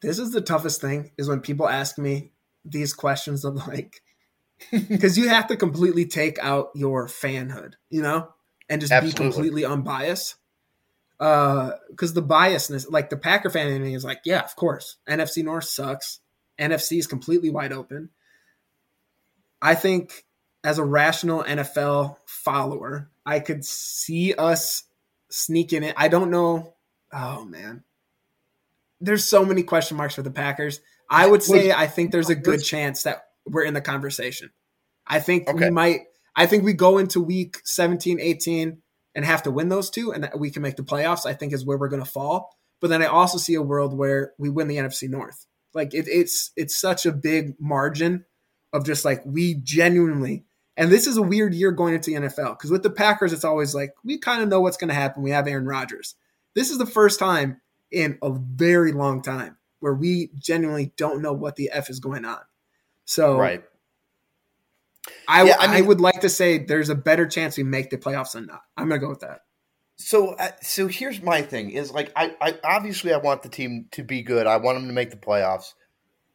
This 0.00 0.18
is 0.18 0.30
the 0.30 0.40
toughest 0.40 0.80
thing 0.80 1.10
is 1.18 1.28
when 1.28 1.40
people 1.40 1.68
ask 1.68 1.98
me 1.98 2.30
these 2.64 2.92
questions 2.94 3.44
of 3.44 3.66
like 3.66 4.00
because 4.70 5.18
you 5.18 5.28
have 5.28 5.48
to 5.48 5.56
completely 5.56 6.04
take 6.06 6.38
out 6.38 6.70
your 6.74 7.08
fanhood, 7.08 7.72
you 7.90 8.02
know, 8.02 8.28
and 8.68 8.80
just 8.80 8.92
Absolutely. 8.92 9.26
be 9.26 9.32
completely 9.32 9.64
unbiased. 9.64 10.36
Uh, 11.22 11.76
because 11.88 12.14
the 12.14 12.22
biasness, 12.22 12.90
like 12.90 13.08
the 13.08 13.16
Packer 13.16 13.48
fan 13.48 13.68
in 13.68 13.80
me, 13.80 13.94
is 13.94 14.04
like, 14.04 14.22
yeah, 14.24 14.40
of 14.40 14.56
course, 14.56 14.96
NFC 15.08 15.44
North 15.44 15.66
sucks. 15.66 16.18
NFC 16.58 16.98
is 16.98 17.06
completely 17.06 17.48
wide 17.48 17.72
open. 17.72 18.10
I 19.62 19.76
think 19.76 20.24
as 20.64 20.78
a 20.78 20.84
rational 20.84 21.44
NFL 21.44 22.16
follower, 22.26 23.08
I 23.24 23.38
could 23.38 23.64
see 23.64 24.34
us 24.34 24.82
sneaking 25.30 25.84
it. 25.84 25.94
I 25.96 26.08
don't 26.08 26.32
know. 26.32 26.74
Oh 27.12 27.44
man, 27.44 27.84
there's 29.00 29.24
so 29.24 29.44
many 29.44 29.62
question 29.62 29.96
marks 29.96 30.16
for 30.16 30.22
the 30.22 30.30
Packers. 30.32 30.80
I 31.08 31.28
would 31.28 31.44
say 31.44 31.70
I 31.70 31.86
think 31.86 32.10
there's 32.10 32.30
a 32.30 32.34
good 32.34 32.64
chance 32.64 33.04
that 33.04 33.26
we're 33.46 33.62
in 33.62 33.74
the 33.74 33.80
conversation. 33.80 34.50
I 35.06 35.20
think 35.20 35.48
okay. 35.48 35.66
we 35.66 35.70
might. 35.70 36.00
I 36.34 36.46
think 36.46 36.64
we 36.64 36.72
go 36.72 36.98
into 36.98 37.20
week 37.20 37.60
17, 37.62 38.18
18 38.18 38.81
and 39.14 39.24
have 39.24 39.42
to 39.44 39.50
win 39.50 39.68
those 39.68 39.90
two, 39.90 40.12
and 40.12 40.30
we 40.36 40.50
can 40.50 40.62
make 40.62 40.76
the 40.76 40.82
playoffs. 40.82 41.26
I 41.26 41.34
think 41.34 41.52
is 41.52 41.64
where 41.64 41.78
we're 41.78 41.88
going 41.88 42.04
to 42.04 42.10
fall. 42.10 42.56
But 42.80 42.88
then 42.88 43.02
I 43.02 43.06
also 43.06 43.38
see 43.38 43.54
a 43.54 43.62
world 43.62 43.96
where 43.96 44.32
we 44.38 44.50
win 44.50 44.68
the 44.68 44.76
NFC 44.76 45.08
North. 45.08 45.46
Like 45.74 45.94
it, 45.94 46.06
it's 46.08 46.50
it's 46.56 46.76
such 46.80 47.06
a 47.06 47.12
big 47.12 47.54
margin 47.60 48.24
of 48.72 48.84
just 48.84 49.04
like 49.04 49.22
we 49.24 49.54
genuinely 49.54 50.44
and 50.76 50.90
this 50.90 51.06
is 51.06 51.16
a 51.16 51.22
weird 51.22 51.54
year 51.54 51.70
going 51.70 51.94
into 51.94 52.10
the 52.10 52.16
NFL 52.16 52.56
because 52.56 52.70
with 52.70 52.82
the 52.82 52.90
Packers, 52.90 53.32
it's 53.32 53.44
always 53.44 53.74
like 53.74 53.94
we 54.04 54.18
kind 54.18 54.42
of 54.42 54.48
know 54.48 54.60
what's 54.60 54.76
going 54.76 54.88
to 54.88 54.94
happen. 54.94 55.22
We 55.22 55.30
have 55.30 55.46
Aaron 55.46 55.66
Rodgers. 55.66 56.14
This 56.54 56.70
is 56.70 56.78
the 56.78 56.86
first 56.86 57.18
time 57.18 57.60
in 57.90 58.18
a 58.22 58.30
very 58.32 58.92
long 58.92 59.22
time 59.22 59.58
where 59.80 59.94
we 59.94 60.30
genuinely 60.38 60.92
don't 60.96 61.20
know 61.22 61.32
what 61.32 61.56
the 61.56 61.70
F 61.72 61.90
is 61.90 62.00
going 62.00 62.24
on. 62.24 62.40
So, 63.04 63.36
right. 63.36 63.64
I, 65.26 65.44
yeah, 65.44 65.56
I, 65.58 65.66
mean, 65.66 65.76
I 65.76 65.80
would 65.80 66.00
like 66.00 66.20
to 66.20 66.28
say 66.28 66.58
there's 66.58 66.88
a 66.88 66.94
better 66.94 67.26
chance 67.26 67.56
we 67.56 67.64
make 67.64 67.90
the 67.90 67.98
playoffs 67.98 68.32
than 68.32 68.46
not. 68.46 68.62
I'm 68.76 68.88
going 68.88 69.00
to 69.00 69.04
go 69.04 69.10
with 69.10 69.20
that. 69.20 69.40
So, 69.96 70.34
uh, 70.34 70.50
so 70.62 70.86
here's 70.88 71.22
my 71.22 71.42
thing: 71.42 71.70
is 71.70 71.92
like 71.92 72.12
I, 72.16 72.34
I 72.40 72.58
obviously 72.64 73.12
I 73.12 73.18
want 73.18 73.42
the 73.42 73.48
team 73.48 73.86
to 73.92 74.02
be 74.02 74.22
good. 74.22 74.46
I 74.46 74.56
want 74.56 74.78
them 74.78 74.88
to 74.88 74.92
make 74.92 75.10
the 75.10 75.16
playoffs. 75.16 75.74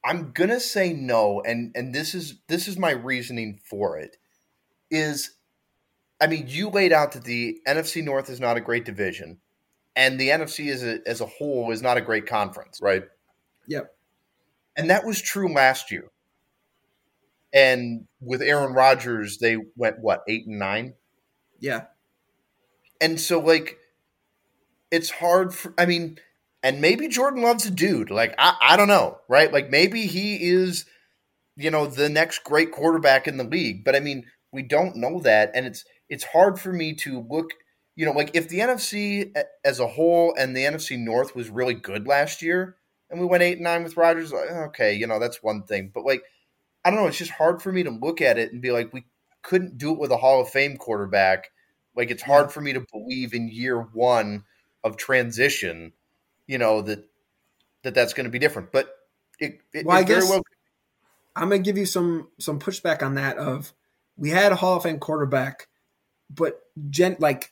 I'm 0.06 0.32
gonna 0.32 0.60
say 0.60 0.94
no, 0.94 1.42
and 1.42 1.72
and 1.76 1.94
this 1.94 2.16
is 2.16 2.36
this 2.48 2.68
is 2.68 2.78
my 2.78 2.92
reasoning 2.92 3.60
for 3.70 3.98
it 3.98 4.16
is 4.90 5.32
I 6.20 6.28
mean, 6.28 6.46
you 6.48 6.70
laid 6.70 6.92
out 6.92 7.12
that 7.12 7.24
the 7.24 7.60
NFC 7.68 8.04
North 8.04 8.30
is 8.30 8.40
not 8.40 8.58
a 8.58 8.62
great 8.62 8.86
division, 8.86 9.38
and 9.96 10.20
the 10.20 10.30
NFC 10.30 10.72
as 10.72 10.84
a, 10.84 11.00
as 11.06 11.22
a 11.22 11.26
whole 11.26 11.72
is 11.72 11.82
not 11.82 11.98
a 11.98 12.02
great 12.02 12.26
conference, 12.26 12.80
right? 12.82 13.04
Yep. 13.68 13.94
And 14.76 14.90
that 14.90 15.06
was 15.06 15.22
true 15.22 15.54
last 15.54 15.92
year. 15.92 16.10
And 17.58 18.06
with 18.22 18.44
Aaron 18.44 18.74
Rodgers, 18.74 19.40
they 19.40 19.58
went 19.76 19.98
what 19.98 20.22
eight 20.28 20.46
and 20.46 20.60
nine. 20.60 20.94
Yeah. 21.60 21.86
And 23.02 23.20
so, 23.20 23.40
like, 23.40 23.80
it's 24.92 25.10
hard 25.10 25.56
for. 25.56 25.74
I 25.76 25.88
mean, 25.88 26.20
and 26.62 26.82
maybe 26.82 27.08
Jordan 27.08 27.42
Love's 27.42 27.66
a 27.66 27.72
dude. 27.72 28.12
Like, 28.12 28.36
I, 28.38 28.56
I 28.62 28.78
don't 28.78 28.88
know, 28.88 29.18
right? 29.28 29.52
Like, 29.52 29.72
maybe 29.72 30.06
he 30.06 30.36
is, 30.36 30.86
you 31.56 31.72
know, 31.72 31.88
the 31.88 32.10
next 32.10 32.44
great 32.44 32.72
quarterback 32.72 33.28
in 33.28 33.38
the 33.38 33.44
league. 33.44 33.84
But 33.84 33.96
I 33.96 34.02
mean, 34.02 34.26
we 34.52 34.62
don't 34.62 34.96
know 34.96 35.20
that, 35.22 35.50
and 35.56 35.66
it's 35.66 35.84
it's 36.10 36.26
hard 36.26 36.60
for 36.60 36.72
me 36.72 36.94
to 36.94 37.26
look. 37.28 37.50
You 37.96 38.06
know, 38.06 38.12
like 38.12 38.30
if 38.36 38.50
the 38.50 38.60
NFC 38.60 39.36
as 39.66 39.80
a 39.80 39.88
whole 39.88 40.36
and 40.38 40.56
the 40.56 40.66
NFC 40.66 41.00
North 41.00 41.36
was 41.36 41.50
really 41.50 41.74
good 41.74 42.06
last 42.06 42.44
year, 42.44 42.76
and 43.10 43.20
we 43.20 43.26
went 43.26 43.42
eight 43.42 43.54
and 43.54 43.64
nine 43.64 43.84
with 43.84 43.98
Rodgers, 43.98 44.32
like, 44.32 44.52
okay, 44.52 44.94
you 44.94 45.08
know 45.08 45.18
that's 45.18 45.42
one 45.42 45.64
thing. 45.64 45.90
But 45.92 46.06
like, 46.06 46.22
I 46.88 46.90
don't 46.90 47.02
know, 47.02 47.08
it's 47.08 47.18
just 47.18 47.32
hard 47.32 47.62
for 47.62 47.74
me 47.74 47.84
to 47.84 47.90
look 47.90 48.22
at 48.22 48.38
it 48.38 48.54
and 48.54 48.62
be 48.62 48.72
like, 48.72 48.94
we 48.94 49.04
couldn't 49.42 49.78
do 49.78 49.92
it 49.92 50.00
with 50.00 50.10
a 50.10 50.16
Hall 50.16 50.40
of 50.40 50.48
Fame 50.48 50.78
quarterback. 50.78 51.52
Like, 51.98 52.12
it's 52.12 52.24
hard 52.24 52.50
for 52.50 52.62
me 52.62 52.72
to 52.72 52.86
believe 52.94 53.34
in 53.34 53.50
year 53.50 53.82
one 53.82 54.46
of 54.86 54.96
transition, 54.96 55.92
you 56.46 56.58
know 56.58 56.82
that 56.84 57.04
that 57.84 57.94
that's 57.94 58.14
going 58.14 58.24
to 58.24 58.32
be 58.32 58.40
different. 58.40 58.72
But 58.72 58.88
it, 59.38 59.60
it, 59.74 59.86
well, 59.86 59.98
I 59.98 60.04
guess 60.04 60.30
well- 60.30 60.44
I'm 61.36 61.50
going 61.50 61.62
to 61.62 61.70
give 61.70 61.78
you 61.78 61.86
some 61.86 62.30
some 62.40 62.58
pushback 62.58 63.04
on 63.04 63.16
that. 63.16 63.38
Of 63.38 63.74
we 64.16 64.30
had 64.30 64.54
a 64.54 64.56
Hall 64.56 64.78
of 64.78 64.84
Fame 64.84 65.00
quarterback, 65.00 65.68
but 66.30 66.62
gen 66.90 67.18
like 67.20 67.52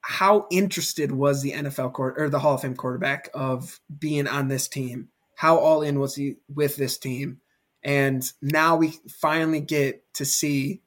how 0.00 0.48
interested 0.50 1.12
was 1.12 1.42
the 1.42 1.52
NFL 1.52 1.92
court 1.92 2.16
or 2.18 2.28
the 2.28 2.40
Hall 2.40 2.54
of 2.54 2.62
Fame 2.62 2.74
quarterback 2.74 3.30
of 3.34 3.78
being 4.00 4.26
on 4.26 4.48
this 4.48 4.66
team? 4.66 5.10
How 5.36 5.58
all 5.58 5.80
in 5.80 6.00
was 6.00 6.16
he 6.16 6.38
with 6.52 6.74
this 6.74 6.98
team? 6.98 7.40
And 7.82 8.30
now 8.42 8.76
we 8.76 8.94
finally 9.08 9.60
get 9.60 10.02
to 10.14 10.24
see, 10.24 10.82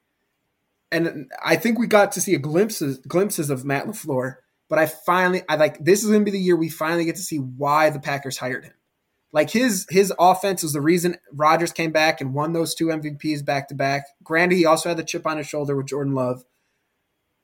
and 0.92 1.32
I 1.44 1.56
think 1.56 1.80
we 1.80 1.88
got 1.88 2.12
to 2.14 2.22
see 2.22 2.36
a 2.36 2.40
glimpses 2.40 2.98
glimpses 3.00 3.50
of 3.50 3.66
Matt 3.66 3.88
LaFleur. 3.88 4.36
But 4.70 4.80
I 4.80 4.86
finally, 4.86 5.44
I 5.50 5.56
like 5.56 5.84
this 5.84 6.04
is 6.04 6.10
going 6.10 6.22
to 6.22 6.26
be 6.26 6.32
the 6.32 6.44
year 6.44 6.56
we 6.56 6.70
finally 6.70 7.06
get 7.06 7.16
to 7.18 7.22
see 7.22 7.38
why 7.38 7.90
the 7.90 8.00
Packers 8.00 8.38
hired 8.38 8.66
him. 8.66 8.74
Like 9.34 9.50
his 9.50 9.86
his 9.90 10.14
offense 10.20 10.64
is 10.64 10.74
the 10.74 10.82
reason 10.82 11.18
Rodgers 11.32 11.72
came 11.72 11.92
back 11.92 12.20
and 12.20 12.34
won 12.34 12.54
those 12.54 12.76
two 12.76 12.88
MVPs 12.88 13.46
back 13.46 13.70
to 13.70 13.76
back. 13.76 14.04
Granted, 14.24 14.58
he 14.58 14.66
also 14.66 14.90
had 14.90 14.98
the 14.98 15.04
chip 15.04 15.26
on 15.26 15.38
his 15.38 15.48
shoulder 15.48 15.76
with 15.76 15.88
Jordan 15.88 16.14
Love. 16.14 16.44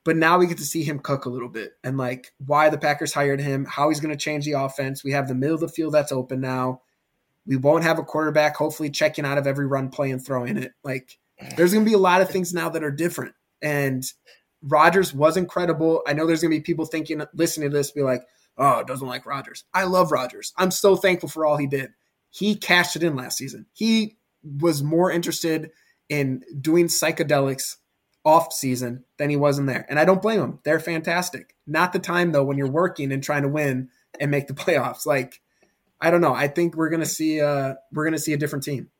But 0.04 0.16
now 0.16 0.38
we 0.38 0.46
get 0.46 0.58
to 0.58 0.64
see 0.64 0.84
him 0.84 1.00
cook 1.00 1.24
a 1.24 1.30
little 1.30 1.48
bit 1.48 1.72
and 1.84 1.98
like 1.98 2.32
why 2.38 2.70
the 2.70 2.78
Packers 2.78 3.12
hired 3.12 3.40
him, 3.40 3.66
how 3.66 3.88
he's 3.88 4.00
going 4.00 4.14
to 4.14 4.16
change 4.16 4.44
the 4.44 4.52
offense. 4.52 5.04
We 5.04 5.12
have 5.12 5.28
the 5.28 5.34
middle 5.34 5.54
of 5.54 5.60
the 5.60 5.68
field 5.68 5.92
that's 5.92 6.12
open 6.12 6.40
now. 6.40 6.82
We 7.48 7.56
won't 7.56 7.82
have 7.82 7.98
a 7.98 8.04
quarterback 8.04 8.54
hopefully 8.54 8.90
checking 8.90 9.24
out 9.24 9.38
of 9.38 9.46
every 9.46 9.66
run 9.66 9.88
play 9.88 10.10
and 10.10 10.24
throwing 10.24 10.58
it. 10.58 10.72
Like 10.84 11.18
there's 11.56 11.72
going 11.72 11.84
to 11.84 11.90
be 11.90 11.94
a 11.94 11.98
lot 11.98 12.20
of 12.20 12.28
things 12.28 12.54
now 12.54 12.68
that 12.68 12.84
are 12.84 12.90
different. 12.90 13.34
And 13.62 14.04
Rodgers 14.62 15.14
was 15.14 15.36
incredible. 15.36 16.02
I 16.06 16.12
know 16.12 16.26
there's 16.26 16.42
going 16.42 16.52
to 16.52 16.58
be 16.58 16.62
people 16.62 16.84
thinking, 16.84 17.22
listening 17.34 17.70
to 17.70 17.76
this, 17.76 17.90
be 17.90 18.02
like, 18.02 18.22
oh, 18.58 18.84
doesn't 18.84 19.08
like 19.08 19.26
Rodgers. 19.26 19.64
I 19.72 19.84
love 19.84 20.12
Rodgers. 20.12 20.52
I'm 20.56 20.70
so 20.70 20.94
thankful 20.94 21.28
for 21.28 21.46
all 21.46 21.56
he 21.56 21.66
did. 21.66 21.90
He 22.30 22.54
cashed 22.54 22.96
it 22.96 23.02
in 23.02 23.16
last 23.16 23.38
season. 23.38 23.66
He 23.72 24.18
was 24.42 24.82
more 24.82 25.10
interested 25.10 25.70
in 26.08 26.42
doing 26.60 26.86
psychedelics 26.86 27.76
off 28.24 28.52
season 28.52 29.04
than 29.16 29.30
he 29.30 29.36
was 29.36 29.58
in 29.58 29.66
there. 29.66 29.86
And 29.88 29.98
I 29.98 30.04
don't 30.04 30.22
blame 30.22 30.40
him. 30.40 30.58
They're 30.64 30.80
fantastic. 30.80 31.54
Not 31.66 31.92
the 31.92 31.98
time 31.98 32.32
though 32.32 32.44
when 32.44 32.58
you're 32.58 32.70
working 32.70 33.12
and 33.12 33.22
trying 33.22 33.42
to 33.42 33.48
win 33.48 33.88
and 34.20 34.30
make 34.30 34.48
the 34.48 34.54
playoffs. 34.54 35.06
Like 35.06 35.40
I 36.00 36.10
don't 36.10 36.20
know. 36.20 36.34
I 36.34 36.48
think 36.48 36.76
we're 36.76 36.90
gonna 36.90 37.06
see 37.06 37.40
uh 37.40 37.74
we're 37.92 38.04
gonna 38.04 38.18
see 38.18 38.32
a 38.32 38.38
different 38.38 38.64
team. 38.64 38.90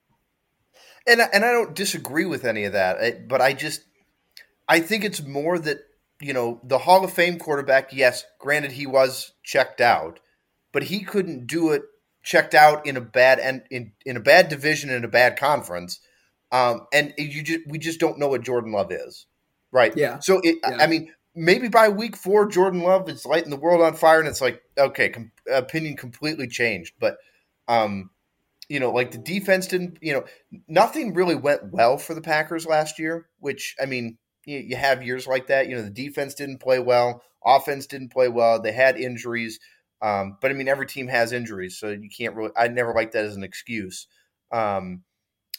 And 1.06 1.20
and 1.20 1.44
I 1.44 1.52
don't 1.52 1.74
disagree 1.74 2.26
with 2.26 2.44
any 2.44 2.64
of 2.64 2.72
that, 2.72 3.28
but 3.28 3.40
I 3.40 3.52
just 3.52 3.82
I 4.68 4.80
think 4.80 5.04
it's 5.04 5.22
more 5.22 5.58
that 5.58 5.78
you 6.20 6.32
know 6.32 6.60
the 6.64 6.78
Hall 6.78 7.04
of 7.04 7.12
Fame 7.12 7.38
quarterback. 7.38 7.92
Yes, 7.92 8.24
granted 8.38 8.72
he 8.72 8.86
was 8.86 9.32
checked 9.42 9.80
out, 9.80 10.20
but 10.72 10.84
he 10.84 11.02
couldn't 11.04 11.46
do 11.46 11.70
it 11.72 11.82
checked 12.22 12.54
out 12.54 12.86
in 12.86 12.96
a 12.96 13.00
bad 13.00 13.38
and 13.38 13.62
in, 13.70 13.92
in 14.04 14.16
a 14.16 14.20
bad 14.20 14.50
division 14.50 14.90
in 14.90 15.04
a 15.04 15.08
bad 15.08 15.38
conference. 15.38 16.00
Um, 16.52 16.86
and 16.92 17.14
you 17.16 17.42
just 17.42 17.60
we 17.68 17.78
just 17.78 18.00
don't 18.00 18.18
know 18.18 18.28
what 18.28 18.42
Jordan 18.42 18.72
Love 18.72 18.92
is, 18.92 19.26
right? 19.72 19.96
Yeah. 19.96 20.18
So 20.18 20.40
it, 20.42 20.58
Yeah. 20.62 20.76
I 20.78 20.86
mean, 20.86 21.12
maybe 21.38 21.68
by 21.68 21.88
week 21.88 22.16
four, 22.16 22.46
Jordan 22.46 22.82
Love 22.82 23.08
is 23.08 23.24
lighting 23.24 23.50
the 23.50 23.56
world 23.56 23.80
on 23.80 23.94
fire, 23.94 24.18
and 24.18 24.28
it's 24.28 24.40
like, 24.40 24.60
okay, 24.76 25.08
com- 25.10 25.32
opinion 25.50 25.96
completely 25.96 26.48
changed. 26.48 26.94
But, 26.98 27.18
um, 27.68 28.10
you 28.68 28.80
know, 28.80 28.90
like 28.90 29.12
the 29.12 29.18
defense 29.18 29.66
didn't, 29.66 29.98
you 30.02 30.12
know, 30.12 30.24
nothing 30.66 31.14
really 31.14 31.34
went 31.36 31.72
well 31.72 31.96
for 31.96 32.14
the 32.14 32.20
Packers 32.20 32.66
last 32.66 32.98
year. 32.98 33.26
Which 33.38 33.76
I 33.80 33.86
mean, 33.86 34.18
you, 34.44 34.58
you 34.58 34.76
have 34.76 35.02
years 35.02 35.26
like 35.26 35.46
that. 35.46 35.68
You 35.68 35.76
know, 35.76 35.82
the 35.82 35.90
defense 35.90 36.34
didn't 36.34 36.58
play 36.58 36.78
well, 36.78 37.22
offense 37.44 37.86
didn't 37.86 38.10
play 38.12 38.28
well. 38.28 38.60
They 38.60 38.72
had 38.72 38.98
injuries, 38.98 39.58
um, 40.02 40.36
but 40.40 40.50
I 40.50 40.54
mean, 40.54 40.68
every 40.68 40.86
team 40.86 41.08
has 41.08 41.32
injuries, 41.32 41.78
so 41.78 41.88
you 41.90 42.10
can't 42.10 42.34
really. 42.34 42.50
I 42.56 42.68
never 42.68 42.92
like 42.92 43.12
that 43.12 43.24
as 43.24 43.36
an 43.36 43.44
excuse. 43.44 44.06
Um, 44.52 45.02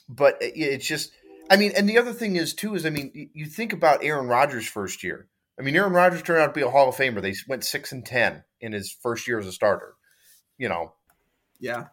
but 0.08 0.38
it- 0.42 0.54
it's 0.58 0.88
just 0.88 1.12
I 1.50 1.58
mean, 1.58 1.72
and 1.76 1.90
the 1.90 1.98
other 1.98 2.14
thing 2.14 2.36
is 2.36 2.54
too 2.54 2.76
is 2.76 2.86
I 2.86 2.92
mean, 2.92 3.30
you 3.34 3.46
think 3.48 3.74
about 3.74 4.04
Aaron 4.04 4.28
Rodgers' 4.28 4.68
first 4.68 5.04
year. 5.04 5.28
I 5.60 5.62
mean, 5.62 5.76
Aaron 5.76 5.94
Rodgers 5.94 6.24
turned 6.24 6.42
out 6.42 6.48
to 6.48 6.60
be 6.60 6.66
a 6.66 6.70
Hall 6.70 6.90
of 6.90 6.96
Famer. 6.96 7.22
They 7.22 7.36
went 7.48 7.66
six 7.66 7.92
and 7.92 8.06
ten 8.06 8.44
in 8.62 8.72
his 8.72 8.92
first 8.92 9.28
year 9.28 9.40
as 9.40 9.48
a 9.48 9.52
starter. 9.52 9.96
You 10.58 10.70
know, 10.70 10.94
Yeah. 11.60 11.88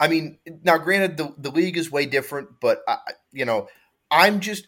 I 0.00 0.08
mean, 0.08 0.38
now 0.64 0.78
granted, 0.78 1.16
the 1.16 1.34
the 1.38 1.50
league 1.50 1.76
is 1.76 1.90
way 1.90 2.06
different, 2.06 2.60
but 2.60 2.82
I, 2.88 2.98
you 3.32 3.44
know, 3.44 3.68
I'm 4.10 4.40
just, 4.40 4.66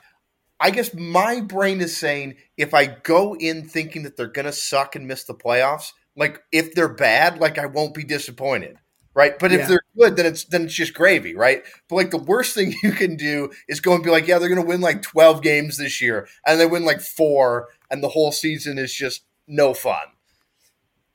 I 0.60 0.70
guess 0.70 0.94
my 0.94 1.40
brain 1.40 1.80
is 1.80 1.96
saying 1.96 2.36
if 2.56 2.74
I 2.74 2.86
go 2.86 3.34
in 3.34 3.68
thinking 3.68 4.04
that 4.04 4.16
they're 4.16 4.28
gonna 4.28 4.52
suck 4.52 4.94
and 4.94 5.06
miss 5.06 5.24
the 5.24 5.34
playoffs, 5.34 5.92
like 6.16 6.42
if 6.52 6.74
they're 6.74 6.88
bad, 6.88 7.38
like 7.38 7.58
I 7.58 7.66
won't 7.66 7.94
be 7.94 8.04
disappointed, 8.04 8.78
right? 9.14 9.38
But 9.38 9.52
if 9.52 9.68
they're 9.68 9.82
good, 9.98 10.16
then 10.16 10.26
it's 10.26 10.44
then 10.44 10.64
it's 10.64 10.74
just 10.74 10.94
gravy, 10.94 11.34
right? 11.34 11.64
But 11.88 11.96
like 11.96 12.10
the 12.12 12.18
worst 12.18 12.54
thing 12.54 12.74
you 12.82 12.92
can 12.92 13.16
do 13.16 13.50
is 13.68 13.80
go 13.80 13.94
and 13.94 14.04
be 14.04 14.10
like, 14.10 14.28
yeah, 14.28 14.38
they're 14.38 14.48
gonna 14.48 14.62
win 14.62 14.80
like 14.80 15.02
12 15.02 15.42
games 15.42 15.76
this 15.76 16.00
year, 16.00 16.28
and 16.46 16.60
they 16.60 16.66
win 16.66 16.84
like 16.84 17.00
four, 17.00 17.68
and 17.90 18.02
the 18.02 18.08
whole 18.10 18.32
season 18.32 18.78
is 18.78 18.92
just 18.92 19.24
no 19.46 19.74
fun. 19.74 20.06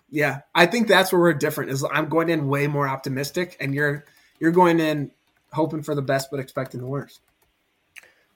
Yeah, 0.10 0.42
I 0.54 0.66
think 0.66 0.88
that's 0.88 1.12
where 1.12 1.22
we're 1.22 1.34
different. 1.34 1.72
Is 1.72 1.86
I'm 1.90 2.10
going 2.10 2.30
in 2.30 2.48
way 2.50 2.68
more 2.68 2.88
optimistic, 2.88 3.56
and 3.60 3.74
you're 3.74 4.06
you're 4.40 4.52
going 4.52 4.80
in 4.80 5.12
hoping 5.54 5.84
for 5.84 5.96
the 5.96 6.02
best 6.02 6.30
but 6.32 6.40
expecting 6.40 6.82
the 6.82 6.88
worst. 6.88 7.22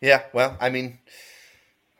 Yeah, 0.01 0.23
well, 0.33 0.57
I 0.59 0.69
mean. 0.69 0.99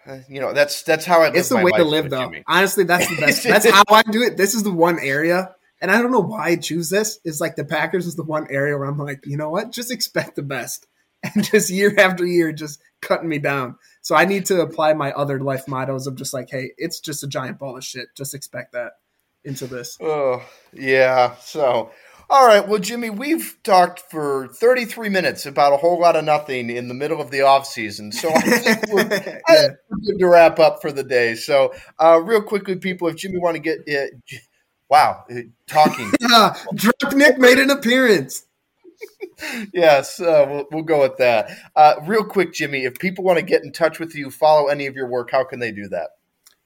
uh, 0.05 0.19
You 0.29 0.39
know 0.41 0.53
that's 0.53 0.83
that's 0.83 1.05
how 1.05 1.21
I 1.21 1.27
live 1.27 1.36
It's 1.36 1.49
the 1.49 1.55
my 1.55 1.63
way 1.63 1.71
to 1.71 1.83
live, 1.83 2.09
though. 2.09 2.25
Jimmy. 2.25 2.43
Honestly, 2.47 2.83
that's 2.83 3.07
the 3.09 3.15
best. 3.17 3.43
That's 3.43 3.69
how 3.69 3.83
I 3.89 4.03
do 4.03 4.21
it. 4.23 4.38
This 4.38 4.53
is 4.53 4.63
the 4.63 4.71
one 4.71 4.99
area, 4.99 5.55
and 5.81 5.91
I 5.91 6.01
don't 6.01 6.11
know 6.11 6.19
why 6.21 6.49
I 6.49 6.55
choose 6.57 6.89
this. 6.89 7.19
Is 7.25 7.41
like 7.41 7.55
the 7.55 7.65
Packers 7.65 8.05
is 8.05 8.15
the 8.15 8.23
one 8.23 8.47
area 8.49 8.77
where 8.77 8.88
I'm 8.88 8.97
like, 8.97 9.25
you 9.25 9.38
know 9.38 9.49
what? 9.49 9.71
Just 9.71 9.91
expect 9.91 10.36
the 10.36 10.43
best, 10.43 10.88
and 11.23 11.43
just 11.43 11.69
year 11.69 11.93
after 11.97 12.25
year, 12.25 12.51
just 12.53 12.79
cutting 13.01 13.29
me 13.29 13.39
down. 13.39 13.77
So 14.05 14.13
I 14.13 14.25
need 14.25 14.45
to 14.45 14.61
apply 14.61 14.93
my 14.93 15.11
other 15.13 15.39
life 15.39 15.67
mottos 15.67 16.05
of 16.05 16.15
just 16.15 16.31
like, 16.31 16.47
hey, 16.51 16.73
it's 16.77 16.99
just 16.99 17.23
a 17.23 17.27
giant 17.27 17.57
ball 17.57 17.75
of 17.75 17.83
shit. 17.83 18.05
Just 18.15 18.35
expect 18.35 18.73
that 18.73 18.91
into 19.43 19.65
this. 19.65 19.97
Oh, 19.99 20.43
yeah. 20.73 21.33
So, 21.37 21.89
all 22.29 22.45
right. 22.45 22.67
Well, 22.67 22.77
Jimmy, 22.77 23.09
we've 23.09 23.57
talked 23.63 24.01
for 24.11 24.49
33 24.49 25.09
minutes 25.09 25.47
about 25.47 25.73
a 25.73 25.77
whole 25.77 25.99
lot 25.99 26.15
of 26.15 26.23
nothing 26.23 26.69
in 26.69 26.87
the 26.87 26.93
middle 26.93 27.19
of 27.19 27.31
the 27.31 27.41
off 27.41 27.65
season. 27.65 28.11
So 28.11 28.29
I 28.31 28.41
think 28.41 28.87
we're, 28.93 29.01
I 29.01 29.05
yeah. 29.07 29.61
think 29.61 29.77
we're 29.89 29.97
good 30.05 30.19
to 30.19 30.27
wrap 30.27 30.59
up 30.59 30.83
for 30.83 30.91
the 30.91 31.03
day. 31.03 31.33
So, 31.33 31.73
uh, 31.97 32.21
real 32.23 32.43
quickly, 32.43 32.75
people, 32.75 33.07
if 33.07 33.15
Jimmy 33.15 33.39
want 33.39 33.55
to 33.55 33.59
get, 33.59 33.79
uh, 33.79 34.13
J- 34.27 34.41
wow, 34.87 35.23
uh, 35.31 35.39
talking. 35.65 36.11
Ah, 36.29 36.55
Drunk 36.75 37.15
Nick 37.15 37.39
made 37.39 37.57
an 37.57 37.71
appearance. 37.71 38.45
yes, 39.73 40.19
uh, 40.19 40.45
we'll, 40.47 40.65
we'll 40.71 40.83
go 40.83 41.01
with 41.01 41.17
that. 41.17 41.49
Uh, 41.75 41.95
real 42.05 42.23
quick, 42.23 42.53
Jimmy, 42.53 42.85
if 42.85 42.95
people 42.95 43.23
want 43.23 43.39
to 43.39 43.45
get 43.45 43.63
in 43.63 43.71
touch 43.71 43.99
with 43.99 44.15
you, 44.15 44.31
follow 44.31 44.67
any 44.67 44.85
of 44.85 44.95
your 44.95 45.07
work, 45.07 45.31
how 45.31 45.43
can 45.43 45.59
they 45.59 45.71
do 45.71 45.87
that? 45.89 46.11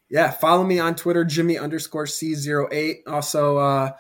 Yeah, 0.10 0.32
follow 0.32 0.64
me 0.64 0.80
on 0.80 0.96
Twitter, 0.96 1.24
Jimmy 1.24 1.58
underscore 1.58 2.06
C08. 2.06 3.02
Also, 3.08 3.58
uh, 3.58 3.92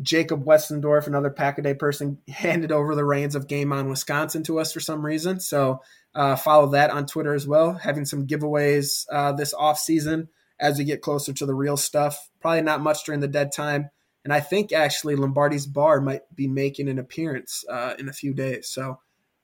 Jacob 0.00 0.44
Westendorf, 0.44 1.06
another 1.06 1.30
Pack 1.30 1.58
a 1.58 1.62
Day 1.62 1.74
person, 1.74 2.18
handed 2.28 2.72
over 2.72 2.94
the 2.94 3.04
reins 3.04 3.34
of 3.34 3.48
Game 3.48 3.72
On 3.72 3.88
Wisconsin 3.88 4.42
to 4.44 4.58
us 4.58 4.72
for 4.72 4.80
some 4.80 5.04
reason. 5.04 5.40
So 5.40 5.80
uh, 6.14 6.36
follow 6.36 6.68
that 6.68 6.90
on 6.90 7.06
Twitter 7.06 7.34
as 7.34 7.46
well. 7.46 7.74
Having 7.74 8.06
some 8.06 8.26
giveaways 8.26 9.06
uh, 9.12 9.32
this 9.32 9.54
off 9.54 9.78
season 9.78 10.28
as 10.60 10.78
we 10.78 10.84
get 10.84 11.02
closer 11.02 11.32
to 11.32 11.46
the 11.46 11.54
real 11.54 11.76
stuff. 11.76 12.30
Probably 12.40 12.62
not 12.62 12.80
much 12.80 13.04
during 13.04 13.20
the 13.20 13.28
dead 13.28 13.52
time. 13.52 13.90
And 14.28 14.32
I 14.34 14.40
think 14.40 14.74
actually 14.74 15.16
Lombardi's 15.16 15.66
Bar 15.66 16.02
might 16.02 16.20
be 16.36 16.46
making 16.46 16.90
an 16.90 16.98
appearance 16.98 17.64
uh, 17.66 17.94
in 17.98 18.10
a 18.10 18.12
few 18.12 18.34
days. 18.34 18.68
So 18.68 18.98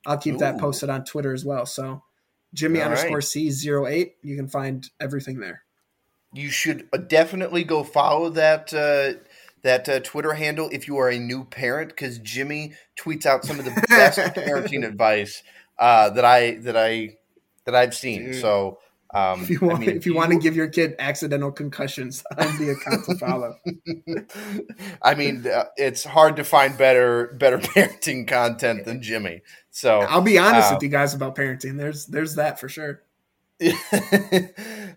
I'll 0.05 0.19
keep 0.19 0.37
that 0.41 0.59
posted 0.61 0.91
on 0.91 1.07
Twitter 1.07 1.33
as 1.33 1.43
well. 1.43 1.65
So 1.65 2.03
Jimmy 2.53 2.81
All 2.81 2.89
underscore 2.89 3.17
right. 3.17 3.25
C08. 3.25 4.11
You 4.21 4.37
can 4.37 4.47
find 4.47 4.87
everything 5.01 5.41
there. 5.41 5.63
you 6.35 6.51
should 6.51 6.87
uh, 6.93 6.99
definitely 6.99 7.65
go 7.65 7.83
follow 7.83 8.29
that 8.29 8.75
uh, 8.75 9.19
that 9.63 9.89
uh, 9.89 10.01
Twitter 10.01 10.35
handle 10.35 10.69
if 10.71 10.87
you 10.87 10.99
are 10.99 11.09
a 11.09 11.19
new 11.19 11.45
parent, 11.45 11.89
because 11.89 12.19
Jimmy 12.19 12.75
tweets 13.01 13.25
out 13.25 13.47
some 13.47 13.59
of 13.59 13.65
the 13.65 13.87
best 13.89 14.19
parenting 14.37 14.87
advice 14.87 15.43
uh, 15.79 16.11
that 16.11 16.27
I 16.27 16.57
that 16.57 16.77
I 16.77 17.17
that 17.65 17.75
I've 17.75 17.95
seen. 17.95 18.27
Dude. 18.27 18.35
So 18.43 18.81
um, 19.15 19.43
If 19.43 19.51
you 19.51 19.61
want, 19.61 19.77
I 19.77 19.79
mean, 19.79 19.97
if 19.97 20.07
you 20.07 20.15
want 20.15 20.33
to 20.33 20.39
give 20.39 20.57
your 20.57 20.67
kid 20.67 20.97
accidental 20.99 21.53
concussions, 21.53 22.25
I'm 22.37 22.59
the 22.59 22.71
account 22.71 23.05
to 23.05 23.17
follow. 23.17 23.57
I 25.03 25.15
mean, 25.15 25.47
uh, 25.47 25.67
it's 25.77 26.03
hard 26.03 26.37
to 26.37 26.45
find 26.45 26.77
better 26.77 27.29
better 27.39 27.59
parenting 27.61 28.27
content 28.27 28.85
than 28.85 29.03
Jimmy. 29.03 29.43
So 29.71 30.01
I'll 30.01 30.21
be 30.21 30.39
honest 30.39 30.71
Uh, 30.71 30.75
with 30.75 30.83
you 30.83 30.89
guys 30.89 31.15
about 31.15 31.37
parenting. 31.37 31.79
There's 31.79 32.07
there's 32.07 32.35
that 32.35 32.59
for 32.59 32.69
sure. 32.69 33.03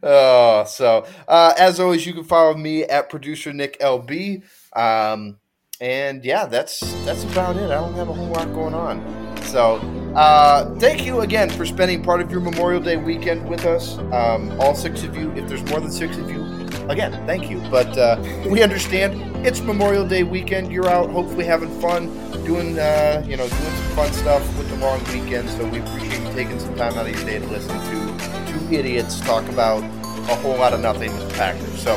oh, 0.04 0.66
so 0.66 1.06
uh, 1.28 1.54
as 1.58 1.80
always, 1.80 2.06
you 2.06 2.14
can 2.14 2.24
follow 2.24 2.56
me 2.56 2.84
at 2.84 3.10
producer 3.10 3.54
Nick 3.54 3.80
LB. 3.80 4.44
Um, 4.76 5.38
and 5.80 6.26
yeah, 6.26 6.48
that's 6.48 6.80
that's 7.06 7.24
about 7.24 7.56
it. 7.56 7.70
I 7.70 7.76
don't 7.76 7.94
have 7.94 8.10
a 8.10 8.14
whole 8.14 8.30
lot 8.30 8.52
going 8.54 8.74
on. 8.74 9.38
So 9.44 9.78
uh, 10.18 10.74
thank 10.80 11.06
you 11.06 11.22
again 11.22 11.48
for 11.48 11.64
spending 11.64 12.02
part 12.02 12.22
of 12.22 12.32
your 12.32 12.40
Memorial 12.40 12.82
Day 12.82 12.98
weekend 12.98 13.48
with 13.48 13.66
us. 13.66 14.00
Um, 14.12 14.60
all 14.60 14.74
six 14.74 15.04
of 15.04 15.16
you. 15.16 15.32
If 15.34 15.48
there's 15.48 15.64
more 15.66 15.80
than 15.80 15.92
six 15.92 16.18
of 16.18 16.30
you, 16.32 16.44
again, 16.90 17.12
thank 17.28 17.52
you. 17.52 17.60
But 17.70 17.96
uh, 17.96 18.20
we 18.50 18.64
understand 18.64 19.46
it's 19.46 19.62
Memorial 19.62 20.08
Day 20.08 20.24
weekend. 20.24 20.72
You're 20.72 20.90
out, 20.90 21.12
hopefully 21.12 21.46
having 21.46 21.70
fun, 21.80 22.08
doing 22.44 22.80
uh, 22.80 23.24
you 23.28 23.38
know 23.38 23.48
doing 23.48 23.62
some 23.62 23.96
fun 23.96 24.12
stuff 24.12 24.58
with 24.58 24.68
the 24.70 24.78
long 24.78 25.04
weekend. 25.14 25.50
So 25.52 25.70
we 25.70 25.82
appreciate 25.82 26.20
you 26.20 26.34
taking 26.34 26.60
some 26.60 26.76
time 26.76 26.94
out 26.98 27.08
of 27.08 27.16
your 27.16 27.24
day 27.24 27.38
to 27.38 27.46
listen 27.46 27.78
to 27.80 28.52
two 28.52 28.74
idiots 28.74 29.22
talk 29.22 29.48
about 29.50 29.84
a 29.84 30.36
whole 30.38 30.58
lot 30.58 30.74
of 30.74 30.80
nothing 30.80 31.16
with 31.16 31.32
Packers. 31.36 31.80
So 31.80 31.96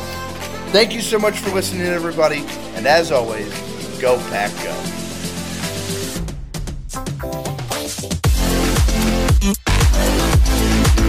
thank 0.72 0.92
you 0.92 1.00
so 1.00 1.18
much 1.18 1.38
for 1.38 1.50
listening, 1.54 1.86
everybody. 1.86 2.44
And 2.74 2.86
as 2.86 3.12
always, 3.12 3.48
go 3.98 4.18
Pack 4.28 4.52
Go. 4.62 4.99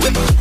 Whip. 0.01 0.40